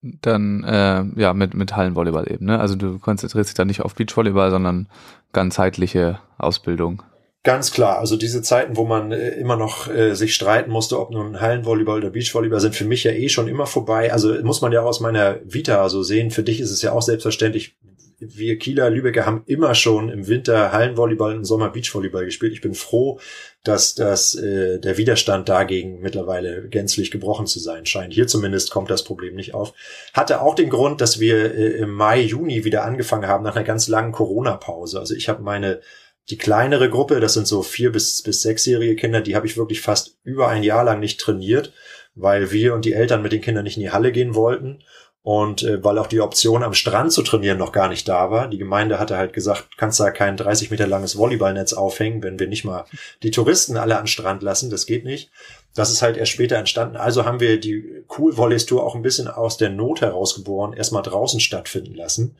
dann 0.03 0.64
äh, 0.64 1.05
ja 1.21 1.33
mit 1.33 1.55
mit 1.55 1.75
Hallenvolleyball 1.77 2.31
eben. 2.31 2.47
Ne? 2.47 2.59
Also 2.59 2.75
du 2.75 2.99
konzentrierst 2.99 3.51
dich 3.51 3.55
dann 3.55 3.68
nicht 3.68 3.83
auf 3.83 3.95
Beachvolleyball, 3.95 4.51
sondern 4.51 4.88
ganzheitliche 5.33 6.18
Ausbildung. 6.38 7.03
Ganz 7.44 7.72
klar, 7.72 7.98
also 7.98 8.16
diese 8.16 8.40
Zeiten, 8.40 8.76
wo 8.76 8.85
man 8.85 9.11
äh, 9.11 9.31
immer 9.31 9.57
noch 9.57 9.92
äh, 9.92 10.14
sich 10.14 10.33
streiten 10.33 10.70
musste, 10.70 11.00
ob 11.00 11.11
nun 11.11 11.40
Hallenvolleyball 11.40 11.98
oder 11.98 12.11
Beachvolleyball, 12.11 12.61
sind 12.61 12.76
für 12.76 12.85
mich 12.85 13.02
ja 13.02 13.11
eh 13.11 13.28
schon 13.28 13.48
immer 13.48 13.66
vorbei. 13.66 14.12
Also 14.12 14.33
muss 14.44 14.61
man 14.61 14.70
ja 14.70 14.83
auch 14.83 14.87
aus 14.87 15.00
meiner 15.00 15.40
Vita 15.44 15.88
so 15.88 16.05
sehen. 16.05 16.31
Für 16.31 16.44
dich 16.44 16.61
ist 16.61 16.70
es 16.70 16.83
ja 16.83 16.92
auch 16.92 17.02
selbstverständlich. 17.02 17.74
Wir 18.20 18.57
Kieler, 18.59 18.88
Lübecker 18.90 19.26
haben 19.26 19.42
immer 19.46 19.74
schon 19.74 20.09
im 20.09 20.28
Winter 20.28 20.70
Hallenvolleyball, 20.70 21.35
im 21.35 21.44
Sommer 21.44 21.70
Beachvolleyball 21.70 22.24
gespielt. 22.24 22.52
Ich 22.52 22.61
bin 22.61 22.74
froh, 22.74 23.18
dass 23.64 23.96
dass 23.96 24.37
äh, 24.37 24.78
der 24.78 24.96
Widerstand 24.96 25.48
dagegen 25.48 25.98
mittlerweile 25.98 26.68
gänzlich 26.68 27.11
gebrochen 27.11 27.48
zu 27.48 27.59
sein 27.59 27.87
scheint. 27.87 28.14
Hier 28.14 28.28
zumindest 28.28 28.70
kommt 28.70 28.88
das 28.88 29.02
Problem 29.02 29.35
nicht 29.35 29.52
auf. 29.52 29.74
Hatte 30.14 30.42
auch 30.42 30.55
den 30.55 30.70
Grund, 30.70 31.00
dass 31.00 31.18
wir 31.18 31.52
äh, 31.52 31.78
im 31.78 31.90
Mai, 31.92 32.20
Juni 32.20 32.64
wieder 32.64 32.85
angefangen 32.85 33.26
haben 33.26 33.42
nach 33.42 33.57
einer 33.57 33.64
ganz 33.64 33.88
langen 33.88 34.12
Corona-Pause. 34.12 35.00
Also 35.00 35.16
ich 35.16 35.28
habe 35.28 35.42
meine 35.42 35.81
die 36.30 36.38
kleinere 36.38 36.88
Gruppe, 36.88 37.20
das 37.20 37.35
sind 37.35 37.46
so 37.46 37.62
vier 37.62 37.92
bis, 37.92 38.22
bis 38.22 38.42
sechsjährige 38.42 38.96
Kinder, 38.96 39.20
die 39.20 39.35
habe 39.35 39.46
ich 39.46 39.56
wirklich 39.56 39.80
fast 39.80 40.16
über 40.22 40.48
ein 40.48 40.62
Jahr 40.62 40.85
lang 40.85 41.00
nicht 41.00 41.20
trainiert, 41.20 41.72
weil 42.14 42.52
wir 42.52 42.74
und 42.74 42.85
die 42.85 42.92
Eltern 42.92 43.22
mit 43.22 43.32
den 43.32 43.40
Kindern 43.40 43.64
nicht 43.64 43.76
in 43.76 43.82
die 43.82 43.90
Halle 43.90 44.12
gehen 44.12 44.35
wollten 44.35 44.82
und 45.22 45.62
äh, 45.62 45.82
weil 45.85 45.98
auch 45.98 46.08
die 46.08 46.20
Option 46.20 46.64
am 46.64 46.74
Strand 46.74 47.12
zu 47.12 47.22
trainieren 47.22 47.58
noch 47.58 47.70
gar 47.70 47.88
nicht 47.88 48.08
da 48.08 48.30
war. 48.30 48.48
Die 48.48 48.58
Gemeinde 48.58 48.98
hatte 48.98 49.16
halt 49.16 49.32
gesagt, 49.32 49.76
kannst 49.76 50.00
da 50.00 50.11
kein 50.11 50.37
30 50.37 50.70
Meter 50.70 50.88
langes 50.88 51.16
Volleyballnetz 51.16 51.72
aufhängen, 51.72 52.22
wenn 52.24 52.40
wir 52.40 52.48
nicht 52.48 52.64
mal 52.64 52.87
die 53.22 53.30
Touristen 53.30 53.76
alle 53.76 53.98
an 53.98 54.08
Strand 54.08 54.42
lassen, 54.42 54.68
das 54.68 54.87
geht 54.87 55.04
nicht. 55.04 55.30
Das 55.74 55.90
ist 55.90 56.02
halt 56.02 56.16
erst 56.16 56.32
später 56.32 56.56
entstanden. 56.56 56.96
Also 56.96 57.24
haben 57.24 57.40
wir 57.40 57.58
die 57.58 58.04
Cool 58.18 58.37
Volleys 58.37 58.66
Tour 58.66 58.85
auch 58.85 58.94
ein 58.94 59.02
bisschen 59.02 59.28
aus 59.28 59.56
der 59.56 59.70
Not 59.70 60.00
herausgeboren, 60.00 60.72
erstmal 60.72 61.02
draußen 61.02 61.40
stattfinden 61.40 61.94
lassen. 61.94 62.37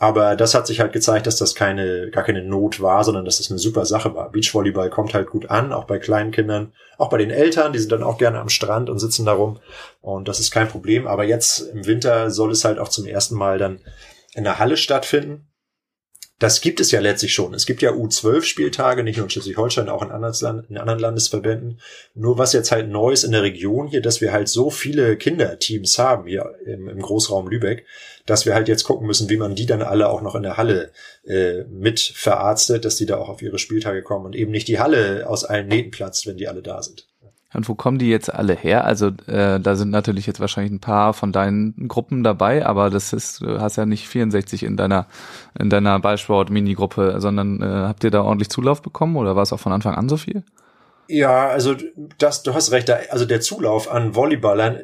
Aber 0.00 0.34
das 0.34 0.54
hat 0.54 0.66
sich 0.66 0.80
halt 0.80 0.94
gezeigt, 0.94 1.26
dass 1.26 1.36
das 1.36 1.54
keine, 1.54 2.08
gar 2.08 2.24
keine 2.24 2.42
Not 2.42 2.80
war, 2.80 3.04
sondern 3.04 3.26
dass 3.26 3.36
das 3.36 3.50
eine 3.50 3.58
super 3.58 3.84
Sache 3.84 4.14
war. 4.14 4.32
Beachvolleyball 4.32 4.88
kommt 4.88 5.12
halt 5.12 5.28
gut 5.28 5.50
an, 5.50 5.74
auch 5.74 5.84
bei 5.84 5.98
kleinen 5.98 6.30
Kindern, 6.30 6.72
auch 6.96 7.10
bei 7.10 7.18
den 7.18 7.28
Eltern, 7.28 7.74
die 7.74 7.78
sind 7.78 7.92
dann 7.92 8.02
auch 8.02 8.16
gerne 8.16 8.40
am 8.40 8.48
Strand 8.48 8.88
und 8.88 8.98
sitzen 8.98 9.26
darum. 9.26 9.60
Und 10.00 10.26
das 10.26 10.40
ist 10.40 10.52
kein 10.52 10.68
Problem. 10.68 11.06
Aber 11.06 11.24
jetzt 11.24 11.60
im 11.74 11.84
Winter 11.84 12.30
soll 12.30 12.50
es 12.50 12.64
halt 12.64 12.78
auch 12.78 12.88
zum 12.88 13.04
ersten 13.04 13.34
Mal 13.34 13.58
dann 13.58 13.80
in 14.32 14.44
der 14.44 14.58
Halle 14.58 14.78
stattfinden 14.78 15.49
das 16.40 16.62
gibt 16.62 16.80
es 16.80 16.90
ja 16.90 17.00
letztlich 17.00 17.34
schon. 17.34 17.52
Es 17.52 17.66
gibt 17.66 17.82
ja 17.82 17.90
U12-Spieltage, 17.90 19.04
nicht 19.04 19.18
nur 19.18 19.26
in 19.26 19.30
Schleswig-Holstein, 19.30 19.90
auch 19.90 20.02
in 20.02 20.10
anderen, 20.10 20.98
Landesverbänden. 20.98 21.80
Nur 22.14 22.38
was 22.38 22.54
jetzt 22.54 22.72
halt 22.72 22.88
neu 22.88 23.12
ist 23.12 23.24
in 23.24 23.32
der 23.32 23.42
Region 23.42 23.86
hier, 23.86 24.00
dass 24.00 24.22
wir 24.22 24.32
halt 24.32 24.48
so 24.48 24.70
viele 24.70 25.18
Kinderteams 25.18 25.98
haben 25.98 26.26
hier 26.26 26.54
im, 26.64 26.88
im 26.88 27.02
Großraum 27.02 27.46
Lübeck, 27.46 27.84
dass 28.24 28.46
wir 28.46 28.54
halt 28.54 28.68
jetzt 28.68 28.84
gucken 28.84 29.06
müssen, 29.06 29.28
wie 29.28 29.36
man 29.36 29.54
die 29.54 29.66
dann 29.66 29.82
alle 29.82 30.08
auch 30.08 30.22
noch 30.22 30.34
in 30.34 30.42
der 30.42 30.56
Halle 30.56 30.92
äh, 31.26 31.64
mit 31.64 32.00
verarztet, 32.00 32.86
dass 32.86 32.96
die 32.96 33.06
da 33.06 33.18
auch 33.18 33.28
auf 33.28 33.42
ihre 33.42 33.58
Spieltage 33.58 34.02
kommen 34.02 34.24
und 34.24 34.34
eben 34.34 34.50
nicht 34.50 34.68
die 34.68 34.80
Halle 34.80 35.28
aus 35.28 35.44
allen 35.44 35.68
Nähten 35.68 35.90
platzt, 35.90 36.26
wenn 36.26 36.38
die 36.38 36.48
alle 36.48 36.62
da 36.62 36.82
sind. 36.82 37.09
Und 37.52 37.68
wo 37.68 37.74
kommen 37.74 37.98
die 37.98 38.08
jetzt 38.08 38.32
alle 38.32 38.54
her? 38.54 38.84
Also 38.84 39.08
äh, 39.26 39.58
da 39.58 39.74
sind 39.74 39.90
natürlich 39.90 40.26
jetzt 40.26 40.38
wahrscheinlich 40.38 40.72
ein 40.72 40.80
paar 40.80 41.14
von 41.14 41.32
deinen 41.32 41.88
Gruppen 41.88 42.22
dabei, 42.22 42.64
aber 42.64 42.90
das 42.90 43.12
ist, 43.12 43.40
du 43.40 43.60
hast 43.60 43.76
ja 43.76 43.86
nicht 43.86 44.06
64 44.06 44.62
in 44.62 44.76
deiner 44.76 45.06
in 45.58 45.68
deiner 45.68 45.98
Ballsport-Minigruppe, 45.98 47.16
sondern 47.18 47.60
äh, 47.60 47.66
habt 47.66 48.04
ihr 48.04 48.12
da 48.12 48.22
ordentlich 48.22 48.50
Zulauf 48.50 48.82
bekommen 48.82 49.16
oder 49.16 49.34
war 49.34 49.42
es 49.42 49.52
auch 49.52 49.58
von 49.58 49.72
Anfang 49.72 49.96
an 49.96 50.08
so 50.08 50.16
viel? 50.16 50.44
Ja, 51.08 51.48
also 51.48 51.74
das, 52.18 52.44
du 52.44 52.54
hast 52.54 52.70
recht. 52.70 52.88
Also 53.10 53.24
der 53.24 53.40
Zulauf 53.40 53.90
an 53.90 54.14
Volleyballern 54.14 54.82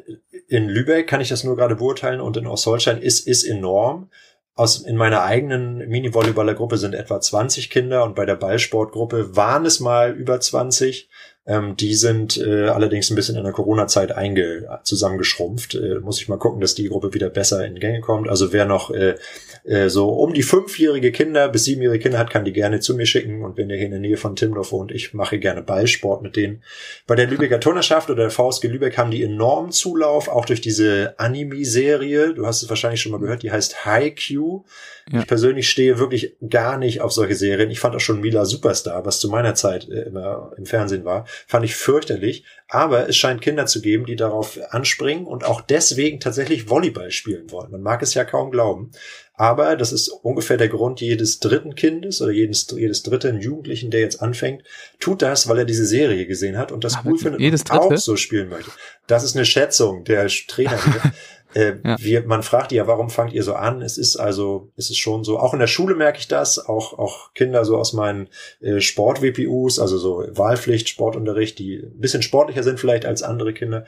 in 0.49 0.67
Lübeck 0.67 1.07
kann 1.07 1.21
ich 1.21 1.29
das 1.29 1.45
nur 1.45 1.55
gerade 1.55 1.77
beurteilen 1.77 2.19
und 2.19 2.35
in 2.35 2.47
Ostholstein 2.47 3.01
ist 3.01 3.25
ist 3.25 3.45
enorm. 3.45 4.09
Aus, 4.55 4.79
in 4.79 4.97
meiner 4.97 5.21
eigenen 5.21 5.87
Mini-Volleyballer-Gruppe 5.87 6.77
sind 6.77 6.95
etwa 6.95 7.21
20 7.21 7.69
Kinder 7.69 8.03
und 8.03 8.15
bei 8.15 8.25
der 8.25 8.35
Ballsportgruppe 8.35 9.35
waren 9.35 9.67
es 9.67 9.79
mal 9.79 10.13
über 10.13 10.39
20. 10.39 11.09
Ähm, 11.47 11.77
die 11.77 11.95
sind 11.95 12.37
äh, 12.37 12.67
allerdings 12.67 13.09
ein 13.09 13.15
bisschen 13.15 13.37
in 13.37 13.43
der 13.43 13.53
Corona-Zeit 13.53 14.11
einge 14.11 14.67
zusammengeschrumpft. 14.83 15.75
Äh, 15.75 15.99
muss 16.01 16.19
ich 16.19 16.27
mal 16.27 16.37
gucken, 16.37 16.59
dass 16.59 16.75
die 16.75 16.89
Gruppe 16.89 17.13
wieder 17.13 17.29
besser 17.29 17.65
in 17.65 17.79
Gänge 17.79 18.01
kommt. 18.01 18.27
Also 18.27 18.51
wer 18.51 18.65
noch 18.65 18.91
äh, 18.91 19.15
äh, 19.63 19.89
so 19.89 20.09
um 20.09 20.33
die 20.33 20.43
fünfjährige 20.43 21.13
Kinder 21.13 21.47
bis 21.47 21.63
siebenjährige 21.63 22.03
Kinder 22.03 22.19
hat, 22.19 22.29
kann 22.29 22.43
die 22.43 22.51
gerne 22.51 22.81
zu 22.81 22.95
mir 22.95 23.05
schicken. 23.05 23.45
Und 23.45 23.57
wenn 23.57 23.69
der 23.69 23.77
hier 23.77 23.85
in 23.85 23.91
der 23.91 24.01
Nähe 24.01 24.17
von 24.17 24.35
Timdorf 24.35 24.73
wohnt, 24.73 24.91
ich 24.91 25.13
mache 25.13 25.39
gerne 25.39 25.61
Ballsport 25.61 26.21
mit 26.21 26.35
denen. 26.35 26.63
Bei 27.07 27.15
der 27.15 27.27
Lübecker 27.27 27.61
Turnerschaft 27.61 28.09
oder 28.09 28.23
der 28.23 28.31
VSG 28.31 28.67
Lübeck 28.67 28.97
haben 28.97 29.11
die 29.11 29.23
enormen 29.23 29.71
Zulauf, 29.71 30.27
auch 30.27 30.45
durch 30.45 30.59
diese 30.59 31.15
Anime-Serie. 31.17 32.33
Du 32.33 32.45
hast 32.45 32.61
es 32.61 32.69
wahrscheinlich 32.69 33.01
schon 33.01 33.13
mal 33.13 33.21
gehört, 33.21 33.43
die 33.43 33.51
heißt 33.51 33.85
High 33.85 34.13
Q. 34.15 34.65
Ja. 35.11 35.21
Ich 35.21 35.27
persönlich 35.27 35.69
stehe 35.69 35.99
wirklich 35.99 36.35
gar 36.49 36.77
nicht 36.77 37.01
auf 37.01 37.13
solche 37.13 37.35
Serien. 37.35 37.71
Ich 37.71 37.79
fand 37.79 37.95
auch 37.95 38.01
schon 38.01 38.19
Mila 38.19 38.45
Superstar, 38.45 39.05
was 39.05 39.19
zu 39.19 39.29
meiner 39.29 39.55
Zeit 39.55 39.87
äh, 39.89 40.01
immer 40.03 40.51
im 40.57 40.65
Fernsehen 40.65 41.05
war, 41.05 41.25
fand 41.47 41.63
ich 41.63 41.75
fürchterlich. 41.75 42.43
Aber 42.67 43.07
es 43.07 43.15
scheint 43.15 43.41
Kinder 43.41 43.65
zu 43.65 43.81
geben, 43.81 44.05
die 44.05 44.17
darauf 44.17 44.59
anspringen 44.71 45.25
und 45.25 45.45
auch 45.45 45.61
deswegen 45.61 46.19
tatsächlich 46.19 46.69
Volleyball 46.69 47.11
spielen 47.11 47.49
wollen. 47.51 47.71
Man 47.71 47.81
mag 47.81 48.01
es 48.01 48.13
ja 48.13 48.25
kaum 48.25 48.51
glauben. 48.51 48.91
Aber 49.39 49.75
das 49.75 49.91
ist 49.93 50.09
ungefähr 50.09 50.57
der 50.57 50.67
Grund 50.67 50.99
jedes 50.99 51.39
dritten 51.39 51.75
Kindes 51.75 52.21
oder 52.23 52.31
jedes, 52.31 52.67
jedes 52.75 53.03
dritten 53.03 53.39
Jugendlichen, 53.39 53.91
der 53.91 53.99
jetzt 53.99 54.19
anfängt, 54.19 54.63
tut 54.99 55.21
das, 55.21 55.47
weil 55.47 55.59
er 55.59 55.65
diese 55.65 55.85
Serie 55.85 56.25
gesehen 56.25 56.57
hat 56.57 56.71
und 56.71 56.83
das 56.83 56.95
Aber 56.95 57.11
cool 57.11 57.19
findet 57.19 57.39
und 57.39 57.71
auch 57.71 57.95
so 57.97 58.15
spielen 58.15 58.49
möchte. 58.49 58.71
Das 59.05 59.23
ist 59.23 59.35
eine 59.35 59.45
Schätzung 59.45 60.03
der 60.03 60.27
Trainer 60.27 60.83
hier. 60.83 61.13
Äh, 61.57 61.79
ja. 61.83 61.95
wir, 61.99 62.23
man 62.27 62.43
fragt 62.43 62.71
ja, 62.71 62.85
warum 62.85 63.09
fangt 63.09 63.33
ihr 63.33 63.41
so 63.41 63.55
an? 63.55 63.81
Es 63.81 63.97
ist 63.97 64.15
also, 64.15 64.71
es 64.75 64.91
ist 64.91 64.99
schon 64.99 65.23
so, 65.23 65.39
auch 65.39 65.53
in 65.53 65.59
der 65.59 65.65
Schule 65.65 65.95
merke 65.95 66.19
ich 66.19 66.27
das, 66.27 66.59
auch, 66.59 66.99
auch 66.99 67.33
Kinder 67.33 67.65
so 67.65 67.77
aus 67.77 67.93
meinen 67.93 68.29
äh, 68.61 68.79
Sport-WPUs, 68.79 69.79
also 69.79 69.97
so 69.97 70.23
Wahlpflicht, 70.29 70.87
Sportunterricht, 70.87 71.57
die 71.57 71.77
ein 71.77 71.99
bisschen 71.99 72.21
sportlicher 72.21 72.61
sind 72.61 72.79
vielleicht 72.79 73.07
als 73.07 73.23
andere 73.23 73.53
Kinder, 73.53 73.85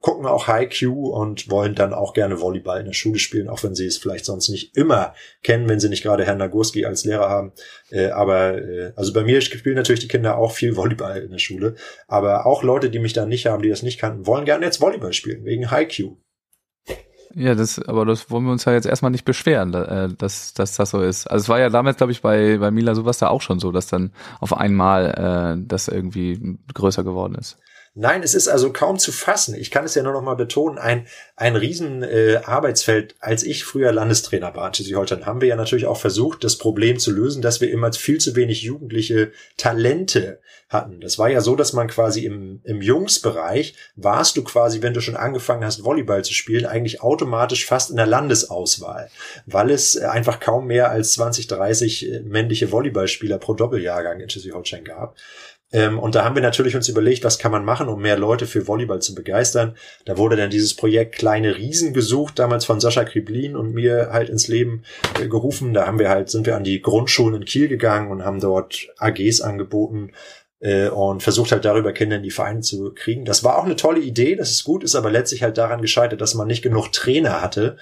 gucken 0.00 0.26
auch 0.26 0.46
High 0.46 0.68
Q 0.68 1.08
und 1.08 1.50
wollen 1.50 1.74
dann 1.74 1.94
auch 1.94 2.12
gerne 2.12 2.38
Volleyball 2.38 2.80
in 2.80 2.86
der 2.86 2.92
Schule 2.92 3.18
spielen, 3.18 3.48
auch 3.48 3.64
wenn 3.64 3.74
sie 3.74 3.86
es 3.86 3.96
vielleicht 3.96 4.26
sonst 4.26 4.50
nicht 4.50 4.76
immer 4.76 5.14
kennen, 5.42 5.70
wenn 5.70 5.80
sie 5.80 5.88
nicht 5.88 6.02
gerade 6.02 6.26
Herrn 6.26 6.36
Nagurski 6.36 6.84
als 6.84 7.06
Lehrer 7.06 7.30
haben. 7.30 7.52
Äh, 7.88 8.08
aber 8.10 8.58
äh, 8.58 8.92
also 8.94 9.14
bei 9.14 9.22
mir 9.22 9.40
spielen 9.40 9.76
natürlich 9.76 10.00
die 10.00 10.08
Kinder 10.08 10.36
auch 10.36 10.52
viel 10.52 10.76
Volleyball 10.76 11.22
in 11.22 11.30
der 11.30 11.38
Schule. 11.38 11.76
Aber 12.08 12.44
auch 12.44 12.62
Leute, 12.62 12.90
die 12.90 12.98
mich 12.98 13.14
da 13.14 13.24
nicht 13.24 13.46
haben, 13.46 13.62
die 13.62 13.70
das 13.70 13.82
nicht 13.82 13.98
kannten, 13.98 14.26
wollen 14.26 14.44
gerne 14.44 14.66
jetzt 14.66 14.82
Volleyball 14.82 15.14
spielen, 15.14 15.46
wegen 15.46 15.70
High 15.70 15.88
Q. 15.88 16.18
Ja, 17.38 17.54
das, 17.54 17.78
aber 17.78 18.06
das 18.06 18.30
wollen 18.30 18.46
wir 18.46 18.52
uns 18.52 18.64
ja 18.64 18.72
jetzt 18.72 18.86
erstmal 18.86 19.10
nicht 19.10 19.26
beschweren, 19.26 19.74
äh, 19.74 20.08
dass, 20.16 20.54
dass 20.54 20.74
das 20.76 20.88
so 20.90 21.02
ist. 21.02 21.26
Also 21.26 21.42
es 21.44 21.48
war 21.50 21.58
ja 21.60 21.68
damals, 21.68 21.98
glaube 21.98 22.10
ich, 22.12 22.22
bei, 22.22 22.56
bei 22.56 22.70
Mila 22.70 22.94
sowas 22.94 23.18
da 23.18 23.28
auch 23.28 23.42
schon 23.42 23.58
so, 23.58 23.72
dass 23.72 23.88
dann 23.88 24.10
auf 24.40 24.56
einmal 24.56 25.58
äh, 25.58 25.62
das 25.68 25.88
irgendwie 25.88 26.58
größer 26.72 27.04
geworden 27.04 27.34
ist. 27.34 27.58
Nein, 27.98 28.22
es 28.22 28.34
ist 28.34 28.46
also 28.46 28.74
kaum 28.74 28.98
zu 28.98 29.10
fassen. 29.10 29.54
Ich 29.54 29.70
kann 29.70 29.86
es 29.86 29.94
ja 29.94 30.02
nur 30.02 30.12
noch 30.12 30.20
mal 30.20 30.34
betonen, 30.34 30.76
ein, 30.76 31.06
ein 31.34 31.56
riesen 31.56 32.02
äh, 32.02 32.42
Arbeitsfeld. 32.44 33.14
Als 33.20 33.42
ich 33.42 33.64
früher 33.64 33.90
Landestrainer 33.90 34.54
war 34.54 34.68
in 34.68 34.74
Schleswig-Holstein, 34.74 35.24
haben 35.24 35.40
wir 35.40 35.48
ja 35.48 35.56
natürlich 35.56 35.86
auch 35.86 35.96
versucht, 35.96 36.44
das 36.44 36.58
Problem 36.58 36.98
zu 36.98 37.10
lösen, 37.10 37.40
dass 37.40 37.62
wir 37.62 37.70
immer 37.70 37.90
viel 37.94 38.18
zu 38.18 38.36
wenig 38.36 38.60
jugendliche 38.60 39.32
Talente 39.56 40.40
hatten. 40.68 41.00
Das 41.00 41.18
war 41.18 41.30
ja 41.30 41.40
so, 41.40 41.56
dass 41.56 41.72
man 41.72 41.88
quasi 41.88 42.26
im, 42.26 42.60
im 42.64 42.82
Jungsbereich 42.82 43.74
warst 43.94 44.36
du 44.36 44.44
quasi, 44.44 44.82
wenn 44.82 44.92
du 44.92 45.00
schon 45.00 45.16
angefangen 45.16 45.64
hast, 45.64 45.82
Volleyball 45.82 46.22
zu 46.22 46.34
spielen, 46.34 46.66
eigentlich 46.66 47.00
automatisch 47.00 47.64
fast 47.64 47.88
in 47.90 47.96
der 47.96 48.06
Landesauswahl, 48.06 49.08
weil 49.46 49.70
es 49.70 49.96
einfach 49.96 50.38
kaum 50.38 50.66
mehr 50.66 50.90
als 50.90 51.12
20, 51.12 51.46
30 51.46 52.12
äh, 52.12 52.20
männliche 52.20 52.70
Volleyballspieler 52.70 53.38
pro 53.38 53.54
Doppeljahrgang 53.54 54.20
in 54.20 54.28
Schleswig-Holstein 54.28 54.84
gab. 54.84 55.16
Ähm, 55.72 55.98
und 55.98 56.14
da 56.14 56.24
haben 56.24 56.36
wir 56.36 56.42
natürlich 56.42 56.76
uns 56.76 56.88
überlegt, 56.88 57.24
was 57.24 57.38
kann 57.38 57.52
man 57.52 57.64
machen, 57.64 57.88
um 57.88 58.00
mehr 58.00 58.18
Leute 58.18 58.46
für 58.46 58.68
Volleyball 58.68 59.00
zu 59.00 59.14
begeistern. 59.14 59.76
Da 60.04 60.16
wurde 60.16 60.36
dann 60.36 60.50
dieses 60.50 60.74
Projekt 60.74 61.16
Kleine 61.16 61.56
Riesen 61.56 61.92
gesucht, 61.92 62.38
damals 62.38 62.64
von 62.64 62.80
Sascha 62.80 63.04
Kriblin 63.04 63.56
und 63.56 63.72
mir 63.72 64.10
halt 64.12 64.28
ins 64.28 64.48
Leben 64.48 64.84
äh, 65.20 65.28
gerufen. 65.28 65.74
Da 65.74 65.86
haben 65.86 65.98
wir 65.98 66.08
halt, 66.08 66.30
sind 66.30 66.46
wir 66.46 66.56
an 66.56 66.64
die 66.64 66.80
Grundschulen 66.80 67.34
in 67.34 67.44
Kiel 67.44 67.68
gegangen 67.68 68.10
und 68.10 68.24
haben 68.24 68.40
dort 68.40 68.88
AGs 68.98 69.40
angeboten, 69.40 70.12
äh, 70.60 70.88
und 70.88 71.22
versucht 71.22 71.52
halt 71.52 71.64
darüber 71.64 71.92
Kinder 71.92 72.16
in 72.16 72.22
die 72.22 72.30
Vereine 72.30 72.60
zu 72.60 72.92
kriegen. 72.94 73.24
Das 73.24 73.44
war 73.44 73.58
auch 73.58 73.64
eine 73.64 73.76
tolle 73.76 74.00
Idee, 74.00 74.36
das 74.36 74.50
ist 74.50 74.64
gut, 74.64 74.82
ist 74.82 74.94
aber 74.94 75.10
letztlich 75.10 75.42
halt 75.42 75.58
daran 75.58 75.82
gescheitert, 75.82 76.20
dass 76.20 76.34
man 76.34 76.46
nicht 76.46 76.62
genug 76.62 76.92
Trainer 76.92 77.42
hatte, 77.42 77.76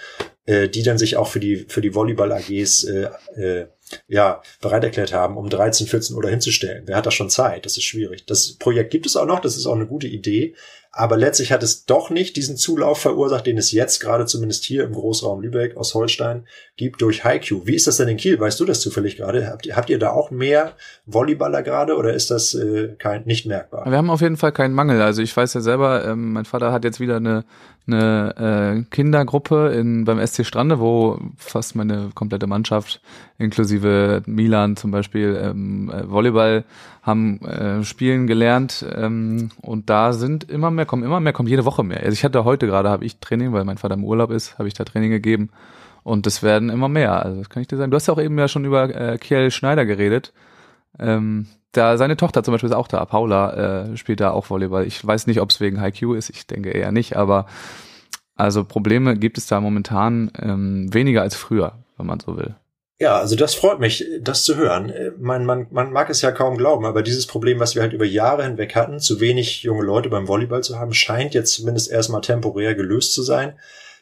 äh, 0.46 0.68
die 0.68 0.82
dann 0.82 0.98
sich 0.98 1.16
auch 1.16 1.28
für 1.28 1.40
die 1.40 1.66
für 1.68 1.80
die 1.80 1.94
Volleyball 1.94 2.32
AGs 2.32 2.84
äh, 2.84 3.08
äh, 3.36 3.66
ja, 4.08 4.42
bereit 4.60 4.84
erklärt 4.84 5.12
haben, 5.12 5.36
um 5.36 5.48
13, 5.48 5.86
14 5.86 6.16
oder 6.16 6.28
hinzustellen. 6.28 6.84
Wer 6.86 6.96
hat 6.96 7.06
da 7.06 7.10
schon 7.10 7.30
Zeit? 7.30 7.66
Das 7.66 7.76
ist 7.76 7.84
schwierig. 7.84 8.26
Das 8.26 8.52
Projekt 8.52 8.90
gibt 8.90 9.06
es 9.06 9.16
auch 9.16 9.26
noch, 9.26 9.40
das 9.40 9.56
ist 9.56 9.66
auch 9.66 9.74
eine 9.74 9.86
gute 9.86 10.06
Idee. 10.06 10.54
Aber 10.96 11.16
letztlich 11.16 11.50
hat 11.50 11.64
es 11.64 11.86
doch 11.86 12.10
nicht 12.10 12.36
diesen 12.36 12.56
Zulauf 12.56 13.00
verursacht, 13.00 13.46
den 13.46 13.58
es 13.58 13.72
jetzt 13.72 13.98
gerade 13.98 14.26
zumindest 14.26 14.64
hier 14.64 14.84
im 14.84 14.92
Großraum 14.92 15.40
Lübeck 15.40 15.76
aus 15.76 15.92
Holstein 15.94 16.46
gibt 16.76 17.02
durch 17.02 17.24
HiQ. 17.24 17.66
Wie 17.66 17.74
ist 17.74 17.88
das 17.88 17.96
denn 17.96 18.06
in 18.06 18.16
Kiel? 18.16 18.38
Weißt 18.38 18.60
du 18.60 18.64
das 18.64 18.80
zufällig 18.80 19.16
gerade? 19.16 19.48
Habt 19.48 19.66
ihr, 19.66 19.74
habt 19.74 19.90
ihr 19.90 19.98
da 19.98 20.10
auch 20.10 20.30
mehr 20.30 20.74
Volleyballer 21.06 21.64
gerade 21.64 21.96
oder 21.96 22.14
ist 22.14 22.30
das 22.30 22.54
äh, 22.54 22.94
kein, 22.96 23.24
nicht 23.24 23.44
merkbar? 23.44 23.90
Wir 23.90 23.98
haben 23.98 24.10
auf 24.10 24.20
jeden 24.20 24.36
Fall 24.36 24.52
keinen 24.52 24.74
Mangel. 24.74 25.02
Also 25.02 25.20
ich 25.20 25.36
weiß 25.36 25.54
ja 25.54 25.60
selber, 25.60 26.04
ähm, 26.04 26.32
mein 26.32 26.44
Vater 26.44 26.70
hat 26.70 26.84
jetzt 26.84 27.00
wieder 27.00 27.16
eine 27.16 27.44
eine 27.86 28.84
äh, 28.86 28.90
Kindergruppe 28.90 29.68
in, 29.68 30.04
beim 30.04 30.24
SC 30.24 30.46
Strande, 30.46 30.80
wo 30.80 31.18
fast 31.36 31.76
meine 31.76 32.10
komplette 32.14 32.46
Mannschaft, 32.46 33.00
inklusive 33.38 34.22
Milan 34.26 34.76
zum 34.76 34.90
Beispiel, 34.90 35.38
ähm, 35.42 35.90
äh, 35.90 36.10
Volleyball 36.10 36.64
haben 37.02 37.40
äh, 37.42 37.84
spielen 37.84 38.26
gelernt 38.26 38.86
ähm, 38.94 39.50
und 39.60 39.90
da 39.90 40.14
sind 40.14 40.44
immer 40.50 40.70
mehr, 40.70 40.86
kommen 40.86 41.02
immer 41.02 41.20
mehr, 41.20 41.34
kommt 41.34 41.50
jede 41.50 41.66
Woche 41.66 41.84
mehr. 41.84 42.00
Also 42.00 42.12
ich 42.12 42.24
hatte 42.24 42.44
heute 42.44 42.66
gerade, 42.66 42.88
habe 42.88 43.04
ich 43.04 43.18
Training, 43.18 43.52
weil 43.52 43.64
mein 43.64 43.78
Vater 43.78 43.94
im 43.94 44.04
Urlaub 44.04 44.30
ist, 44.30 44.58
habe 44.58 44.68
ich 44.68 44.74
da 44.74 44.84
Training 44.84 45.10
gegeben 45.10 45.50
und 46.02 46.26
es 46.26 46.42
werden 46.42 46.70
immer 46.70 46.88
mehr. 46.88 47.24
Also 47.24 47.38
das 47.38 47.50
kann 47.50 47.60
ich 47.60 47.68
dir 47.68 47.76
sagen. 47.76 47.90
Du 47.90 47.96
hast 47.96 48.06
ja 48.06 48.14
auch 48.14 48.20
eben 48.20 48.38
ja 48.38 48.48
schon 48.48 48.64
über 48.64 48.94
äh, 48.94 49.18
Kiel 49.18 49.50
Schneider 49.50 49.84
geredet. 49.84 50.32
Ähm, 50.98 51.46
da 51.72 51.96
seine 51.96 52.16
Tochter 52.16 52.42
zum 52.42 52.52
Beispiel 52.52 52.70
ist 52.70 52.76
auch 52.76 52.88
da, 52.88 53.04
Paula 53.04 53.88
äh, 53.90 53.96
spielt 53.96 54.20
da 54.20 54.30
auch 54.30 54.48
Volleyball. 54.48 54.86
Ich 54.86 55.04
weiß 55.04 55.26
nicht, 55.26 55.40
ob 55.40 55.50
es 55.50 55.60
wegen 55.60 55.80
High 55.80 55.98
Q 55.98 56.14
ist, 56.14 56.30
ich 56.30 56.46
denke 56.46 56.70
eher 56.70 56.92
nicht, 56.92 57.16
aber 57.16 57.46
also 58.36 58.64
Probleme 58.64 59.16
gibt 59.16 59.38
es 59.38 59.46
da 59.46 59.60
momentan 59.60 60.30
ähm, 60.40 60.92
weniger 60.92 61.22
als 61.22 61.34
früher, 61.36 61.78
wenn 61.96 62.06
man 62.06 62.20
so 62.20 62.36
will. 62.36 62.54
Ja, 63.00 63.18
also 63.18 63.34
das 63.34 63.54
freut 63.54 63.80
mich, 63.80 64.04
das 64.20 64.44
zu 64.44 64.56
hören. 64.56 64.92
Man, 65.18 65.44
man, 65.44 65.66
man 65.70 65.92
mag 65.92 66.10
es 66.10 66.22
ja 66.22 66.30
kaum 66.30 66.56
glauben, 66.56 66.84
aber 66.84 67.02
dieses 67.02 67.26
Problem, 67.26 67.58
was 67.58 67.74
wir 67.74 67.82
halt 67.82 67.92
über 67.92 68.04
Jahre 68.04 68.44
hinweg 68.44 68.76
hatten, 68.76 69.00
zu 69.00 69.20
wenig 69.20 69.64
junge 69.64 69.82
Leute 69.82 70.08
beim 70.08 70.28
Volleyball 70.28 70.62
zu 70.62 70.78
haben, 70.78 70.94
scheint 70.94 71.34
jetzt 71.34 71.54
zumindest 71.54 71.90
erstmal 71.90 72.20
temporär 72.20 72.76
gelöst 72.76 73.12
zu 73.12 73.22
sein. 73.22 73.54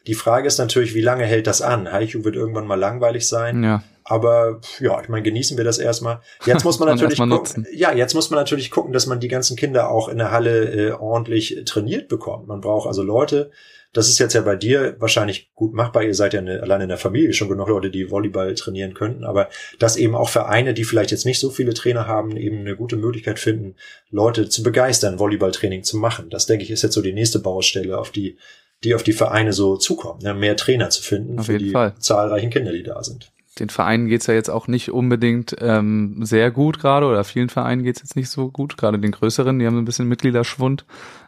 Die 0.05 0.13
Frage 0.13 0.47
ist 0.47 0.59
natürlich, 0.59 0.93
wie 0.93 1.01
lange 1.01 1.25
hält 1.25 1.47
das 1.47 1.61
an? 1.61 1.91
Haiku 1.91 2.23
wird 2.23 2.35
irgendwann 2.35 2.67
mal 2.67 2.79
langweilig 2.79 3.27
sein. 3.27 3.63
Ja. 3.63 3.83
Aber 4.05 4.59
ja, 4.79 5.01
ich 5.01 5.09
meine, 5.09 5.23
genießen 5.23 5.57
wir 5.57 5.63
das 5.63 5.77
erstmal. 5.77 6.21
Jetzt 6.45 6.63
muss 6.63 6.79
man 6.79 6.89
natürlich 6.95 7.17
gucken, 7.17 7.65
ja, 7.73 7.93
jetzt 7.93 8.13
muss 8.13 8.29
man 8.29 8.39
natürlich 8.39 8.71
gucken, 8.71 8.93
dass 8.93 9.05
man 9.05 9.19
die 9.19 9.27
ganzen 9.27 9.55
Kinder 9.55 9.89
auch 9.89 10.09
in 10.09 10.17
der 10.17 10.31
Halle 10.31 10.89
äh, 10.89 10.91
ordentlich 10.91 11.61
trainiert 11.65 12.07
bekommt. 12.07 12.47
Man 12.47 12.61
braucht 12.61 12.87
also 12.87 13.03
Leute. 13.03 13.51
Das 13.93 14.09
ist 14.09 14.17
jetzt 14.17 14.33
ja 14.33 14.41
bei 14.41 14.55
dir 14.55 14.95
wahrscheinlich 14.97 15.51
gut 15.53 15.73
machbar. 15.73 16.01
Ihr 16.01 16.15
seid 16.15 16.33
ja 16.33 16.39
eine, 16.39 16.63
allein 16.63 16.81
in 16.81 16.89
der 16.89 16.97
Familie 16.97 17.31
schon 17.33 17.47
genug 17.47 17.69
Leute, 17.69 17.91
die 17.91 18.09
Volleyball 18.09 18.55
trainieren 18.55 18.95
könnten. 18.95 19.23
Aber 19.23 19.49
dass 19.77 19.97
eben 19.97 20.15
auch 20.15 20.29
Vereine, 20.29 20.73
die 20.73 20.83
vielleicht 20.83 21.11
jetzt 21.11 21.27
nicht 21.27 21.39
so 21.39 21.51
viele 21.51 21.75
Trainer 21.75 22.07
haben, 22.07 22.35
eben 22.35 22.61
eine 22.61 22.75
gute 22.75 22.95
Möglichkeit 22.95 23.37
finden, 23.37 23.75
Leute 24.09 24.49
zu 24.49 24.63
begeistern, 24.63 25.19
Volleyballtraining 25.19 25.83
zu 25.83 25.97
machen. 25.97 26.31
Das 26.31 26.47
denke 26.47 26.63
ich 26.63 26.71
ist 26.71 26.81
jetzt 26.81 26.95
so 26.95 27.03
die 27.03 27.13
nächste 27.13 27.37
Baustelle, 27.37 27.99
auf 27.99 28.09
die 28.09 28.37
die 28.83 28.95
auf 28.95 29.03
die 29.03 29.13
Vereine 29.13 29.53
so 29.53 29.77
zukommen, 29.77 30.19
ne? 30.23 30.33
mehr 30.33 30.57
Trainer 30.57 30.89
zu 30.89 31.01
finden 31.01 31.39
auf 31.39 31.45
für 31.45 31.57
die 31.57 31.69
Fall. 31.69 31.95
zahlreichen 31.99 32.49
Kinder, 32.49 32.73
die 32.73 32.83
da 32.83 33.01
sind 33.01 33.32
den 33.59 33.69
Vereinen 33.69 34.07
geht's 34.07 34.27
ja 34.27 34.33
jetzt 34.33 34.49
auch 34.49 34.67
nicht 34.67 34.91
unbedingt 34.91 35.55
ähm, 35.59 36.25
sehr 36.25 36.51
gut 36.51 36.79
gerade 36.79 37.05
oder 37.05 37.23
vielen 37.23 37.49
Vereinen 37.49 37.83
geht's 37.83 38.01
jetzt 38.01 38.15
nicht 38.15 38.29
so 38.29 38.49
gut, 38.49 38.77
gerade 38.77 38.99
den 38.99 39.11
größeren, 39.11 39.59
die 39.59 39.65
haben 39.65 39.77
ein 39.77 39.85
bisschen 39.85 40.07
Mitgliederschwund. 40.07 40.85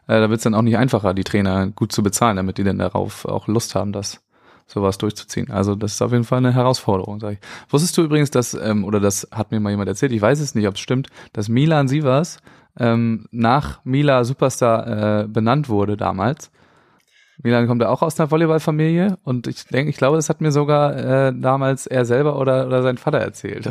Äh, 0.07 0.19
da 0.19 0.29
wird's 0.29 0.43
dann 0.43 0.55
auch 0.55 0.61
nicht 0.61 0.77
einfacher, 0.77 1.13
die 1.13 1.23
Trainer 1.23 1.67
gut 1.67 1.91
zu 1.91 2.01
bezahlen, 2.01 2.37
damit 2.37 2.57
die 2.57 2.63
dann 2.63 2.79
darauf 2.79 3.25
auch 3.25 3.47
Lust 3.47 3.75
haben, 3.75 3.91
das 3.91 4.21
sowas 4.67 4.97
durchzuziehen. 4.97 5.51
Also 5.51 5.75
das 5.75 5.93
ist 5.93 6.01
auf 6.01 6.11
jeden 6.11 6.23
Fall 6.23 6.39
eine 6.39 6.53
Herausforderung, 6.53 7.19
sag 7.19 7.33
ich. 7.33 7.39
Wusstest 7.69 7.97
du 7.97 8.01
übrigens, 8.03 8.31
dass, 8.31 8.55
ähm, 8.55 8.83
oder 8.83 8.99
das 8.99 9.27
hat 9.31 9.51
mir 9.51 9.59
mal 9.59 9.69
jemand 9.69 9.89
erzählt, 9.89 10.11
ich 10.11 10.21
weiß 10.21 10.39
es 10.39 10.55
nicht, 10.55 10.67
ob 10.67 10.75
es 10.75 10.79
stimmt, 10.79 11.09
dass 11.33 11.49
Milan 11.49 11.87
Sivas 11.87 12.39
ähm, 12.79 13.27
nach 13.31 13.81
Mila 13.83 14.23
Superstar 14.23 15.23
äh, 15.23 15.27
benannt 15.27 15.69
wurde 15.69 15.97
damals 15.97 16.51
Milan 17.43 17.67
kommt 17.67 17.81
ja 17.81 17.89
auch 17.89 18.01
aus 18.01 18.19
einer 18.19 18.31
Volleyballfamilie 18.31 19.17
und 19.23 19.47
ich 19.47 19.65
denke, 19.65 19.89
ich 19.89 19.97
glaube, 19.97 20.17
das 20.17 20.29
hat 20.29 20.41
mir 20.41 20.51
sogar 20.51 20.95
äh, 21.27 21.33
damals 21.33 21.85
er 21.87 22.05
selber 22.05 22.39
oder, 22.39 22.67
oder 22.67 22.81
sein 22.81 22.97
Vater 22.97 23.19
erzählt. 23.19 23.69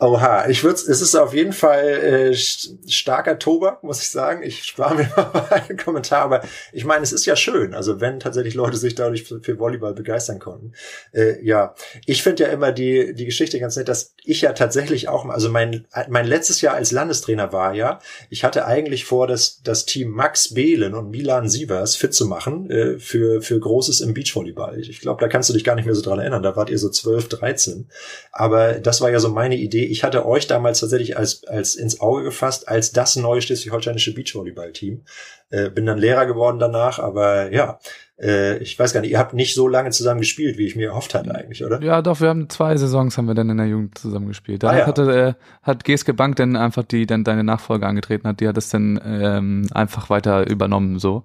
Oha, 0.00 0.48
ich 0.48 0.62
würde, 0.62 0.76
es 0.76 1.00
ist 1.00 1.16
auf 1.16 1.34
jeden 1.34 1.52
Fall 1.52 1.84
äh, 1.84 2.34
starker 2.36 3.38
Tobak, 3.38 3.82
muss 3.82 4.00
ich 4.00 4.10
sagen. 4.10 4.42
Ich 4.44 4.62
spare 4.62 4.94
mir 4.94 5.10
mal 5.16 5.48
einen 5.50 5.76
Kommentar, 5.76 6.22
aber 6.22 6.42
ich 6.72 6.84
meine, 6.84 7.02
es 7.02 7.12
ist 7.12 7.26
ja 7.26 7.34
schön, 7.34 7.74
also 7.74 8.00
wenn 8.00 8.20
tatsächlich 8.20 8.54
Leute 8.54 8.76
sich 8.76 8.94
dadurch 8.94 9.24
für, 9.24 9.58
Volleyball 9.58 9.94
begeistern 9.94 10.38
konnten. 10.38 10.72
Äh, 11.12 11.44
ja, 11.44 11.74
ich 12.06 12.22
finde 12.22 12.44
ja 12.44 12.50
immer 12.50 12.70
die 12.70 13.12
die 13.14 13.24
Geschichte 13.24 13.58
ganz 13.58 13.74
nett, 13.76 13.88
dass 13.88 14.14
ich 14.24 14.42
ja 14.42 14.52
tatsächlich 14.52 15.08
auch, 15.08 15.28
also 15.28 15.48
mein 15.48 15.86
mein 16.08 16.26
letztes 16.26 16.60
Jahr 16.60 16.74
als 16.74 16.92
Landestrainer 16.92 17.52
war 17.52 17.74
ja, 17.74 17.98
ich 18.30 18.44
hatte 18.44 18.66
eigentlich 18.66 19.04
vor, 19.04 19.26
das 19.26 19.62
das 19.62 19.84
Team 19.84 20.10
Max 20.10 20.54
Behlen 20.54 20.94
und 20.94 21.10
Milan 21.10 21.48
Sievers 21.48 21.96
fit 21.96 22.14
zu 22.14 22.26
machen 22.26 22.70
äh, 22.70 22.98
für 23.00 23.42
für 23.42 23.58
Großes 23.58 24.00
im 24.00 24.14
Beachvolleyball. 24.14 24.78
Ich, 24.78 24.90
ich 24.90 25.00
glaube, 25.00 25.20
da 25.20 25.28
kannst 25.28 25.48
du 25.48 25.54
dich 25.54 25.64
gar 25.64 25.74
nicht 25.74 25.86
mehr 25.86 25.94
so 25.96 26.02
dran 26.02 26.20
erinnern. 26.20 26.42
Da 26.42 26.54
wart 26.54 26.70
ihr 26.70 26.78
so 26.78 26.88
12, 26.88 27.28
13. 27.28 27.88
Aber 28.30 28.74
das 28.74 29.00
war 29.00 29.10
ja 29.10 29.18
so 29.18 29.28
meine 29.28 29.56
Idee 29.56 29.87
ich 29.90 30.04
hatte 30.04 30.26
euch 30.26 30.46
damals 30.46 30.80
tatsächlich 30.80 31.16
als, 31.16 31.44
als 31.46 31.74
ins 31.74 32.00
Auge 32.00 32.24
gefasst, 32.24 32.68
als 32.68 32.92
das 32.92 33.16
neue 33.16 33.42
schleswig-holsteinische 33.42 34.14
Beachvolleyball-Team. 34.14 35.04
Äh, 35.50 35.70
bin 35.70 35.86
dann 35.86 35.98
Lehrer 35.98 36.26
geworden 36.26 36.58
danach, 36.58 36.98
aber 36.98 37.52
ja, 37.52 37.78
äh, 38.20 38.58
ich 38.58 38.78
weiß 38.78 38.92
gar 38.92 39.00
nicht, 39.00 39.10
ihr 39.10 39.18
habt 39.18 39.34
nicht 39.34 39.54
so 39.54 39.68
lange 39.68 39.90
zusammen 39.90 40.20
gespielt, 40.20 40.58
wie 40.58 40.66
ich 40.66 40.76
mir 40.76 40.88
erhofft 40.88 41.14
hatte 41.14 41.34
eigentlich, 41.34 41.64
oder? 41.64 41.80
Ja, 41.82 42.02
doch, 42.02 42.20
wir 42.20 42.28
haben 42.28 42.48
zwei 42.48 42.76
Saisons 42.76 43.16
haben 43.16 43.26
wir 43.26 43.34
dann 43.34 43.48
in 43.50 43.56
der 43.56 43.66
Jugend 43.66 43.96
zusammen 43.96 44.28
gespielt. 44.28 44.62
Da 44.62 44.70
ah, 44.70 44.78
ja. 44.78 44.86
hatte, 44.86 45.36
äh, 45.38 45.42
hat 45.62 45.84
Geske 45.84 46.14
Bank 46.14 46.36
dann 46.36 46.56
einfach 46.56 46.84
die 46.84 47.06
dann 47.06 47.24
deine 47.24 47.44
Nachfolge 47.44 47.86
angetreten 47.86 48.26
hat, 48.28 48.40
die 48.40 48.48
hat 48.48 48.56
das 48.56 48.68
dann 48.70 49.00
ähm, 49.04 49.66
einfach 49.72 50.10
weiter 50.10 50.48
übernommen 50.48 50.98
so. 50.98 51.24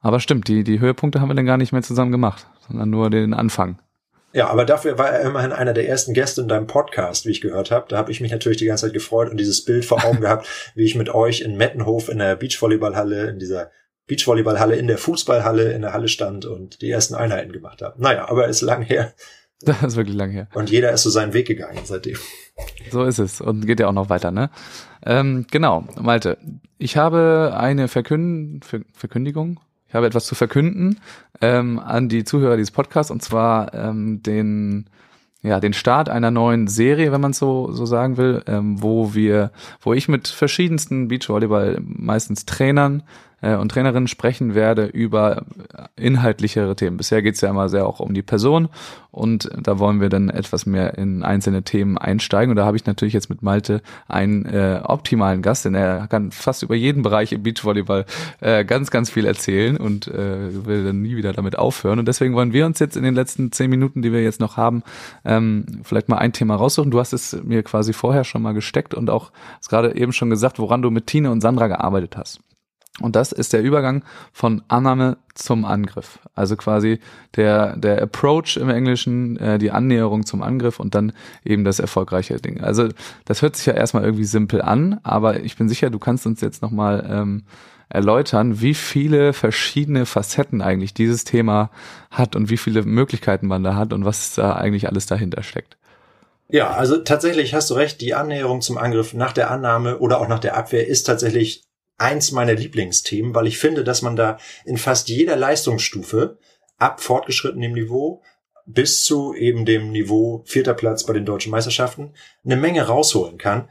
Aber 0.00 0.20
stimmt, 0.20 0.48
die, 0.48 0.64
die 0.64 0.80
Höhepunkte 0.80 1.20
haben 1.20 1.30
wir 1.30 1.34
dann 1.34 1.46
gar 1.46 1.56
nicht 1.56 1.72
mehr 1.72 1.82
zusammen 1.82 2.12
gemacht, 2.12 2.46
sondern 2.68 2.90
nur 2.90 3.10
den 3.10 3.34
Anfang. 3.34 3.78
Ja, 4.34 4.48
aber 4.48 4.64
dafür 4.64 4.98
war 4.98 5.10
er 5.10 5.20
immerhin 5.20 5.52
einer 5.52 5.72
der 5.72 5.88
ersten 5.88 6.12
Gäste 6.12 6.40
in 6.40 6.48
deinem 6.48 6.66
Podcast, 6.66 7.24
wie 7.24 7.30
ich 7.30 7.40
gehört 7.40 7.70
habe. 7.70 7.86
Da 7.88 7.96
habe 7.96 8.10
ich 8.10 8.20
mich 8.20 8.32
natürlich 8.32 8.58
die 8.58 8.64
ganze 8.64 8.86
Zeit 8.86 8.92
gefreut 8.92 9.30
und 9.30 9.38
dieses 9.38 9.64
Bild 9.64 9.84
vor 9.84 10.04
Augen 10.04 10.20
gehabt, 10.22 10.48
wie 10.74 10.84
ich 10.84 10.96
mit 10.96 11.08
euch 11.08 11.40
in 11.40 11.56
Mettenhof 11.56 12.08
in 12.08 12.18
der 12.18 12.34
Beachvolleyballhalle, 12.34 13.30
in 13.30 13.38
dieser 13.38 13.70
Beachvolleyballhalle, 14.08 14.74
in 14.74 14.88
der 14.88 14.98
Fußballhalle, 14.98 15.72
in 15.72 15.82
der 15.82 15.92
Halle 15.92 16.08
stand 16.08 16.46
und 16.46 16.82
die 16.82 16.90
ersten 16.90 17.14
Einheiten 17.14 17.52
gemacht 17.52 17.80
habe. 17.80 18.02
Naja, 18.02 18.28
aber 18.28 18.48
ist 18.48 18.60
lang 18.60 18.82
her. 18.82 19.14
Das 19.60 19.82
ist 19.82 19.96
wirklich 19.96 20.16
lang 20.16 20.30
her. 20.30 20.48
Und 20.52 20.68
jeder 20.68 20.92
ist 20.92 21.04
so 21.04 21.10
seinen 21.10 21.32
Weg 21.32 21.46
gegangen 21.46 21.78
seitdem. 21.84 22.18
So 22.90 23.04
ist 23.04 23.18
es 23.18 23.40
und 23.40 23.66
geht 23.66 23.80
ja 23.80 23.86
auch 23.86 23.92
noch 23.92 24.10
weiter, 24.10 24.30
ne? 24.30 24.50
Ähm, 25.06 25.46
genau, 25.50 25.84
Malte. 25.98 26.36
Ich 26.76 26.98
habe 26.98 27.54
eine 27.56 27.88
Verkünd 27.88 28.66
Verkündigung, 28.92 29.60
ich 29.94 29.96
habe 29.96 30.08
etwas 30.08 30.26
zu 30.26 30.34
verkünden 30.34 30.98
ähm, 31.40 31.78
an 31.78 32.08
die 32.08 32.24
Zuhörer 32.24 32.56
dieses 32.56 32.72
Podcasts 32.72 33.12
und 33.12 33.22
zwar 33.22 33.72
ähm, 33.74 34.24
den 34.24 34.86
ja 35.40 35.60
den 35.60 35.72
Start 35.72 36.08
einer 36.08 36.32
neuen 36.32 36.66
Serie, 36.66 37.12
wenn 37.12 37.20
man 37.20 37.32
so 37.32 37.70
so 37.70 37.86
sagen 37.86 38.16
will, 38.16 38.42
ähm, 38.48 38.82
wo 38.82 39.14
wir, 39.14 39.52
wo 39.80 39.92
ich 39.92 40.08
mit 40.08 40.26
verschiedensten 40.26 41.06
Beachvolleyball 41.06 41.78
meistens 41.80 42.44
Trainern 42.44 43.04
äh, 43.44 43.56
und 43.56 43.68
Trainerinnen 43.70 44.08
sprechen 44.08 44.54
werde 44.54 44.86
über 44.86 45.44
inhaltlichere 45.96 46.74
Themen. 46.76 46.96
Bisher 46.96 47.22
geht 47.22 47.34
es 47.34 47.40
ja 47.40 47.50
immer 47.50 47.68
sehr 47.68 47.86
auch 47.86 48.00
um 48.00 48.14
die 48.14 48.22
Person 48.22 48.68
und 49.10 49.48
da 49.56 49.78
wollen 49.78 50.00
wir 50.00 50.08
dann 50.08 50.28
etwas 50.28 50.66
mehr 50.66 50.98
in 50.98 51.22
einzelne 51.22 51.62
Themen 51.62 51.98
einsteigen. 51.98 52.50
Und 52.50 52.56
da 52.56 52.64
habe 52.64 52.76
ich 52.76 52.86
natürlich 52.86 53.14
jetzt 53.14 53.30
mit 53.30 53.42
Malte 53.42 53.80
einen 54.08 54.44
äh, 54.46 54.80
optimalen 54.82 55.42
Gast, 55.42 55.64
denn 55.64 55.74
er 55.74 56.08
kann 56.08 56.32
fast 56.32 56.62
über 56.62 56.74
jeden 56.74 57.02
Bereich 57.02 57.32
im 57.32 57.42
Beachvolleyball 57.42 58.06
äh, 58.40 58.64
ganz, 58.64 58.90
ganz 58.90 59.10
viel 59.10 59.26
erzählen 59.26 59.76
und 59.76 60.08
äh, 60.08 60.66
will 60.66 60.84
dann 60.84 61.02
nie 61.02 61.16
wieder 61.16 61.32
damit 61.32 61.56
aufhören. 61.56 61.98
Und 61.98 62.08
deswegen 62.08 62.34
wollen 62.34 62.52
wir 62.52 62.66
uns 62.66 62.80
jetzt 62.80 62.96
in 62.96 63.04
den 63.04 63.14
letzten 63.14 63.52
zehn 63.52 63.70
Minuten, 63.70 64.02
die 64.02 64.12
wir 64.12 64.22
jetzt 64.22 64.40
noch 64.40 64.56
haben, 64.56 64.82
ähm, 65.24 65.66
vielleicht 65.84 66.08
mal 66.08 66.18
ein 66.18 66.32
Thema 66.32 66.56
raussuchen. 66.56 66.90
Du 66.90 66.98
hast 66.98 67.12
es 67.12 67.38
mir 67.44 67.62
quasi 67.62 67.92
vorher 67.92 68.24
schon 68.24 68.42
mal 68.42 68.52
gesteckt 68.52 68.94
und 68.94 69.10
auch 69.10 69.30
gerade 69.68 69.94
eben 69.94 70.12
schon 70.12 70.30
gesagt, 70.30 70.58
woran 70.58 70.82
du 70.82 70.90
mit 70.90 71.06
Tine 71.06 71.30
und 71.30 71.40
Sandra 71.40 71.68
gearbeitet 71.68 72.16
hast. 72.16 72.40
Und 73.00 73.16
das 73.16 73.32
ist 73.32 73.52
der 73.52 73.62
Übergang 73.62 74.04
von 74.32 74.62
Annahme 74.68 75.16
zum 75.34 75.64
Angriff. 75.64 76.20
Also 76.36 76.54
quasi 76.54 77.00
der, 77.34 77.76
der 77.76 78.00
Approach 78.00 78.56
im 78.56 78.70
Englischen, 78.70 79.36
äh, 79.36 79.58
die 79.58 79.72
Annäherung 79.72 80.24
zum 80.24 80.42
Angriff 80.42 80.78
und 80.78 80.94
dann 80.94 81.12
eben 81.44 81.64
das 81.64 81.80
erfolgreiche 81.80 82.36
Ding. 82.36 82.60
Also 82.60 82.88
das 83.24 83.42
hört 83.42 83.56
sich 83.56 83.66
ja 83.66 83.72
erstmal 83.72 84.04
irgendwie 84.04 84.24
simpel 84.24 84.62
an, 84.62 85.00
aber 85.02 85.40
ich 85.40 85.56
bin 85.56 85.68
sicher, 85.68 85.90
du 85.90 85.98
kannst 85.98 86.24
uns 86.24 86.40
jetzt 86.40 86.62
nochmal 86.62 87.04
ähm, 87.10 87.42
erläutern, 87.88 88.60
wie 88.60 88.74
viele 88.74 89.32
verschiedene 89.32 90.06
Facetten 90.06 90.62
eigentlich 90.62 90.94
dieses 90.94 91.24
Thema 91.24 91.70
hat 92.12 92.36
und 92.36 92.48
wie 92.48 92.56
viele 92.56 92.84
Möglichkeiten 92.84 93.48
man 93.48 93.64
da 93.64 93.74
hat 93.74 93.92
und 93.92 94.04
was 94.04 94.34
da 94.34 94.54
eigentlich 94.54 94.88
alles 94.88 95.06
dahinter 95.06 95.42
steckt. 95.42 95.76
Ja, 96.48 96.70
also 96.70 96.98
tatsächlich 96.98 97.54
hast 97.54 97.70
du 97.70 97.74
recht, 97.74 98.00
die 98.00 98.14
Annäherung 98.14 98.60
zum 98.60 98.78
Angriff 98.78 99.14
nach 99.14 99.32
der 99.32 99.50
Annahme 99.50 99.98
oder 99.98 100.20
auch 100.20 100.28
nach 100.28 100.38
der 100.38 100.56
Abwehr 100.56 100.86
ist 100.86 101.04
tatsächlich 101.04 101.64
eins 101.96 102.32
meiner 102.32 102.54
Lieblingsthemen, 102.54 103.34
weil 103.34 103.46
ich 103.46 103.58
finde, 103.58 103.84
dass 103.84 104.02
man 104.02 104.16
da 104.16 104.38
in 104.64 104.78
fast 104.78 105.08
jeder 105.08 105.36
Leistungsstufe 105.36 106.38
ab 106.78 107.00
fortgeschrittenem 107.00 107.72
Niveau 107.72 108.22
bis 108.66 109.04
zu 109.04 109.34
eben 109.34 109.64
dem 109.64 109.92
Niveau 109.92 110.42
vierter 110.46 110.74
Platz 110.74 111.04
bei 111.04 111.12
den 111.12 111.26
deutschen 111.26 111.50
Meisterschaften 111.50 112.14
eine 112.44 112.56
Menge 112.56 112.86
rausholen 112.86 113.38
kann. 113.38 113.68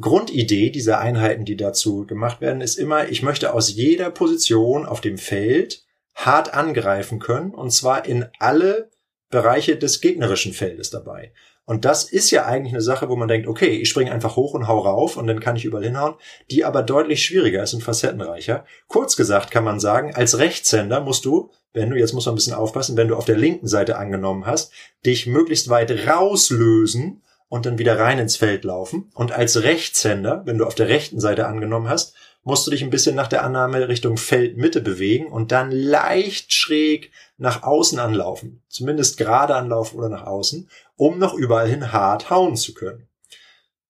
Grundidee 0.00 0.70
dieser 0.70 1.00
Einheiten, 1.00 1.44
die 1.44 1.56
dazu 1.56 2.06
gemacht 2.06 2.40
werden, 2.40 2.60
ist 2.60 2.76
immer, 2.76 3.08
ich 3.08 3.22
möchte 3.22 3.52
aus 3.52 3.74
jeder 3.74 4.10
Position 4.10 4.86
auf 4.86 5.00
dem 5.00 5.18
Feld 5.18 5.84
hart 6.14 6.54
angreifen 6.54 7.18
können 7.18 7.52
und 7.52 7.70
zwar 7.70 8.06
in 8.06 8.26
alle 8.38 8.90
Bereiche 9.30 9.76
des 9.76 10.00
gegnerischen 10.00 10.52
Feldes 10.52 10.90
dabei. 10.90 11.32
Und 11.66 11.84
das 11.84 12.04
ist 12.04 12.30
ja 12.30 12.46
eigentlich 12.46 12.72
eine 12.72 12.80
Sache, 12.80 13.08
wo 13.08 13.16
man 13.16 13.28
denkt, 13.28 13.48
okay, 13.48 13.76
ich 13.76 13.88
springe 13.88 14.12
einfach 14.12 14.36
hoch 14.36 14.54
und 14.54 14.68
hau 14.68 14.78
rauf 14.78 15.16
und 15.16 15.26
dann 15.26 15.40
kann 15.40 15.56
ich 15.56 15.64
überall 15.64 15.84
hinhauen, 15.84 16.14
die 16.50 16.64
aber 16.64 16.82
deutlich 16.82 17.22
schwieriger 17.22 17.62
ist 17.62 17.74
und 17.74 17.82
facettenreicher. 17.82 18.64
Kurz 18.86 19.16
gesagt 19.16 19.50
kann 19.50 19.64
man 19.64 19.80
sagen, 19.80 20.14
als 20.14 20.38
Rechtshänder 20.38 21.00
musst 21.00 21.24
du 21.24 21.50
wenn 21.76 21.90
du, 21.90 21.98
jetzt 21.98 22.14
muss 22.14 22.24
man 22.24 22.32
ein 22.32 22.36
bisschen 22.36 22.54
aufpassen, 22.54 22.96
wenn 22.96 23.08
du 23.08 23.16
auf 23.16 23.26
der 23.26 23.36
linken 23.36 23.68
Seite 23.68 23.98
angenommen 23.98 24.46
hast, 24.46 24.72
dich 25.04 25.26
möglichst 25.26 25.68
weit 25.68 26.08
rauslösen 26.08 27.22
und 27.48 27.66
dann 27.66 27.76
wieder 27.78 27.98
rein 27.98 28.18
ins 28.18 28.36
Feld 28.36 28.64
laufen. 28.64 29.10
Und 29.14 29.30
als 29.30 29.62
Rechtshänder, 29.62 30.42
wenn 30.46 30.56
du 30.56 30.64
auf 30.64 30.74
der 30.74 30.88
rechten 30.88 31.20
Seite 31.20 31.46
angenommen 31.46 31.90
hast, 31.90 32.14
musst 32.44 32.66
du 32.66 32.70
dich 32.70 32.82
ein 32.82 32.88
bisschen 32.88 33.14
nach 33.14 33.28
der 33.28 33.44
Annahme 33.44 33.88
Richtung 33.88 34.16
Feldmitte 34.16 34.80
bewegen 34.80 35.26
und 35.26 35.52
dann 35.52 35.70
leicht 35.70 36.54
schräg 36.54 37.12
nach 37.36 37.62
außen 37.62 37.98
anlaufen. 37.98 38.62
Zumindest 38.68 39.18
gerade 39.18 39.54
anlaufen 39.54 39.98
oder 39.98 40.08
nach 40.08 40.24
außen, 40.24 40.70
um 40.96 41.18
noch 41.18 41.34
überall 41.34 41.68
hin 41.68 41.92
hart 41.92 42.30
hauen 42.30 42.56
zu 42.56 42.74
können. 42.74 43.08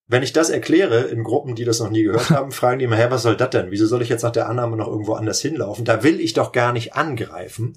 Wenn 0.08 0.22
ich 0.22 0.32
das 0.32 0.50
erkläre 0.50 1.00
in 1.02 1.24
Gruppen, 1.24 1.56
die 1.56 1.64
das 1.64 1.80
noch 1.80 1.90
nie 1.90 2.04
gehört 2.04 2.30
haben, 2.30 2.52
fragen 2.52 2.78
die 2.78 2.84
immer, 2.84 2.96
hä, 2.96 3.06
was 3.08 3.22
soll 3.22 3.36
das 3.36 3.50
denn? 3.50 3.70
Wieso 3.70 3.86
soll 3.86 4.02
ich 4.02 4.08
jetzt 4.08 4.22
nach 4.22 4.32
der 4.32 4.48
Annahme 4.48 4.76
noch 4.76 4.88
irgendwo 4.88 5.14
anders 5.14 5.40
hinlaufen? 5.40 5.84
Da 5.84 6.02
will 6.02 6.20
ich 6.20 6.32
doch 6.32 6.52
gar 6.52 6.72
nicht 6.72 6.94
angreifen. 6.94 7.76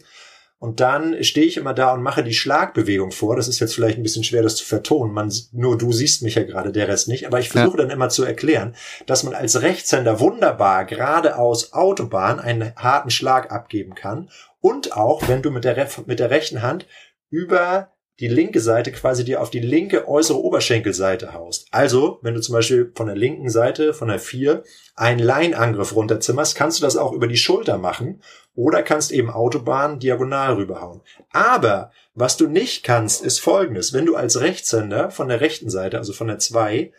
Und 0.59 0.82
dann 0.82 1.23
stehe 1.23 1.47
ich 1.47 1.55
immer 1.55 1.73
da 1.73 1.93
und 1.93 2.03
mache 2.03 2.21
die 2.21 2.34
Schlagbewegung 2.34 3.11
vor. 3.11 3.38
Das 3.38 3.47
ist 3.47 3.61
jetzt 3.61 3.73
vielleicht 3.73 3.97
ein 3.97 4.03
bisschen 4.03 4.25
schwer, 4.25 4.43
das 4.43 4.57
zu 4.57 4.65
vertonen. 4.65 5.13
Man, 5.13 5.34
nur 5.53 5.77
du 5.77 5.93
siehst 5.93 6.21
mich 6.21 6.36
ja 6.36 6.43
gerade, 6.43 6.73
der 6.73 6.89
Rest 6.89 7.07
nicht. 7.07 7.25
Aber 7.25 7.39
ich 7.39 7.47
versuche 7.47 7.77
ja. 7.77 7.84
dann 7.84 7.91
immer 7.91 8.09
zu 8.09 8.25
erklären, 8.25 8.75
dass 9.05 9.23
man 9.23 9.34
als 9.34 9.61
Rechtshänder 9.61 10.19
wunderbar 10.19 10.84
geradeaus 10.84 11.71
Autobahn 11.71 12.41
einen 12.41 12.75
harten 12.75 13.09
Schlag 13.09 13.53
abgeben 13.53 13.95
kann. 13.95 14.30
Und 14.59 14.97
auch, 14.97 15.30
wenn 15.30 15.41
du 15.41 15.49
mit 15.49 15.63
der, 15.63 15.88
mit 16.05 16.19
der 16.19 16.30
rechten 16.30 16.61
Hand 16.61 16.86
über 17.30 17.93
die 18.20 18.28
linke 18.28 18.59
Seite 18.59 18.91
quasi 18.91 19.24
dir 19.24 19.41
auf 19.41 19.49
die 19.49 19.59
linke 19.59 20.07
äußere 20.07 20.41
Oberschenkelseite 20.41 21.34
haust. 21.34 21.67
Also, 21.72 22.20
wenn 22.22 22.34
du 22.34 22.41
zum 22.41 22.53
Beispiel 22.53 22.91
von 22.95 23.07
der 23.07 23.15
linken 23.15 23.49
Seite, 23.49 23.93
von 23.93 24.09
der 24.09 24.20
4, 24.20 24.63
einen 24.95 25.20
Leinangriff 25.20 25.95
runterzimmerst, 25.95 26.55
kannst 26.55 26.80
du 26.80 26.84
das 26.84 26.97
auch 26.97 27.13
über 27.13 27.28
die 27.28 27.38
Schulter 27.38 27.78
machen 27.78 28.22
oder 28.55 28.84
kannst 28.84 29.11
eben 29.11 29.30
Autobahn 29.30 29.99
diagonal 29.99 30.55
rüberhauen. 30.55 31.01
Aber 31.32 31.91
was 32.13 32.36
du 32.36 32.47
nicht 32.47 32.84
kannst, 32.84 33.24
ist 33.24 33.39
folgendes. 33.39 33.93
Wenn 33.93 34.05
du 34.05 34.15
als 34.15 34.41
Rechtshänder 34.41 35.11
von 35.11 35.30
der 35.30 35.39
rechten 35.39 35.70
Seite, 35.70 35.97
also 35.97 36.11
von 36.11 36.28
der 36.28 36.39
2, 36.39 36.91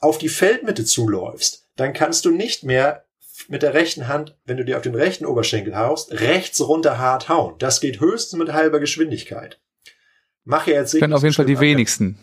auf 0.00 0.18
die 0.18 0.28
Feldmitte 0.28 0.84
zuläufst, 0.84 1.68
dann 1.76 1.92
kannst 1.92 2.24
du 2.24 2.30
nicht 2.30 2.64
mehr 2.64 3.04
mit 3.48 3.62
der 3.62 3.74
rechten 3.74 4.08
Hand, 4.08 4.36
wenn 4.44 4.56
du 4.56 4.64
dir 4.64 4.76
auf 4.76 4.82
den 4.82 4.94
rechten 4.94 5.26
Oberschenkel 5.26 5.76
haust, 5.76 6.10
rechts 6.20 6.60
runter 6.60 6.98
hart 6.98 7.28
hauen. 7.28 7.54
Das 7.58 7.80
geht 7.80 8.00
höchstens 8.00 8.38
mit 8.38 8.52
halber 8.52 8.80
Geschwindigkeit. 8.80 9.60
Mach 10.46 10.66
ja 10.66 10.74
jetzt 10.74 10.98
Können 10.98 11.12
auf 11.12 11.24
jeden 11.24 11.34
Fall 11.34 11.44
die 11.44 11.58
wenigsten. 11.58 12.18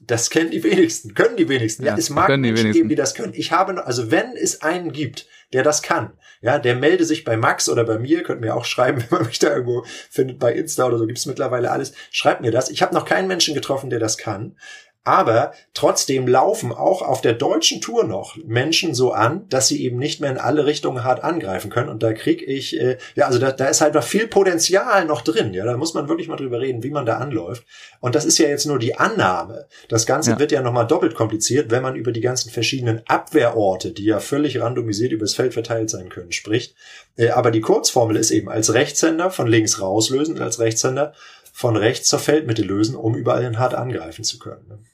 Das 0.00 0.30
kennen 0.30 0.50
die 0.50 0.62
wenigsten, 0.62 1.14
können 1.14 1.36
die 1.36 1.48
wenigsten. 1.48 1.84
Ja, 1.84 1.92
ja 1.92 1.98
es 1.98 2.08
mag 2.08 2.28
Menschen 2.28 2.72
geben, 2.72 2.88
die 2.88 2.94
das 2.94 3.14
können. 3.14 3.34
Ich 3.34 3.52
habe, 3.52 3.84
also 3.84 4.10
wenn 4.10 4.36
es 4.36 4.62
einen 4.62 4.92
gibt, 4.92 5.26
der 5.52 5.64
das 5.64 5.82
kann, 5.82 6.12
ja, 6.40 6.58
der 6.58 6.76
melde 6.76 7.04
sich 7.04 7.24
bei 7.24 7.36
Max 7.36 7.68
oder 7.68 7.84
bei 7.84 7.98
mir, 7.98 8.22
könnt 8.22 8.40
mir 8.40 8.54
auch 8.54 8.64
schreiben, 8.64 9.02
wenn 9.10 9.18
man 9.18 9.26
mich 9.26 9.40
da 9.40 9.50
irgendwo 9.50 9.84
findet, 10.10 10.38
bei 10.38 10.52
Insta 10.54 10.86
oder 10.86 10.98
so 10.98 11.06
gibt's 11.06 11.26
mittlerweile 11.26 11.70
alles. 11.70 11.92
Schreibt 12.10 12.42
mir 12.42 12.52
das. 12.52 12.70
Ich 12.70 12.80
habe 12.80 12.94
noch 12.94 13.04
keinen 13.04 13.28
Menschen 13.28 13.54
getroffen, 13.54 13.90
der 13.90 13.98
das 13.98 14.18
kann. 14.18 14.56
Aber 15.04 15.52
trotzdem 15.74 16.28
laufen 16.28 16.70
auch 16.70 17.02
auf 17.02 17.20
der 17.20 17.32
deutschen 17.32 17.80
Tour 17.80 18.04
noch 18.04 18.36
Menschen 18.44 18.94
so 18.94 19.12
an, 19.12 19.48
dass 19.48 19.66
sie 19.66 19.82
eben 19.84 19.98
nicht 19.98 20.20
mehr 20.20 20.30
in 20.30 20.38
alle 20.38 20.64
Richtungen 20.64 21.02
hart 21.02 21.24
angreifen 21.24 21.70
können. 21.70 21.88
Und 21.88 22.04
da 22.04 22.12
krieg 22.12 22.40
ich, 22.40 22.78
äh, 22.80 22.98
ja, 23.16 23.26
also 23.26 23.40
da, 23.40 23.50
da 23.50 23.66
ist 23.66 23.80
halt 23.80 23.94
noch 23.94 24.04
viel 24.04 24.28
Potenzial 24.28 25.04
noch 25.04 25.22
drin. 25.22 25.54
Ja, 25.54 25.64
da 25.64 25.76
muss 25.76 25.94
man 25.94 26.08
wirklich 26.08 26.28
mal 26.28 26.36
drüber 26.36 26.60
reden, 26.60 26.84
wie 26.84 26.90
man 26.90 27.04
da 27.04 27.16
anläuft. 27.16 27.64
Und 27.98 28.14
das 28.14 28.24
ist 28.24 28.38
ja 28.38 28.48
jetzt 28.48 28.66
nur 28.66 28.78
die 28.78 28.94
Annahme. 28.94 29.66
Das 29.88 30.06
Ganze 30.06 30.32
ja. 30.32 30.38
wird 30.38 30.52
ja 30.52 30.62
nochmal 30.62 30.86
doppelt 30.86 31.16
kompliziert, 31.16 31.72
wenn 31.72 31.82
man 31.82 31.96
über 31.96 32.12
die 32.12 32.20
ganzen 32.20 32.50
verschiedenen 32.50 33.02
Abwehrorte, 33.08 33.90
die 33.90 34.04
ja 34.04 34.20
völlig 34.20 34.60
randomisiert 34.60 35.10
übers 35.10 35.34
Feld 35.34 35.52
verteilt 35.52 35.90
sein 35.90 36.10
können, 36.10 36.30
spricht. 36.30 36.76
Äh, 37.16 37.30
aber 37.30 37.50
die 37.50 37.60
Kurzformel 37.60 38.16
ist 38.16 38.30
eben 38.30 38.48
als 38.48 38.72
Rechtshänder 38.72 39.32
von 39.32 39.48
links 39.48 39.80
rauslösen 39.80 40.36
und 40.36 40.42
als 40.42 40.60
Rechtshänder 40.60 41.12
von 41.52 41.76
rechts 41.76 42.08
zur 42.08 42.20
Feldmitte 42.20 42.62
lösen, 42.62 42.94
um 42.94 43.16
überall 43.16 43.58
hart 43.58 43.74
angreifen 43.74 44.24
zu 44.24 44.38
können. 44.38 44.86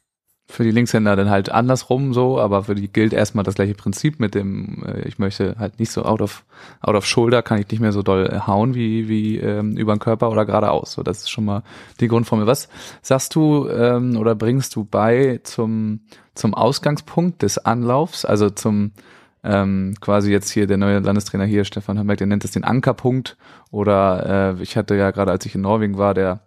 Für 0.51 0.65
die 0.65 0.71
Linkshänder 0.71 1.15
dann 1.15 1.29
halt 1.29 1.51
andersrum 1.51 2.15
so, 2.15 2.41
aber 2.41 2.65
für 2.65 2.75
die 2.75 2.89
gilt 2.89 3.13
erstmal 3.13 3.45
das 3.45 3.55
gleiche 3.55 3.75
Prinzip 3.75 4.19
mit 4.19 4.35
dem, 4.35 4.83
äh, 4.83 5.07
ich 5.07 5.19
möchte 5.19 5.57
halt 5.59 5.79
nicht 5.79 5.93
so 5.93 6.05
out 6.05 6.23
of, 6.23 6.47
out 6.81 6.95
of 6.95 7.05
shoulder, 7.05 7.43
kann 7.43 7.59
ich 7.59 7.69
nicht 7.71 7.81
mehr 7.81 7.93
so 7.93 8.03
doll 8.03 8.27
äh, 8.27 8.41
hauen 8.47 8.75
wie, 8.75 9.09
wie 9.09 9.37
ähm, 9.37 9.77
über 9.77 9.95
den 9.95 9.99
Körper 9.99 10.31
oder 10.31 10.47
geradeaus. 10.47 10.95
So, 10.95 11.03
das 11.03 11.19
ist 11.19 11.31
schon 11.31 11.45
mal 11.45 11.65
die 12.01 12.09
Grundformel. 12.09 12.47
Was 12.47 12.71
sagst 13.03 13.35
du 13.35 13.69
ähm, 13.69 14.17
oder 14.17 14.35
bringst 14.35 14.75
du 14.75 14.85
bei 14.85 15.41
zum, 15.43 16.01
zum 16.35 16.55
Ausgangspunkt 16.55 17.43
des 17.43 17.59
Anlaufs, 17.59 18.25
also 18.25 18.49
zum 18.49 18.93
ähm, 19.45 19.97
quasi 20.01 20.33
jetzt 20.33 20.51
hier 20.51 20.67
der 20.67 20.79
neue 20.79 20.99
Landestrainer 21.01 21.45
hier, 21.45 21.65
Stefan 21.65 21.99
Hammerk, 21.99 22.19
der 22.19 22.27
nennt 22.27 22.45
es 22.45 22.53
den 22.53 22.65
Ankerpunkt 22.65 23.37
oder 23.71 24.57
äh, 24.59 24.63
ich 24.63 24.79
hatte 24.79 24.97
ja 24.97 25.11
gerade, 25.11 25.31
als 25.31 25.45
ich 25.45 25.55
in 25.55 25.61
Norwegen 25.61 25.99
war, 25.99 26.15
der 26.15 26.41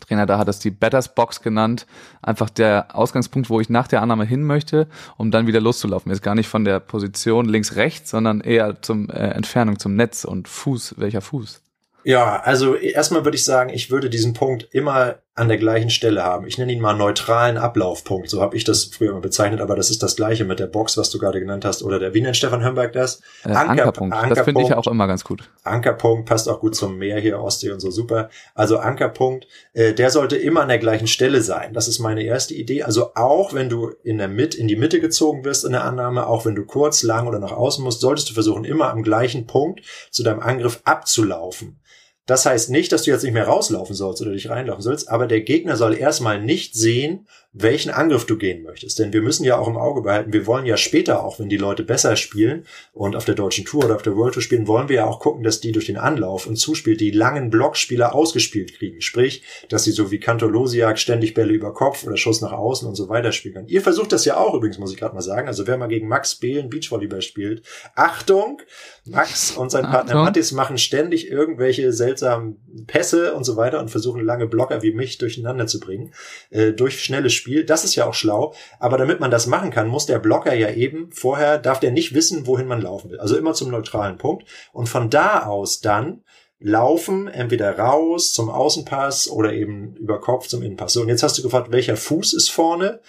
Trainer 0.00 0.26
da 0.26 0.38
hat 0.38 0.48
es 0.48 0.58
die 0.58 0.70
Batters 0.70 1.14
Box 1.14 1.42
genannt. 1.42 1.86
Einfach 2.22 2.50
der 2.50 2.94
Ausgangspunkt, 2.96 3.50
wo 3.50 3.60
ich 3.60 3.68
nach 3.68 3.88
der 3.88 4.02
Annahme 4.02 4.24
hin 4.24 4.42
möchte, 4.42 4.88
um 5.16 5.30
dann 5.30 5.46
wieder 5.46 5.60
loszulaufen. 5.60 6.10
Jetzt 6.10 6.22
gar 6.22 6.34
nicht 6.34 6.48
von 6.48 6.64
der 6.64 6.80
Position 6.80 7.46
links-rechts, 7.46 8.10
sondern 8.10 8.40
eher 8.40 8.80
zum 8.82 9.10
äh, 9.10 9.28
Entfernung 9.28 9.78
zum 9.78 9.96
Netz 9.96 10.24
und 10.24 10.48
Fuß, 10.48 10.94
welcher 10.98 11.20
Fuß. 11.20 11.62
Ja, 12.04 12.40
also 12.40 12.74
erstmal 12.74 13.24
würde 13.24 13.36
ich 13.36 13.44
sagen, 13.44 13.70
ich 13.70 13.90
würde 13.90 14.10
diesen 14.10 14.32
Punkt 14.32 14.68
immer 14.72 15.16
an 15.34 15.48
der 15.48 15.56
gleichen 15.56 15.88
Stelle 15.88 16.22
haben. 16.22 16.46
Ich 16.46 16.58
nenne 16.58 16.72
ihn 16.72 16.80
mal 16.80 16.94
neutralen 16.94 17.56
Ablaufpunkt, 17.56 18.28
so 18.28 18.42
habe 18.42 18.54
ich 18.54 18.64
das 18.64 18.84
früher 18.84 19.12
immer 19.12 19.20
bezeichnet, 19.20 19.62
aber 19.62 19.76
das 19.76 19.88
ist 19.88 20.02
das 20.02 20.14
gleiche 20.14 20.44
mit 20.44 20.58
der 20.58 20.66
Box, 20.66 20.98
was 20.98 21.08
du 21.08 21.18
gerade 21.18 21.40
genannt 21.40 21.64
hast, 21.64 21.82
oder 21.82 21.98
der, 21.98 22.12
wie 22.12 22.20
nennt 22.20 22.36
Stefan 22.36 22.62
Hörnberg 22.62 22.92
das? 22.92 23.22
Äh, 23.44 23.48
Anker, 23.48 23.70
Ankerpunkt. 23.70 24.14
Ankerpunkt. 24.14 24.38
Das 24.38 24.44
finde 24.44 24.62
ich 24.62 24.74
auch 24.74 24.86
immer 24.86 25.06
ganz 25.06 25.24
gut. 25.24 25.50
Ankerpunkt 25.64 26.28
passt 26.28 26.50
auch 26.50 26.60
gut 26.60 26.76
zum 26.76 26.98
Meer 26.98 27.18
hier, 27.18 27.40
Ostsee 27.40 27.70
und 27.70 27.80
so, 27.80 27.90
super. 27.90 28.28
Also 28.54 28.76
Ankerpunkt, 28.76 29.46
äh, 29.72 29.94
der 29.94 30.10
sollte 30.10 30.36
immer 30.36 30.60
an 30.60 30.68
der 30.68 30.78
gleichen 30.78 31.06
Stelle 31.06 31.40
sein. 31.40 31.72
Das 31.72 31.88
ist 31.88 31.98
meine 31.98 32.22
erste 32.22 32.52
Idee. 32.52 32.82
Also 32.82 33.14
auch 33.14 33.54
wenn 33.54 33.70
du 33.70 33.90
in 34.02 34.18
der 34.18 34.28
Mitte, 34.28 34.58
in 34.58 34.68
die 34.68 34.76
Mitte 34.76 35.00
gezogen 35.00 35.46
wirst 35.46 35.64
in 35.64 35.72
der 35.72 35.84
Annahme, 35.84 36.26
auch 36.26 36.44
wenn 36.44 36.54
du 36.54 36.66
kurz, 36.66 37.02
lang 37.02 37.26
oder 37.26 37.38
nach 37.38 37.52
außen 37.52 37.82
musst, 37.82 38.02
solltest 38.02 38.28
du 38.28 38.34
versuchen, 38.34 38.64
immer 38.64 38.90
am 38.90 39.02
gleichen 39.02 39.46
Punkt 39.46 39.80
zu 40.10 40.22
deinem 40.22 40.40
Angriff 40.40 40.82
abzulaufen. 40.84 41.78
Das 42.26 42.46
heißt 42.46 42.70
nicht, 42.70 42.92
dass 42.92 43.02
du 43.02 43.10
jetzt 43.10 43.24
nicht 43.24 43.32
mehr 43.32 43.46
rauslaufen 43.46 43.96
sollst 43.96 44.22
oder 44.22 44.32
dich 44.32 44.48
reinlaufen 44.48 44.82
sollst, 44.82 45.08
aber 45.08 45.26
der 45.26 45.40
Gegner 45.40 45.76
soll 45.76 45.96
erstmal 45.96 46.40
nicht 46.40 46.74
sehen, 46.74 47.26
welchen 47.54 47.90
Angriff 47.90 48.24
du 48.24 48.38
gehen 48.38 48.62
möchtest. 48.62 48.98
Denn 48.98 49.12
wir 49.12 49.20
müssen 49.20 49.44
ja 49.44 49.58
auch 49.58 49.68
im 49.68 49.76
Auge 49.76 50.00
behalten, 50.00 50.32
wir 50.32 50.46
wollen 50.46 50.64
ja 50.64 50.78
später 50.78 51.22
auch, 51.22 51.38
wenn 51.38 51.50
die 51.50 51.58
Leute 51.58 51.82
besser 51.82 52.16
spielen 52.16 52.64
und 52.92 53.14
auf 53.14 53.26
der 53.26 53.34
deutschen 53.34 53.66
Tour 53.66 53.84
oder 53.84 53.96
auf 53.96 54.02
der 54.02 54.16
World 54.16 54.34
Tour 54.34 54.42
spielen, 54.42 54.66
wollen 54.66 54.88
wir 54.88 54.96
ja 54.96 55.06
auch 55.06 55.20
gucken, 55.20 55.42
dass 55.42 55.60
die 55.60 55.72
durch 55.72 55.86
den 55.86 55.98
Anlauf 55.98 56.46
und 56.46 56.56
Zuspiel 56.56 56.96
die 56.96 57.10
langen 57.10 57.50
Blockspieler 57.50 58.14
ausgespielt 58.14 58.74
kriegen. 58.74 59.02
Sprich, 59.02 59.42
dass 59.68 59.84
sie 59.84 59.92
so 59.92 60.10
wie 60.10 60.18
Kantolosiak 60.18 60.98
ständig 60.98 61.34
Bälle 61.34 61.52
über 61.52 61.74
Kopf 61.74 62.04
oder 62.06 62.16
Schuss 62.16 62.40
nach 62.40 62.52
außen 62.52 62.88
und 62.88 62.94
so 62.94 63.10
weiter 63.10 63.32
spielen 63.32 63.54
können. 63.54 63.68
Ihr 63.68 63.82
versucht 63.82 64.12
das 64.12 64.24
ja 64.24 64.38
auch 64.38 64.54
übrigens, 64.54 64.78
muss 64.78 64.92
ich 64.92 64.98
gerade 64.98 65.14
mal 65.14 65.20
sagen. 65.20 65.46
Also 65.46 65.66
wer 65.66 65.76
mal 65.76 65.88
gegen 65.88 66.08
Max 66.08 66.36
Behlen 66.36 66.70
Beachvolleyball 66.70 67.20
spielt, 67.20 67.62
Achtung, 67.94 68.62
Max 69.04 69.50
und 69.50 69.70
sein 69.70 69.82
Partner 69.82 70.12
Achtung. 70.12 70.24
Mattis 70.24 70.52
machen 70.52 70.78
ständig 70.78 71.30
irgendwelche 71.30 71.92
seltsamen 71.92 72.56
Pässe 72.86 73.34
und 73.34 73.44
so 73.44 73.56
weiter 73.56 73.80
und 73.80 73.90
versuchen 73.90 74.24
lange 74.24 74.46
Blocker 74.46 74.82
wie 74.82 74.92
mich 74.92 75.18
durcheinander 75.18 75.66
zu 75.66 75.80
bringen, 75.80 76.14
äh, 76.50 76.72
durch 76.72 77.02
schnelles 77.02 77.41
Spiel. 77.42 77.64
Das 77.64 77.84
ist 77.84 77.94
ja 77.94 78.06
auch 78.06 78.14
schlau. 78.14 78.54
Aber 78.78 78.96
damit 78.96 79.20
man 79.20 79.30
das 79.30 79.46
machen 79.46 79.70
kann, 79.70 79.88
muss 79.88 80.06
der 80.06 80.18
Blocker 80.18 80.54
ja 80.54 80.70
eben 80.70 81.10
vorher, 81.12 81.58
darf 81.58 81.80
der 81.80 81.90
nicht 81.90 82.14
wissen, 82.14 82.46
wohin 82.46 82.66
man 82.66 82.80
laufen 82.80 83.10
will. 83.10 83.20
Also 83.20 83.36
immer 83.36 83.52
zum 83.52 83.70
neutralen 83.70 84.16
Punkt. 84.16 84.48
Und 84.72 84.88
von 84.88 85.10
da 85.10 85.44
aus 85.46 85.80
dann 85.80 86.22
laufen, 86.60 87.28
entweder 87.28 87.78
raus 87.78 88.32
zum 88.32 88.48
Außenpass 88.48 89.28
oder 89.28 89.52
eben 89.52 89.96
über 89.96 90.20
Kopf 90.20 90.46
zum 90.46 90.62
Innenpass. 90.62 90.92
So, 90.92 91.02
und 91.02 91.08
jetzt 91.08 91.22
hast 91.22 91.36
du 91.36 91.42
gefragt, 91.42 91.72
welcher 91.72 91.96
Fuß 91.96 92.32
ist 92.32 92.50
vorne? 92.50 93.00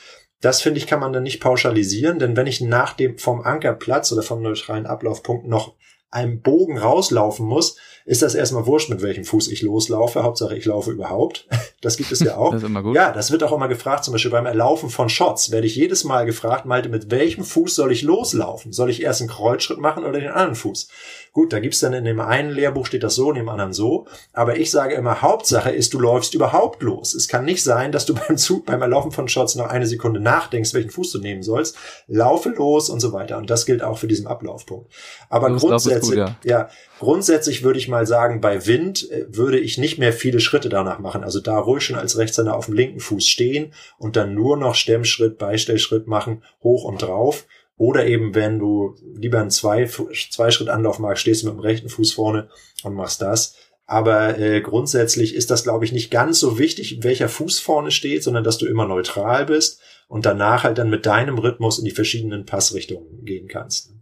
Das 0.42 0.62
finde 0.62 0.80
ich, 0.80 0.88
kann 0.88 1.00
man 1.00 1.14
dann 1.14 1.24
nicht 1.24 1.40
pauschalisieren, 1.40 2.20
denn 2.20 2.36
wenn 2.36 2.48
ich 2.48 2.60
nach 2.60 2.94
dem 2.94 3.18
vom 3.18 3.42
Ankerplatz 3.42 4.12
oder 4.12 4.24
vom 4.24 4.42
neutralen 4.42 4.86
Ablaufpunkt 4.86 5.48
noch 5.48 5.76
einem 6.14 6.42
Bogen 6.42 6.78
rauslaufen 6.78 7.46
muss, 7.46 7.78
ist 8.06 8.22
das 8.22 8.36
erstmal 8.36 8.66
wurscht, 8.66 8.90
mit 8.90 9.02
welchem 9.02 9.24
Fuß 9.24 9.48
ich 9.48 9.62
loslaufe. 9.62 10.24
Hauptsache, 10.24 10.58
ich 10.58 10.66
laufe 10.66 10.92
überhaupt. 10.92 11.48
Das 11.82 11.96
gibt 11.96 12.12
es 12.12 12.20
ja 12.20 12.36
auch. 12.36 12.52
das. 12.60 12.96
Ja, 12.96 13.12
das 13.12 13.32
wird 13.32 13.44
auch 13.44 13.54
immer 13.54 13.70
gefragt, 13.70 14.04
zum 14.04 14.12
Beispiel 14.12 14.32
beim 14.32 14.46
Erlaufen 14.46 14.90
von 14.90 15.10
Shots 15.10 15.52
werde 15.52 15.68
ich 15.68 15.76
jedes 15.76 16.04
Mal 16.04 16.26
gefragt, 16.26 16.66
Malte, 16.66 16.90
mit 16.90 17.12
welchem 17.12 17.46
Fuß 17.46 17.76
soll 17.76 17.92
ich 17.92 18.02
loslaufen? 18.02 18.74
Soll 18.74 18.90
ich 18.90 19.02
erst 19.02 19.22
einen 19.22 19.30
Kreuzschritt 19.30 19.80
machen 19.80 20.04
oder 20.04 20.20
den 20.20 20.32
anderen 20.32 20.56
Fuß? 20.56 20.90
Gut, 21.34 21.52
da 21.52 21.60
gibt's 21.60 21.80
dann 21.80 21.94
in 21.94 22.06
dem 22.06 22.20
einen 22.20 22.52
Lehrbuch 22.52 22.86
steht 22.86 23.02
das 23.02 23.16
so, 23.16 23.32
in 23.32 23.38
dem 23.38 23.50
anderen 23.50 23.74
so. 23.74 24.06
Aber 24.34 24.58
ich 24.58 24.70
sage 24.70 24.94
immer, 24.94 25.24
Hauptsache 25.24 25.72
ist, 25.72 25.96
du 25.96 26.00
läufst 26.00 26.36
überhaupt 26.36 26.84
los. 26.84 27.16
Es 27.16 27.28
kann 27.28 27.44
nicht 27.44 27.64
sein, 27.64 27.92
dass 27.92 28.06
du 28.06 28.14
beim 28.28 28.38
Zug, 28.38 28.68
beim 28.68 28.84
Erlaufen 28.84 29.12
von 29.12 29.28
Shots 29.28 29.56
noch 29.56 29.66
eine 29.66 29.88
Sekunde 29.88 30.20
nachdenkst, 30.20 30.76
welchen 30.76 30.92
Fuß 30.92 31.12
du 31.12 31.18
nehmen 31.18 31.42
sollst. 31.42 31.76
Laufe 32.06 32.50
los 32.50 32.92
und 32.92 33.00
so 33.00 33.14
weiter. 33.14 33.40
Und 33.40 33.50
das 33.50 33.66
gilt 33.66 33.82
auch 33.82 33.98
für 33.98 34.06
diesen 34.06 34.28
Ablaufpunkt. 34.28 34.92
Aber 35.28 35.50
grundsätzlich, 35.56 36.02
gut, 36.02 36.16
ja. 36.16 36.38
ja, 36.44 36.70
grundsätzlich 37.00 37.64
würde 37.64 37.80
ich 37.80 37.88
mal 37.88 38.06
sagen, 38.06 38.40
bei 38.40 38.68
Wind 38.68 39.10
äh, 39.10 39.26
würde 39.28 39.60
ich 39.60 39.80
nicht 39.80 39.98
mehr 39.98 40.14
viele 40.14 40.40
Schritte 40.40 40.70
danach 40.70 41.00
machen. 41.00 41.24
Also 41.24 41.40
da 41.40 41.58
ruhig 41.58 41.84
schon 41.84 41.98
als 41.98 42.16
Rechtshänder 42.16 42.56
auf 42.56 42.66
dem 42.68 42.76
linken 42.76 43.00
Fuß 43.00 43.26
stehen 43.26 43.74
und 43.98 44.18
dann 44.18 44.36
nur 44.36 44.56
noch 44.56 44.76
Stemmschritt, 44.76 45.40
Beistellschritt 45.40 46.06
machen, 46.06 46.44
hoch 46.62 46.84
und 46.84 47.02
drauf. 47.02 47.46
Oder 47.84 48.08
eben, 48.08 48.34
wenn 48.34 48.60
du 48.60 48.96
lieber 49.14 49.42
einen 49.42 49.50
zwei, 49.50 49.84
zwei 49.84 50.52
Schritt 50.52 50.70
Anlauf 50.70 51.00
magst, 51.00 51.22
stehst 51.22 51.44
du 51.44 51.48
mit 51.48 51.56
dem 51.56 51.60
rechten 51.60 51.90
Fuß 51.90 52.14
vorne 52.14 52.48
und 52.84 52.94
machst 52.94 53.22
das. 53.22 53.58
Aber 53.86 54.40
äh, 54.40 54.62
grundsätzlich 54.62 55.36
ist 55.36 55.52
das, 55.52 55.64
glaube 55.64 55.84
ich, 55.84 55.92
nicht 55.92 56.10
ganz 56.10 56.40
so 56.40 56.58
wichtig, 56.58 57.04
welcher 57.04 57.28
Fuß 57.28 57.60
vorne 57.60 57.92
steht, 57.92 58.24
sondern 58.24 58.46
dass 58.46 58.58
du 58.58 58.68
immer 58.68 58.88
neutral 58.88 59.48
bist 59.48 59.82
und 60.08 60.26
danach 60.26 60.64
halt 60.64 60.78
dann 60.78 60.90
mit 60.90 61.06
deinem 61.06 61.38
Rhythmus 61.38 61.78
in 61.78 61.84
die 61.84 61.92
verschiedenen 61.92 62.46
Passrichtungen 62.46 63.26
gehen 63.26 63.50
kannst. 63.50 63.93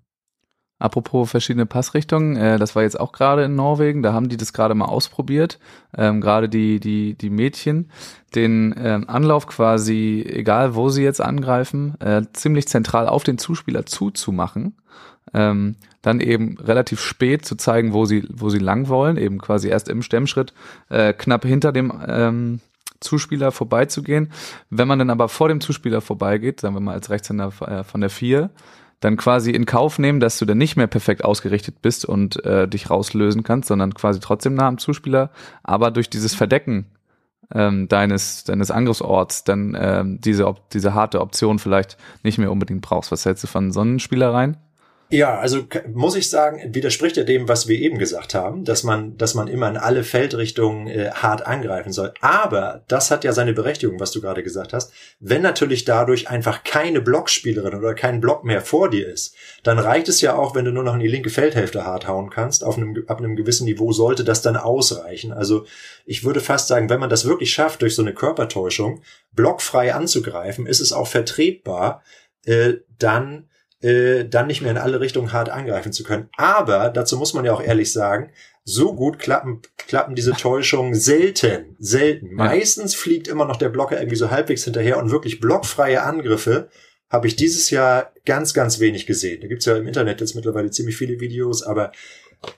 Apropos 0.82 1.30
verschiedene 1.30 1.66
Passrichtungen, 1.68 2.36
äh, 2.36 2.58
das 2.58 2.76
war 2.76 2.84
jetzt 2.84 3.00
auch 3.00 3.12
gerade 3.12 3.44
in 3.44 3.56
Norwegen, 3.56 4.02
da 4.02 4.14
haben 4.14 4.30
die 4.30 4.38
das 4.38 4.52
gerade 4.52 4.74
mal 4.74 4.86
ausprobiert, 4.86 5.60
ähm, 5.96 6.22
gerade 6.22 6.50
die, 6.50 6.80
die, 6.80 7.14
die 7.14 7.30
Mädchen, 7.30 7.92
den 8.34 8.74
ähm, 8.78 9.08
Anlauf 9.08 9.46
quasi, 9.46 10.26
egal 10.28 10.74
wo 10.74 10.90
sie 10.90 11.04
jetzt 11.04 11.22
angreifen, 11.22 12.00
äh, 12.00 12.24
ziemlich 12.34 12.68
zentral 12.68 13.08
auf 13.08 13.24
den 13.24 13.38
Zuspieler 13.38 13.86
zuzumachen, 13.86 14.76
ähm, 15.34 15.76
dann 16.02 16.20
eben 16.20 16.58
relativ 16.58 17.00
spät 17.00 17.46
zu 17.46 17.56
zeigen, 17.56 17.94
wo 17.94 18.06
sie, 18.06 18.28
wo 18.34 18.50
sie 18.50 18.58
lang 18.58 18.88
wollen, 18.88 19.18
eben 19.18 19.38
quasi 19.38 19.68
erst 19.68 19.88
im 19.88 20.02
Stemmschritt 20.02 20.54
äh, 20.90 21.14
knapp 21.14 21.46
hinter 21.46 21.72
dem 21.72 21.94
ähm, 22.08 22.60
Zuspieler 23.02 23.52
vorbeizugehen. 23.52 24.32
Wenn 24.70 24.88
man 24.88 25.00
dann 25.00 25.10
aber 25.10 25.30
vor 25.30 25.50
dem 25.50 25.62
Zuspieler 25.62 26.02
vorbeigeht, 26.02 26.62
sagen 26.62 26.76
wir 26.76 26.80
mal 26.80 26.94
als 26.94 27.10
Rechtshänder 27.10 27.52
äh, 27.62 27.84
von 27.84 28.02
der 28.02 28.10
vier 28.10 28.50
dann 29.02 29.18
quasi 29.18 29.52
in 29.52 29.66
Kauf 29.66 30.00
nehmen, 30.00 30.20
dass 30.20 30.40
du 30.40 30.46
dann 30.46 30.58
nicht 30.58 30.78
mehr 30.78 30.88
perfekt 30.88 31.26
ausgerichtet 31.26 31.82
bist 31.82 32.06
und 32.06 32.44
äh, 32.46 32.68
dich 32.68 32.90
rauslösen 32.90 33.44
kannst, 33.44 33.68
sondern 33.68 33.94
quasi 33.94 34.20
trotzdem 34.20 34.54
nah 34.54 34.68
am 34.68 34.78
Zuspieler, 34.78 35.32
aber 35.64 35.92
durch 35.92 36.10
dieses 36.10 36.34
Verdecken 36.34 36.86
ähm, 37.54 37.88
deines, 37.88 38.44
deines 38.44 38.72
Angriffsorts 38.72 39.44
dann 39.44 39.78
ähm, 39.80 40.22
diese, 40.22 40.54
diese 40.72 40.94
harte 40.94 41.20
Option 41.20 41.60
vielleicht 41.60 41.98
nicht 42.24 42.38
mehr 42.38 42.52
unbedingt 42.52 42.82
brauchst. 42.82 43.12
Was 43.12 43.26
hältst 43.26 43.44
du 43.44 43.48
von 43.48 43.72
Sonnenspielereien? 43.72 44.58
Ja, 45.14 45.38
also 45.38 45.68
muss 45.94 46.16
ich 46.16 46.30
sagen, 46.30 46.74
widerspricht 46.74 47.18
ja 47.18 47.26
dem, 47.26 47.50
was 47.50 47.68
wir 47.68 47.78
eben 47.78 47.98
gesagt 47.98 48.34
haben, 48.34 48.64
dass 48.64 48.84
man, 48.84 49.18
dass 49.18 49.34
man 49.34 49.50
immer 49.50 49.68
in 49.68 49.76
alle 49.76 50.06
Feldrichtungen 50.06 50.88
äh, 50.88 51.12
hart 51.12 51.46
angreifen 51.46 51.92
soll. 51.92 52.14
Aber 52.22 52.86
das 52.88 53.12
hat 53.12 53.26
ja 53.26 53.34
seine 53.34 53.52
Berechtigung, 53.52 54.00
was 54.00 54.12
du 54.12 54.22
gerade 54.22 54.42
gesagt 54.42 54.72
hast. 54.72 54.94
Wenn 55.20 55.42
natürlich 55.42 55.84
dadurch 55.84 56.30
einfach 56.30 56.64
keine 56.64 57.02
Blockspielerin 57.02 57.76
oder 57.76 57.94
kein 57.94 58.22
Block 58.22 58.46
mehr 58.46 58.62
vor 58.62 58.90
dir 58.90 59.06
ist, 59.06 59.36
dann 59.64 59.80
reicht 59.80 60.08
es 60.08 60.22
ja 60.22 60.36
auch, 60.36 60.56
wenn 60.56 60.64
du 60.64 60.72
nur 60.72 60.84
noch 60.84 60.94
in 60.94 61.02
die 61.02 61.10
linke 61.10 61.30
Feldhälfte 61.30 61.86
hart 61.86 62.08
hauen 62.08 62.30
kannst. 62.30 62.64
Auf 62.64 62.78
einem, 62.78 63.04
ab 63.08 63.18
einem 63.18 63.36
gewissen 63.36 63.66
Niveau 63.66 63.92
sollte 63.92 64.24
das 64.24 64.42
dann 64.42 64.56
ausreichen. 64.56 65.34
Also 65.34 65.66
ich 66.06 66.24
würde 66.24 66.40
fast 66.40 66.70
sagen, 66.70 66.90
wenn 66.90 67.02
man 67.02 67.10
das 67.10 67.26
wirklich 67.26 67.52
schafft, 67.52 67.82
durch 67.82 67.96
so 67.96 68.02
eine 68.02 68.14
Körpertäuschung 68.14 69.02
blockfrei 69.34 69.94
anzugreifen, 69.94 70.68
ist 70.68 70.80
es 70.80 70.94
auch 70.94 71.08
vertretbar, 71.08 72.02
äh, 72.46 72.76
dann 72.98 73.50
äh, 73.82 74.26
dann 74.26 74.48
nicht 74.48 74.62
mehr 74.62 74.72
in 74.72 74.78
alle 74.78 75.00
Richtungen 75.00 75.34
hart 75.34 75.50
angreifen 75.50 75.92
zu 75.92 76.04
können. 76.04 76.30
Aber 76.38 76.90
dazu 76.90 77.18
muss 77.18 77.34
man 77.34 77.46
ja 77.46 77.54
auch 77.54 77.64
ehrlich 77.64 77.92
sagen, 77.92 78.32
so 78.64 78.94
gut 78.94 79.20
klappen, 79.20 79.62
klappen 79.78 80.16
diese 80.16 80.34
Täuschungen 80.34 80.94
selten, 80.94 81.76
selten. 81.80 82.28
Ja. 82.28 82.36
Meistens 82.36 82.96
fliegt 82.96 83.28
immer 83.28 83.46
noch 83.46 83.58
der 83.58 83.70
Blocker 83.70 83.98
irgendwie 83.98 84.16
so 84.18 84.30
halbwegs 84.30 84.64
hinterher 84.64 84.98
und 85.00 85.12
wirklich 85.12 85.40
blockfreie 85.40 86.04
Angriffe 86.04 86.70
habe 87.10 87.28
ich 87.28 87.36
dieses 87.36 87.70
Jahr 87.72 88.14
ganz, 88.26 88.54
ganz 88.54 88.80
wenig 88.80 89.06
gesehen. 89.06 89.42
Da 89.42 89.48
gibt's 89.48 89.66
ja 89.66 89.76
im 89.76 89.88
Internet 89.88 90.22
jetzt 90.22 90.36
mittlerweile 90.36 90.72
ziemlich 90.72 90.96
viele 90.96 91.20
Videos, 91.20 91.64
aber 91.64 91.92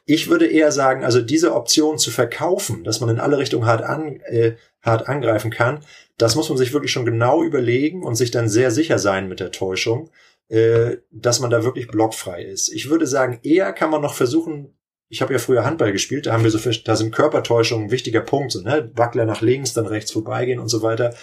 ich 0.05 0.29
würde 0.29 0.45
eher 0.45 0.71
sagen, 0.71 1.03
also 1.03 1.21
diese 1.21 1.53
Option 1.55 1.97
zu 1.97 2.11
verkaufen, 2.11 2.83
dass 2.83 3.01
man 3.01 3.09
in 3.09 3.19
alle 3.19 3.37
Richtungen 3.37 3.65
hart, 3.65 3.81
an, 3.81 4.19
äh, 4.21 4.55
hart 4.81 5.09
angreifen 5.09 5.51
kann, 5.51 5.79
das 6.17 6.35
muss 6.35 6.49
man 6.49 6.57
sich 6.57 6.73
wirklich 6.73 6.91
schon 6.91 7.05
genau 7.05 7.43
überlegen 7.43 8.03
und 8.03 8.15
sich 8.15 8.31
dann 8.31 8.47
sehr 8.47 8.71
sicher 8.71 8.99
sein 8.99 9.27
mit 9.27 9.39
der 9.39 9.51
Täuschung 9.51 10.09
äh, 10.49 10.97
dass 11.11 11.39
man 11.39 11.49
da 11.49 11.63
wirklich 11.63 11.87
blockfrei 11.87 12.43
ist. 12.43 12.69
Ich 12.69 12.89
würde 12.89 13.07
sagen, 13.07 13.39
eher 13.43 13.73
kann 13.73 13.89
man 13.89 14.01
noch 14.01 14.13
versuchen, 14.13 14.77
ich 15.09 15.21
habe 15.21 15.33
ja 15.33 15.39
früher 15.39 15.63
Handball 15.63 15.91
gespielt, 15.91 16.25
da 16.25 16.33
haben 16.33 16.43
wir 16.43 16.49
so, 16.49 16.59
da 16.85 16.95
sind 16.95 17.13
Körpertäuschungen 17.13 17.85
ein 17.87 17.91
wichtiger 17.91 18.21
Punkt, 18.21 18.51
so, 18.51 18.61
ne? 18.61 18.91
Wackler 18.95 19.25
nach 19.25 19.41
links, 19.41 19.73
dann 19.73 19.85
rechts 19.85 20.11
vorbeigehen 20.11 20.59
und 20.59 20.69
so 20.69 20.81
weiter. 20.81 21.13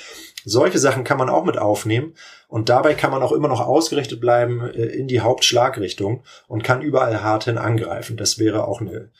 Solche 0.45 0.79
Sachen 0.79 1.03
kann 1.05 1.18
man 1.18 1.29
auch 1.29 1.45
mit 1.45 1.59
aufnehmen 1.59 2.14
und 2.47 2.68
dabei 2.68 2.95
kann 2.95 3.11
man 3.11 3.23
auch 3.23 3.33
immer 3.33 3.49
noch 3.49 3.61
ausgerichtet 3.61 4.21
bleiben 4.21 4.61
äh, 4.61 4.87
in 4.87 5.09
die 5.09 5.21
Hauptschlagrichtung 5.21 6.23
und 6.47 6.62
kann 6.62 6.83
überall 6.83 7.23
hart 7.23 7.45
hin 7.45 7.59
angreifen. 7.59 8.16
Das 8.16 8.39
wäre 8.39 8.66
auch 8.66 8.81
eine, 8.81 9.11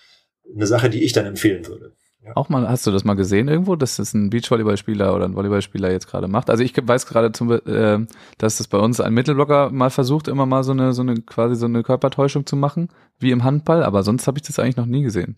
eine 0.55 0.67
Sache, 0.67 0.89
die 0.89 1.03
ich 1.03 1.13
dann 1.13 1.27
empfehlen 1.27 1.67
würde. 1.67 1.93
Ja. 2.23 2.33
Auch 2.37 2.51
mal, 2.51 2.69
hast 2.69 2.87
du 2.87 2.91
das 2.91 3.05
mal 3.05 3.15
gesehen 3.15 3.49
irgendwo, 3.49 3.77
dass 3.77 3.97
das 3.97 4.13
ein 4.13 4.29
Beachvolleyballspieler 4.29 5.15
oder 5.15 5.25
ein 5.25 5.35
Volleyballspieler 5.35 5.91
jetzt 5.91 6.07
gerade 6.07 6.29
macht? 6.29 6.51
Also 6.51 6.63
ich 6.63 6.75
weiß 6.77 7.07
gerade 7.07 7.33
zum, 7.33 7.51
äh, 7.51 8.07
dass 8.37 8.59
das 8.59 8.69
bei 8.69 8.77
uns 8.77 9.01
ein 9.01 9.15
Mittelblocker 9.15 9.71
mal 9.71 9.89
versucht, 9.89 10.29
immer 10.29 10.45
mal 10.45 10.63
so 10.63 10.73
eine, 10.73 10.93
so 10.93 11.01
eine, 11.01 11.15
quasi 11.23 11.57
so 11.57 11.65
eine 11.65 11.83
Körpertäuschung 11.83 12.45
zu 12.45 12.57
machen, 12.57 12.91
wie 13.19 13.31
im 13.31 13.43
Handball, 13.43 13.83
aber 13.83 14.03
sonst 14.03 14.27
habe 14.27 14.39
ich 14.39 14.43
das 14.43 14.59
eigentlich 14.59 14.77
noch 14.77 14.87
nie 14.87 15.03
gesehen. 15.03 15.37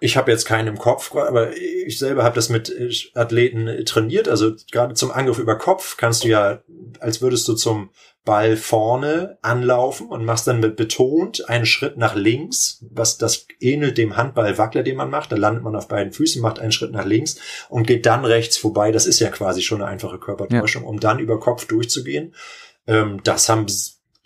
Ich 0.00 0.16
habe 0.16 0.30
jetzt 0.30 0.44
keinen 0.44 0.68
im 0.68 0.78
Kopf, 0.78 1.14
aber 1.14 1.56
ich 1.56 1.98
selber 1.98 2.24
habe 2.24 2.34
das 2.34 2.48
mit 2.48 2.68
äh, 2.68 2.90
Athleten 3.14 3.84
trainiert. 3.84 4.28
Also 4.28 4.52
gerade 4.70 4.94
zum 4.94 5.10
Angriff 5.10 5.38
über 5.38 5.56
Kopf 5.56 5.96
kannst 5.96 6.24
du 6.24 6.28
ja, 6.28 6.60
als 7.00 7.22
würdest 7.22 7.48
du 7.48 7.54
zum 7.54 7.90
Ball 8.24 8.56
vorne 8.56 9.38
anlaufen 9.42 10.08
und 10.08 10.24
machst 10.24 10.46
dann 10.46 10.60
mit 10.60 10.76
betont 10.76 11.48
einen 11.48 11.66
Schritt 11.66 11.98
nach 11.98 12.14
links, 12.14 12.82
was 12.90 13.18
das 13.18 13.46
ähnelt 13.60 13.98
dem 13.98 14.16
Handballwackler, 14.16 14.82
den 14.82 14.96
man 14.96 15.10
macht. 15.10 15.30
Da 15.30 15.36
landet 15.36 15.62
man 15.62 15.76
auf 15.76 15.88
beiden 15.88 16.12
Füßen, 16.12 16.40
macht 16.40 16.58
einen 16.58 16.72
Schritt 16.72 16.92
nach 16.92 17.04
links 17.04 17.36
und 17.68 17.86
geht 17.86 18.06
dann 18.06 18.24
rechts 18.24 18.56
vorbei. 18.56 18.92
Das 18.92 19.06
ist 19.06 19.20
ja 19.20 19.28
quasi 19.28 19.60
schon 19.60 19.82
eine 19.82 19.90
einfache 19.90 20.18
Körpertäuschung, 20.18 20.84
ja. 20.84 20.88
um 20.88 21.00
dann 21.00 21.18
über 21.18 21.38
Kopf 21.38 21.66
durchzugehen. 21.66 22.34
Ähm, 22.86 23.20
das 23.24 23.48
haben 23.50 23.66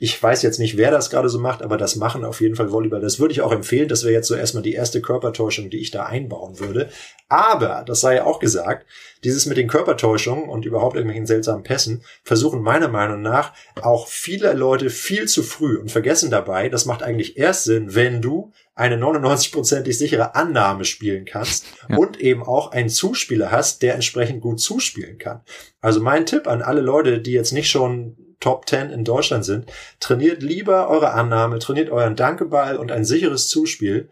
ich 0.01 0.23
weiß 0.23 0.43
jetzt 0.43 0.61
nicht, 0.61 0.77
wer 0.77 0.93
das 0.93 1.11
gerade 1.11 1.29
so 1.29 1.41
macht, 1.41 1.61
aber 1.61 1.77
das 1.77 1.97
machen 1.97 2.25
auf 2.25 2.41
jeden 2.41 2.55
Fall 2.55 2.71
Volleyball. 2.71 3.01
Das 3.01 3.19
würde 3.19 3.33
ich 3.33 3.41
auch 3.41 3.51
empfehlen. 3.51 3.89
Das 3.89 4.05
wäre 4.05 4.13
jetzt 4.13 4.29
so 4.29 4.37
erstmal 4.37 4.63
die 4.63 4.75
erste 4.75 5.03
Körpertäuschung, 5.03 5.71
die 5.71 5.79
ich 5.79 5.91
da 5.91 6.07
einbauen 6.07 6.61
würde. 6.61 6.89
Aber, 7.29 7.83
das 7.85 8.01
sei 8.01 8.15
ja 8.15 8.25
auch 8.25 8.39
gesagt, 8.39 8.87
dieses 9.25 9.47
mit 9.47 9.57
den 9.57 9.67
Körpertäuschungen 9.67 10.49
und 10.49 10.65
überhaupt 10.65 10.95
irgendwelchen 10.95 11.27
seltsamen 11.27 11.65
Pässen 11.65 12.05
versuchen 12.23 12.63
meiner 12.63 12.87
Meinung 12.87 13.23
nach 13.23 13.53
auch 13.83 14.07
viele 14.07 14.53
Leute 14.53 14.89
viel 14.89 15.27
zu 15.27 15.43
früh 15.43 15.77
und 15.77 15.91
vergessen 15.91 16.31
dabei, 16.31 16.69
das 16.69 16.87
macht 16.87 17.03
eigentlich 17.03 17.37
erst 17.37 17.65
Sinn, 17.65 17.97
wenn 17.97 18.23
du 18.23 18.53
eine 18.77 18.97
99%ig 18.97 19.99
sichere 19.99 20.37
Annahme 20.37 20.85
spielen 20.85 21.25
kannst 21.25 21.67
ja. 21.89 21.97
und 21.97 22.21
eben 22.21 22.45
auch 22.45 22.71
einen 22.71 22.89
Zuspieler 22.89 23.51
hast, 23.51 23.83
der 23.83 23.95
entsprechend 23.95 24.43
gut 24.43 24.61
zuspielen 24.61 25.19
kann. 25.19 25.41
Also 25.81 26.01
mein 26.01 26.25
Tipp 26.25 26.47
an 26.47 26.63
alle 26.63 26.83
Leute, 26.83 27.19
die 27.19 27.33
jetzt 27.33 27.53
nicht 27.53 27.69
schon 27.69 28.28
Top 28.41 28.69
10 28.69 28.91
in 28.91 29.05
Deutschland 29.05 29.45
sind. 29.45 29.71
Trainiert 30.01 30.43
lieber 30.43 30.89
eure 30.89 31.13
Annahme, 31.13 31.59
trainiert 31.59 31.91
euren 31.91 32.17
Dankeball 32.17 32.77
und 32.77 32.93
ein 32.93 33.05
sicheres 33.05 33.49
Zuspiel, 33.49 34.09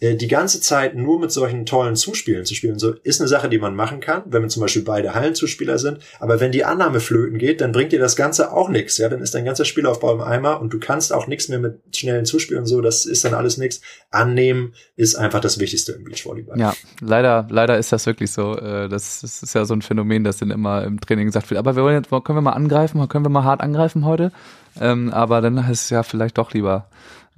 die 0.00 0.28
ganze 0.28 0.62
Zeit 0.62 0.94
nur 0.94 1.20
mit 1.20 1.30
solchen 1.30 1.66
tollen 1.66 1.94
Zuspielen 1.94 2.46
zu 2.46 2.54
spielen, 2.54 2.78
so 2.78 2.94
ist 3.02 3.20
eine 3.20 3.28
Sache, 3.28 3.50
die 3.50 3.58
man 3.58 3.74
machen 3.74 4.00
kann, 4.00 4.22
wenn 4.26 4.40
man 4.40 4.48
zum 4.48 4.62
Beispiel 4.62 4.82
beide 4.82 5.14
Hallenzuspieler 5.14 5.78
sind. 5.78 5.98
Aber 6.18 6.40
wenn 6.40 6.52
die 6.52 6.64
Annahme 6.64 7.00
flöten 7.00 7.38
geht, 7.38 7.60
dann 7.60 7.72
bringt 7.72 7.92
dir 7.92 7.98
das 7.98 8.16
Ganze 8.16 8.52
auch 8.52 8.70
nichts. 8.70 8.96
Ja, 8.96 9.10
dann 9.10 9.20
ist 9.20 9.34
dein 9.34 9.44
ganzer 9.44 9.66
Spielaufbau 9.66 10.14
im 10.14 10.22
Eimer 10.22 10.60
und 10.60 10.72
du 10.72 10.78
kannst 10.78 11.12
auch 11.12 11.26
nichts 11.26 11.48
mehr 11.48 11.58
mit 11.58 11.80
schnellen 11.94 12.24
Zuspielen 12.24 12.64
so. 12.64 12.80
Das 12.80 13.04
ist 13.04 13.26
dann 13.26 13.34
alles 13.34 13.58
nichts. 13.58 13.82
Annehmen 14.10 14.72
ist 14.96 15.16
einfach 15.16 15.40
das 15.40 15.58
Wichtigste 15.58 15.92
im 15.92 16.04
Beachvolleyball. 16.04 16.58
Ja, 16.58 16.72
leider, 17.02 17.46
leider 17.50 17.76
ist 17.76 17.92
das 17.92 18.06
wirklich 18.06 18.32
so. 18.32 18.56
Äh, 18.56 18.88
das, 18.88 19.20
das 19.20 19.42
ist 19.42 19.54
ja 19.54 19.66
so 19.66 19.74
ein 19.74 19.82
Phänomen, 19.82 20.24
das 20.24 20.38
dann 20.38 20.50
immer 20.50 20.82
im 20.84 20.98
Training 20.98 21.26
gesagt 21.26 21.50
wird. 21.50 21.58
Aber 21.58 21.76
wir 21.76 21.82
wollen 21.82 21.96
jetzt, 21.96 22.08
können 22.08 22.38
wir 22.38 22.42
mal 22.42 22.52
angreifen? 22.52 23.06
Können 23.08 23.26
wir 23.26 23.30
mal 23.30 23.44
hart 23.44 23.60
angreifen 23.60 24.06
heute? 24.06 24.32
Ähm, 24.80 25.12
aber 25.12 25.42
dann 25.42 25.58
ist 25.58 25.82
es 25.82 25.90
ja 25.90 26.02
vielleicht 26.02 26.38
doch 26.38 26.54
lieber 26.54 26.86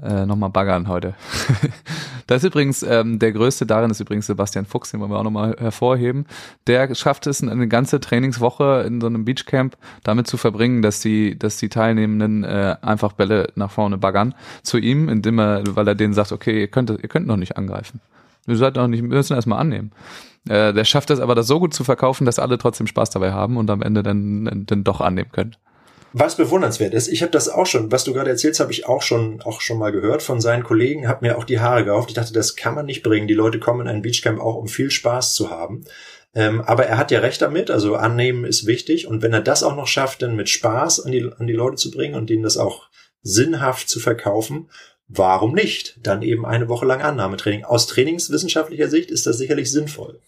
äh, 0.03 0.27
nochmal 0.27 0.51
baggern 0.51 0.89
heute. 0.89 1.15
da 2.33 2.37
ist 2.37 2.45
übrigens, 2.45 2.83
ähm, 2.83 3.19
der 3.19 3.31
größte 3.33 3.67
darin 3.67 3.91
ist 3.91 4.01
übrigens 4.01 4.27
Sebastian 4.27 4.65
Fuchs, 4.65 4.91
den 4.91 5.01
wollen 5.01 5.11
wir 5.11 5.19
auch 5.19 5.23
nochmal 5.23 5.55
hervorheben. 5.59 6.25
Der 6.67 6.95
schafft 6.95 7.27
es, 7.27 7.43
eine 7.43 7.69
ganze 7.69 8.01
Trainingswoche 8.01 8.85
in 8.87 9.03
so 9.03 9.07
einem 9.07 9.27
Beachcamp 9.27 9.77
damit 10.03 10.29
zu 10.29 10.39
verbringen, 10.39 10.81
dass 10.81 11.01
die, 11.01 11.39
dass 11.39 11.59
die 11.59 11.69
Teilnehmenden 11.69 12.43
äh, 12.43 12.77
einfach 12.81 13.13
Bälle 13.13 13.53
nach 13.55 13.71
vorne 13.71 13.99
baggern 13.99 14.35
zu 14.63 14.79
ihm, 14.79 15.11
indem 15.11 15.41
er, 15.41 15.63
weil 15.77 15.87
er 15.87 15.95
denen 15.95 16.15
sagt, 16.15 16.33
okay, 16.33 16.59
ihr 16.59 16.69
könnt, 16.69 16.89
ihr 16.89 16.97
könnt 16.97 17.27
noch 17.27 17.37
nicht 17.37 17.59
angreifen. 17.59 18.01
Wir 18.47 18.57
sollten 18.57 18.79
noch 18.79 18.89
nicht, 18.89 19.03
müssen 19.03 19.35
erstmal 19.35 19.59
annehmen. 19.59 19.93
Äh, 20.49 20.73
der 20.73 20.85
schafft 20.85 21.11
es 21.11 21.21
aber, 21.21 21.35
das 21.35 21.47
so 21.47 21.61
gut 21.61 21.75
zu 21.75 21.85
verkaufen, 21.85 22.25
dass 22.25 22.39
alle 22.39 22.57
trotzdem 22.57 22.87
Spaß 22.87 23.11
dabei 23.11 23.33
haben 23.33 23.59
und 23.59 23.69
am 23.69 23.83
Ende 23.83 24.03
dann, 24.03 24.65
dann 24.65 24.85
doch 24.85 25.03
annehmen 25.03 25.33
können. 25.33 25.55
Was 26.13 26.37
bewundernswert 26.37 26.93
ist, 26.93 27.09
ich 27.09 27.23
habe 27.23 27.33
das 27.33 27.49
auch 27.49 27.67
schon, 27.67 27.91
was 27.91 28.05
du 28.05 28.13
gerade 28.13 28.31
erzählst, 28.31 28.61
habe 28.61 28.73
ich 28.73 28.87
auch 28.87 29.03
schon 29.03 29.41
auch 29.43 29.61
schon 29.61 29.79
mal 29.79 29.93
gehört 29.93 30.23
von 30.23 30.41
seinen 30.41 30.63
Kollegen, 30.63 31.09
habe 31.09 31.27
mir 31.27 31.39
auch 31.39 31.45
die 31.45 31.61
Haare 31.61 31.85
gehauft. 31.85 32.11
Ich 32.11 32.15
dachte, 32.15 32.33
das 32.35 32.55
kann 32.57 32.75
man 32.75 32.87
nicht 32.87 33.03
bringen. 33.03 33.29
Die 33.29 33.35
Leute 33.35 33.59
kommen 33.59 33.83
in 33.83 33.89
ein 33.89 34.03
Beachcamp 34.03 34.41
auch, 34.41 34.57
um 34.57 34.69
viel 34.69 34.91
Spaß 34.91 35.35
zu 35.35 35.51
haben. 35.51 35.85
Ähm, 36.35 36.61
aber 36.63 36.87
er 36.87 36.99
hat 36.99 37.11
ja 37.11 37.21
recht 37.21 37.41
damit, 37.43 37.71
also 37.71 37.95
annehmen 37.97 38.45
ist 38.45 38.67
wichtig. 38.67 39.07
Und 39.07 39.23
wenn 39.23 39.33
er 39.33 39.41
das 39.41 39.63
auch 39.63 39.77
noch 39.77 39.87
schafft, 39.87 40.23
dann 40.23 40.37
mit 40.37 40.49
Spaß 40.49 41.01
an 41.01 41.13
die, 41.13 41.31
an 41.39 41.47
die 41.47 41.53
Leute 41.53 41.77
zu 41.77 41.91
bringen 41.91 42.15
und 42.15 42.31
ihnen 42.31 42.43
das 42.43 42.57
auch 42.57 42.89
sinnhaft 43.23 43.89
zu 43.89 44.01
verkaufen, 44.01 44.71
warum 45.09 45.55
nicht? 45.55 45.99
Dann 46.03 46.23
eben 46.23 46.45
eine 46.45 46.69
Woche 46.69 46.87
lang 46.87 47.03
Annahmetraining. 47.03 47.65
Aus 47.65 47.87
trainingswissenschaftlicher 47.87 48.89
Sicht 48.89 49.11
ist 49.11 49.27
das 49.27 49.39
sicherlich 49.39 49.71
sinnvoll. 49.71 50.21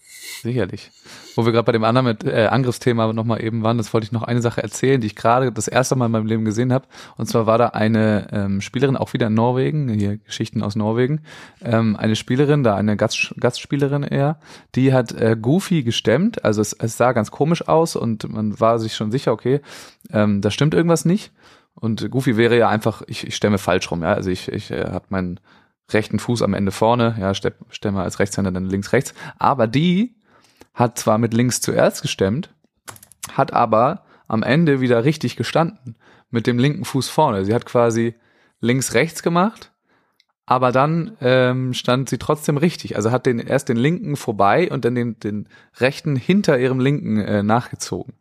Sicherlich. 0.43 0.91
Wo 1.35 1.45
wir 1.45 1.51
gerade 1.51 1.65
bei 1.65 1.71
dem 1.73 1.83
anderen 1.83 2.07
mit, 2.07 2.23
äh, 2.23 2.47
Angriffsthema 2.47 3.11
nochmal 3.11 3.43
eben 3.43 3.61
waren, 3.61 3.77
das 3.77 3.93
wollte 3.93 4.05
ich 4.05 4.11
noch 4.11 4.23
eine 4.23 4.41
Sache 4.41 4.63
erzählen, 4.63 5.01
die 5.01 5.07
ich 5.07 5.15
gerade 5.15 5.51
das 5.51 5.67
erste 5.67 5.95
Mal 5.95 6.05
in 6.05 6.13
meinem 6.13 6.25
Leben 6.25 6.45
gesehen 6.45 6.71
habe. 6.71 6.87
Und 7.17 7.27
zwar 7.27 7.45
war 7.45 7.57
da 7.57 7.67
eine 7.67 8.27
ähm, 8.31 8.61
Spielerin, 8.61 8.95
auch 8.95 9.13
wieder 9.13 9.27
in 9.27 9.33
Norwegen, 9.33 9.89
hier 9.89 10.17
Geschichten 10.17 10.63
aus 10.63 10.75
Norwegen, 10.75 11.21
ähm, 11.61 11.97
eine 11.97 12.15
Spielerin, 12.15 12.63
da 12.63 12.75
eine 12.75 12.95
Gast, 12.95 13.35
Gastspielerin 13.39 14.03
eher, 14.03 14.39
die 14.75 14.93
hat 14.93 15.11
äh, 15.11 15.35
Goofy 15.39 15.83
gestemmt. 15.83 16.45
Also 16.45 16.61
es, 16.61 16.73
es 16.73 16.95
sah 16.95 17.11
ganz 17.11 17.31
komisch 17.31 17.67
aus 17.67 17.95
und 17.95 18.31
man 18.31 18.57
war 18.59 18.79
sich 18.79 18.95
schon 18.95 19.11
sicher, 19.11 19.33
okay, 19.33 19.59
ähm, 20.11 20.41
da 20.41 20.49
stimmt 20.51 20.73
irgendwas 20.73 21.03
nicht. 21.03 21.33
Und 21.75 22.09
Goofy 22.09 22.37
wäre 22.37 22.57
ja 22.57 22.69
einfach, 22.69 23.01
ich, 23.07 23.27
ich 23.27 23.35
stemme 23.35 23.57
falsch 23.57 23.91
rum, 23.91 24.01
ja. 24.01 24.13
Also 24.13 24.29
ich, 24.29 24.47
ich 24.47 24.71
äh, 24.71 24.85
habe 24.85 25.05
meinen 25.09 25.41
rechten 25.91 26.19
Fuß 26.19 26.41
am 26.41 26.53
Ende 26.53 26.71
vorne, 26.71 27.15
ja, 27.19 27.33
stemme 27.33 28.01
als 28.01 28.19
Rechtshänder 28.19 28.51
dann 28.51 28.69
links 28.69 28.93
rechts. 28.93 29.13
Aber 29.37 29.67
die 29.67 30.15
hat 30.75 30.99
zwar 30.99 31.17
mit 31.17 31.33
links 31.33 31.61
zuerst 31.61 32.01
gestemmt, 32.01 32.53
hat 33.31 33.53
aber 33.53 34.03
am 34.27 34.43
Ende 34.43 34.81
wieder 34.81 35.03
richtig 35.03 35.35
gestanden. 35.35 35.95
Mit 36.29 36.47
dem 36.47 36.59
linken 36.59 36.85
Fuß 36.85 37.07
vorne. 37.07 37.45
Sie 37.45 37.53
hat 37.53 37.65
quasi 37.65 38.15
links 38.59 38.93
rechts 38.93 39.23
gemacht, 39.23 39.71
aber 40.45 40.71
dann 40.71 41.17
ähm, 41.21 41.73
stand 41.73 42.09
sie 42.09 42.17
trotzdem 42.17 42.57
richtig. 42.57 42.95
Also 42.95 43.11
hat 43.11 43.25
den 43.25 43.39
erst 43.39 43.69
den 43.69 43.77
linken 43.77 44.15
vorbei 44.15 44.69
und 44.69 44.85
dann 44.85 44.95
den, 44.95 45.19
den 45.19 45.47
rechten 45.79 46.15
hinter 46.15 46.59
ihrem 46.59 46.79
linken 46.79 47.19
äh, 47.19 47.41
nachgezogen. 47.41 48.13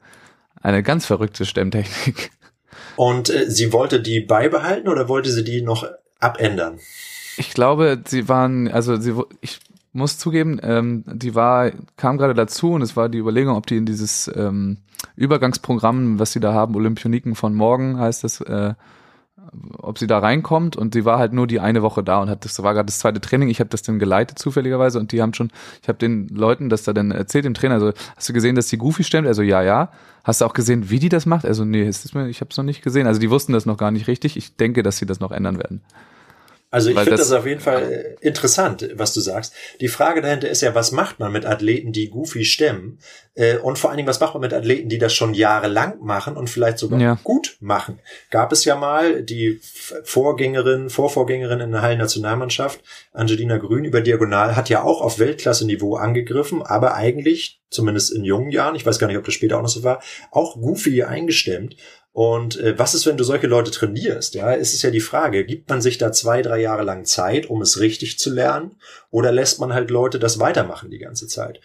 Eine 0.61 0.83
ganz 0.83 1.07
verrückte 1.07 1.45
Stemmtechnik. 1.45 2.31
Und 2.97 3.31
äh, 3.31 3.51
sie 3.51 3.73
wollte 3.73 4.01
die 4.01 4.21
beibehalten 4.21 4.89
oder 4.89 5.09
wollte 5.09 5.31
sie 5.31 5.45
die 5.45 5.63
noch 5.63 5.87
abändern? 6.21 6.79
Ich 7.37 7.53
glaube, 7.53 8.03
sie 8.07 8.29
waren, 8.29 8.69
also 8.69 8.97
sie, 8.97 9.15
ich 9.41 9.61
muss 9.95 10.19
zugeben, 10.19 10.61
ähm, 10.63 11.05
die 11.07 11.35
war, 11.35 11.71
kam 11.97 12.19
gerade 12.19 12.35
dazu 12.35 12.73
und 12.73 12.83
es 12.83 12.97
war 12.97 13.09
die 13.09 13.19
Überlegung, 13.19 13.57
ob 13.57 13.67
die 13.67 13.77
in 13.77 13.87
dieses 13.87 14.31
ähm, 14.35 14.79
Übergangsprogramm, 15.17 16.19
was 16.19 16.33
sie 16.33 16.41
da 16.41 16.53
haben, 16.53 16.75
Olympioniken 16.75 17.35
von 17.35 17.55
morgen 17.55 17.99
heißt 17.99 18.25
das, 18.25 18.41
äh, 18.41 18.75
ob 19.79 19.99
sie 19.99 20.07
da 20.07 20.19
reinkommt 20.19 20.77
und 20.77 20.95
sie 20.95 21.05
war 21.05 21.19
halt 21.19 21.33
nur 21.33 21.47
die 21.47 21.61
eine 21.61 21.83
Woche 21.83 22.03
da 22.03 22.21
und 22.21 22.29
hat 22.29 22.45
das 22.45 22.61
war 22.63 22.75
gerade 22.75 22.87
das 22.87 22.99
zweite 22.99 23.21
Training. 23.21 23.49
Ich 23.51 23.61
habe 23.61 23.71
das 23.71 23.83
dann 23.83 23.99
geleitet 23.99 24.39
zufälligerweise 24.39 24.99
und 24.99 25.13
die 25.13 25.23
haben 25.23 25.35
schon, 25.35 25.51
ich 25.83 25.89
habe 25.89 25.99
den 25.99 26.29
Leuten 26.29 26.69
das 26.69 26.83
da 26.83 26.93
dann 26.93 27.11
erzählt 27.11 27.45
dem 27.45 27.55
Trainer. 27.55 27.75
Also 27.75 27.93
hast 28.17 28.29
du 28.29 28.33
gesehen, 28.33 28.57
dass 28.57 28.69
die 28.69 28.79
Goofy 28.79 29.05
stemmt? 29.05 29.29
Also 29.29 29.43
ja, 29.43 29.63
ja. 29.63 29.91
Hast 30.25 30.41
du 30.41 30.47
auch 30.47 30.55
gesehen, 30.55 30.91
wie 30.91 30.99
die 30.99 31.09
das 31.09 31.27
macht? 31.27 31.45
Also 31.45 31.65
nee, 31.65 31.87
ist 31.87 32.15
mir, 32.15 32.29
ich 32.29 32.41
habe 32.41 32.49
es 32.51 32.57
noch 32.57 32.65
nicht 32.65 32.83
gesehen. 32.83 33.07
Also 33.07 33.21
die 33.21 33.31
wussten 33.31 33.53
das 33.53 33.67
noch 33.67 33.77
gar 33.77 33.91
nicht 33.91 34.09
richtig. 34.09 34.37
Ich 34.37 34.57
denke, 34.57 34.83
dass 34.83 34.97
sie 34.97 35.07
das 35.07 35.21
noch 35.21 35.31
ändern 35.31 35.59
werden. 35.59 35.83
Also 36.75 36.91
ich 36.91 36.97
finde 36.97 37.13
das, 37.13 37.29
das 37.29 37.39
auf 37.39 37.47
jeden 37.47 37.61
Fall 37.61 38.17
äh, 38.21 38.27
interessant, 38.27 38.91
was 38.95 39.15
du 39.15 39.21
sagst. 39.21 39.55
Die 39.81 39.87
Frage 39.87 40.21
dahinter 40.23 40.51
ist 40.51 40.61
ja, 40.61 40.75
was 40.75 40.91
macht 40.91 41.21
man 41.21 41.31
mit 41.31 41.47
Athleten, 41.47 41.93
die 41.93 42.11
goofy 42.11 42.45
stemmen? 42.45 42.99
Äh, 43.37 43.59
und 43.59 43.79
vor 43.79 43.91
allen 43.91 43.99
Dingen, 43.99 44.09
was 44.09 44.19
macht 44.19 44.35
man 44.35 44.41
mit 44.41 44.53
Athleten, 44.53 44.89
die 44.89 44.99
das 44.99 45.15
schon 45.15 45.35
jahrelang 45.35 46.01
machen 46.01 46.37
und 46.37 46.51
vielleicht 46.51 46.79
sogar 46.79 46.99
ja. 46.99 47.17
gut 47.23 47.59
machen? 47.61 48.01
Gab 48.33 48.51
es 48.51 48.65
ja 48.65 48.75
mal 48.75 49.23
die 49.23 49.61
Vorgängerin, 50.03 50.91
Vorvorgängerin 50.91 51.61
in 51.61 51.71
der 51.71 51.83
Hallen-Nationalmannschaft, 51.83 52.83
Angelina 53.13 53.59
Grün 53.59 53.85
über 53.85 54.01
Diagonal, 54.01 54.57
hat 54.57 54.69
ja 54.69 54.83
auch 54.83 55.01
auf 55.01 55.21
Weltklasse-Niveau 55.21 55.95
angegriffen, 55.95 56.61
aber 56.61 56.97
eigentlich, 56.97 57.61
zumindest 57.71 58.13
in 58.13 58.25
jungen 58.25 58.51
Jahren, 58.51 58.75
ich 58.75 58.85
weiß 58.85 58.99
gar 58.99 59.07
nicht, 59.07 59.19
ob 59.19 59.25
das 59.25 59.35
später 59.35 59.59
auch 59.59 59.63
noch 59.63 59.69
so 59.69 59.85
war, 59.85 60.03
auch 60.33 60.61
goofy 60.61 61.05
eingestemmt. 61.05 61.77
Und 62.15 62.61
äh, 62.61 62.79
was 62.79 62.95
ist, 62.95 63.07
wenn 63.07 63.17
du 63.17 63.25
solche 63.25 63.49
Leute 63.49 63.73
trainierst? 63.73 64.37
Ja, 64.37 64.53
ist 64.53 64.73
es 64.73 64.83
ja 64.83 64.93
die 64.93 65.01
Frage, 65.01 65.45
gibt 65.45 65.69
man 65.69 65.83
sich 65.83 65.99
da 65.99 66.13
zwei, 66.13 66.43
drei 66.43 66.61
Jahre 66.61 66.85
lang 66.85 67.05
Zeit, 67.05 67.51
um 67.51 67.61
es 67.61 67.81
richtig 67.81 68.21
zu 68.21 68.33
lernen? 68.33 68.77
Oder 69.11 69.33
lässt 69.33 69.59
man 69.59 69.75
halt 69.75 69.91
Leute 69.91 70.21
das 70.21 70.39
weitermachen 70.39 70.93
die 70.93 71.01
ganze 71.01 71.27
Zeit? 71.27 71.61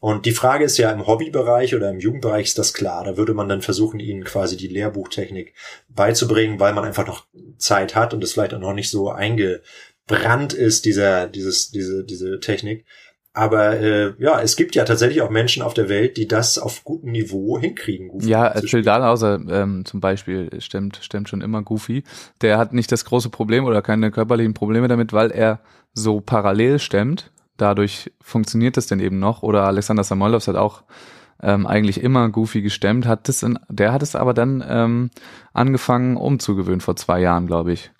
Und 0.00 0.26
die 0.26 0.32
Frage 0.32 0.64
ist 0.64 0.76
ja 0.76 0.90
im 0.90 1.06
Hobbybereich 1.06 1.76
oder 1.76 1.88
im 1.88 2.00
Jugendbereich 2.00 2.46
ist 2.46 2.58
das 2.58 2.74
klar. 2.74 3.04
Da 3.04 3.16
würde 3.16 3.32
man 3.32 3.48
dann 3.48 3.62
versuchen, 3.62 4.00
ihnen 4.00 4.24
quasi 4.24 4.56
die 4.56 4.66
Lehrbuchtechnik 4.66 5.54
beizubringen, 5.88 6.58
weil 6.58 6.72
man 6.72 6.84
einfach 6.84 7.06
noch 7.06 7.26
Zeit 7.58 7.94
hat 7.94 8.12
und 8.12 8.24
es 8.24 8.32
vielleicht 8.32 8.54
auch 8.54 8.58
noch 8.58 8.74
nicht 8.74 8.90
so 8.90 9.08
eingebrannt 9.08 10.52
ist, 10.52 10.84
dieser, 10.84 11.28
dieses, 11.28 11.70
diese, 11.70 12.02
diese 12.02 12.40
Technik. 12.40 12.84
Aber 13.34 13.80
äh, 13.80 14.12
ja, 14.18 14.40
es 14.40 14.56
gibt 14.56 14.74
ja 14.74 14.84
tatsächlich 14.84 15.22
auch 15.22 15.30
Menschen 15.30 15.62
auf 15.62 15.72
der 15.72 15.88
Welt, 15.88 16.18
die 16.18 16.28
das 16.28 16.58
auf 16.58 16.84
gutem 16.84 17.12
Niveau 17.12 17.58
hinkriegen. 17.58 18.08
Goofy 18.08 18.28
ja, 18.28 18.52
Phil 18.66 18.82
Dahlhauser 18.82 19.40
ähm, 19.48 19.86
zum 19.86 20.00
Beispiel 20.00 20.50
stimmt, 20.60 20.98
stimmt 21.02 21.30
schon 21.30 21.40
immer 21.40 21.62
Goofy. 21.62 22.04
Der 22.42 22.58
hat 22.58 22.74
nicht 22.74 22.92
das 22.92 23.06
große 23.06 23.30
Problem 23.30 23.64
oder 23.64 23.80
keine 23.80 24.10
körperlichen 24.10 24.52
Probleme 24.52 24.86
damit, 24.86 25.14
weil 25.14 25.30
er 25.30 25.60
so 25.94 26.20
parallel 26.20 26.78
stemmt. 26.78 27.32
Dadurch 27.56 28.12
funktioniert 28.20 28.76
das 28.76 28.86
denn 28.86 29.00
eben 29.00 29.18
noch. 29.18 29.42
Oder 29.42 29.64
Alexander 29.64 30.04
Samoylov 30.04 30.46
hat 30.46 30.56
auch 30.56 30.82
ähm, 31.42 31.66
eigentlich 31.66 32.02
immer 32.02 32.28
Goofy 32.28 32.60
gestemmt. 32.60 33.06
Hat 33.06 33.28
das 33.28 33.42
in, 33.42 33.58
der 33.68 33.94
hat 33.94 34.02
es 34.02 34.14
aber 34.14 34.34
dann 34.34 34.62
ähm, 34.68 35.10
angefangen 35.54 36.18
umzugewöhnen 36.18 36.82
vor 36.82 36.96
zwei 36.96 37.20
Jahren, 37.20 37.46
glaube 37.46 37.72
ich. 37.72 37.92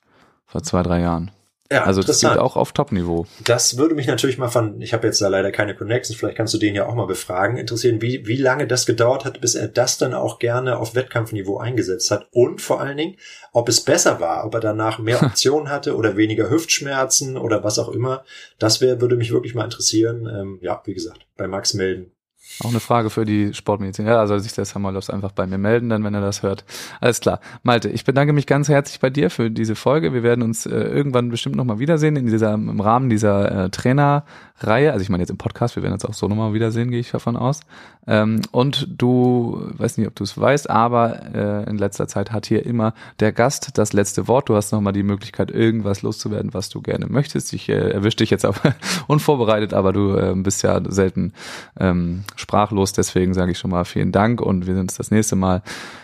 Vor 0.44 0.62
zwei, 0.62 0.82
drei 0.82 1.00
Jahren. 1.00 1.30
Ja, 1.72 1.84
also 1.84 2.02
das 2.02 2.20
geht 2.20 2.38
auch 2.38 2.56
auf 2.56 2.72
Top-Niveau. 2.72 3.26
Das 3.44 3.78
würde 3.78 3.94
mich 3.94 4.06
natürlich 4.06 4.38
mal 4.38 4.48
von, 4.48 4.80
ich 4.80 4.92
habe 4.92 5.06
jetzt 5.06 5.20
da 5.20 5.28
leider 5.28 5.50
keine 5.50 5.74
Connections, 5.74 6.18
vielleicht 6.18 6.36
kannst 6.36 6.54
du 6.54 6.58
den 6.58 6.74
ja 6.74 6.86
auch 6.86 6.94
mal 6.94 7.06
befragen, 7.06 7.56
interessieren, 7.56 8.02
wie, 8.02 8.26
wie 8.26 8.36
lange 8.36 8.66
das 8.66 8.86
gedauert 8.86 9.24
hat, 9.24 9.40
bis 9.40 9.54
er 9.54 9.68
das 9.68 9.98
dann 9.98 10.14
auch 10.14 10.38
gerne 10.38 10.78
auf 10.78 10.94
Wettkampfniveau 10.94 11.58
eingesetzt 11.58 12.10
hat 12.10 12.28
und 12.32 12.60
vor 12.60 12.80
allen 12.80 12.96
Dingen, 12.96 13.16
ob 13.52 13.68
es 13.68 13.80
besser 13.80 14.20
war, 14.20 14.44
ob 14.44 14.54
er 14.54 14.60
danach 14.60 14.98
mehr 14.98 15.22
Optionen 15.22 15.70
hatte 15.70 15.96
oder 15.96 16.16
weniger 16.16 16.50
Hüftschmerzen 16.50 17.36
oder 17.36 17.64
was 17.64 17.78
auch 17.78 17.88
immer. 17.88 18.24
Das 18.58 18.80
wäre, 18.80 19.00
würde 19.00 19.16
mich 19.16 19.32
wirklich 19.32 19.54
mal 19.54 19.64
interessieren. 19.64 20.26
Ähm, 20.26 20.58
ja, 20.62 20.82
wie 20.84 20.94
gesagt, 20.94 21.26
bei 21.36 21.46
Max 21.46 21.74
melden. 21.74 22.12
Auch 22.60 22.70
eine 22.70 22.80
Frage 22.80 23.10
für 23.10 23.24
die 23.24 23.54
Sportmedizin. 23.54 24.06
Ja, 24.06 24.20
also 24.20 24.38
sich 24.38 24.52
der 24.52 24.64
Samuelos 24.64 25.10
einfach 25.10 25.32
bei 25.32 25.46
mir 25.46 25.58
melden, 25.58 25.88
dann, 25.88 26.04
wenn 26.04 26.14
er 26.14 26.20
das 26.20 26.42
hört. 26.42 26.64
Alles 27.00 27.20
klar. 27.20 27.40
Malte, 27.62 27.88
ich 27.88 28.04
bedanke 28.04 28.32
mich 28.32 28.46
ganz 28.46 28.68
herzlich 28.68 29.00
bei 29.00 29.10
dir 29.10 29.30
für 29.30 29.50
diese 29.50 29.74
Folge. 29.74 30.12
Wir 30.12 30.22
werden 30.22 30.42
uns 30.42 30.66
äh, 30.66 30.70
irgendwann 30.70 31.30
bestimmt 31.30 31.56
nochmal 31.56 31.78
wiedersehen 31.78 32.14
in 32.16 32.26
dieser, 32.26 32.54
im 32.54 32.80
Rahmen 32.80 33.08
dieser 33.08 33.64
äh, 33.64 33.70
Trainerreihe. 33.70 34.92
Also 34.92 35.02
ich 35.02 35.08
meine 35.08 35.22
jetzt 35.22 35.30
im 35.30 35.38
Podcast, 35.38 35.76
wir 35.76 35.82
werden 35.82 35.94
uns 35.94 36.04
auch 36.04 36.14
so 36.14 36.28
nochmal 36.28 36.52
wiedersehen, 36.52 36.90
gehe 36.90 37.00
ich 37.00 37.10
davon 37.10 37.36
aus. 37.36 37.60
Ähm, 38.06 38.42
und 38.50 38.88
du, 38.98 39.70
weiß 39.78 39.96
nicht, 39.96 40.08
ob 40.08 40.16
du 40.16 40.24
es 40.24 40.38
weißt, 40.38 40.68
aber 40.68 41.34
äh, 41.34 41.70
in 41.70 41.78
letzter 41.78 42.08
Zeit 42.08 42.32
hat 42.32 42.46
hier 42.46 42.66
immer 42.66 42.94
der 43.20 43.32
Gast 43.32 43.78
das 43.78 43.92
letzte 43.92 44.28
Wort. 44.28 44.48
Du 44.48 44.56
hast 44.56 44.72
nochmal 44.72 44.92
die 44.92 45.04
Möglichkeit, 45.04 45.50
irgendwas 45.50 46.02
loszuwerden, 46.02 46.52
was 46.52 46.68
du 46.68 46.82
gerne 46.82 47.06
möchtest. 47.06 47.52
Ich 47.52 47.68
äh, 47.68 47.90
erwische 47.90 48.18
dich 48.18 48.30
jetzt 48.30 48.44
aber 48.44 48.74
unvorbereitet, 49.06 49.72
aber 49.72 49.92
du 49.92 50.16
äh, 50.16 50.34
bist 50.34 50.62
ja 50.62 50.80
selten 50.88 51.32
ähm, 51.78 52.24
sprachlos. 52.42 52.92
Deswegen 52.92 53.32
sage 53.32 53.52
ich 53.52 53.58
schon 53.58 53.70
mal 53.70 53.84
vielen 53.84 54.12
Dank 54.12 54.42
und 54.42 54.66
wir 54.66 54.74
sehen 54.74 54.82
uns 54.82 54.96
das 54.96 55.10
nächste 55.10 55.36
Mal. 55.36 55.62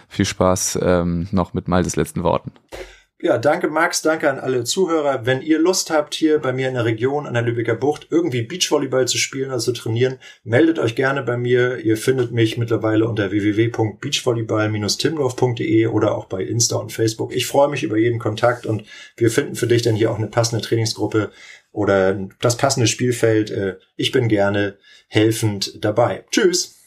Viel 0.09 0.25
Spaß 0.25 0.79
ähm, 0.81 1.29
noch 1.33 1.53
mit 1.53 1.69
Maltes 1.69 1.97
letzten 1.97 2.23
Worten. 2.23 2.53
Ja, 3.21 3.37
danke 3.37 3.67
Max, 3.67 4.01
danke 4.01 4.31
an 4.31 4.39
alle 4.39 4.63
Zuhörer. 4.63 5.27
Wenn 5.27 5.43
ihr 5.43 5.59
Lust 5.59 5.91
habt, 5.91 6.15
hier 6.15 6.39
bei 6.39 6.53
mir 6.53 6.69
in 6.69 6.75
der 6.75 6.85
Region 6.85 7.27
an 7.27 7.35
der 7.35 7.43
Lübecker 7.43 7.75
Bucht 7.75 8.07
irgendwie 8.11 8.43
Beachvolleyball 8.43 9.09
zu 9.09 9.19
spielen, 9.19 9.51
also 9.51 9.73
zu 9.73 9.83
trainieren, 9.83 10.21
meldet 10.45 10.79
euch 10.79 10.95
gerne 10.95 11.25
bei 11.25 11.37
mir. 11.37 11.79
Ihr 11.79 11.97
findet 11.97 12.31
mich 12.31 12.59
mittlerweile 12.59 13.09
unter 13.09 13.33
www.beachvolleyball-timdorf.de 13.33 15.89
oder 15.89 16.15
auch 16.15 16.27
bei 16.27 16.45
Insta 16.45 16.77
und 16.77 16.93
Facebook. 16.93 17.35
Ich 17.35 17.49
freue 17.49 17.67
mich 17.67 17.83
über 17.83 17.97
jeden 17.97 18.21
Kontakt 18.21 18.67
und 18.67 18.85
wir 19.17 19.33
finden 19.33 19.57
für 19.57 19.67
dich 19.67 19.83
dann 19.83 19.97
hier 19.97 20.13
auch 20.13 20.19
eine 20.19 20.29
passende 20.29 20.65
Trainingsgruppe 20.65 21.33
oder 21.79 22.19
das 22.41 22.57
passende 22.57 22.89
Spielfeld. 22.89 23.53
Äh, 23.53 23.77
ich 23.95 24.11
bin 24.11 24.27
gerne 24.27 24.77
helfend 25.07 25.85
dabei. 25.85 26.25
Tschüss! 26.33 26.78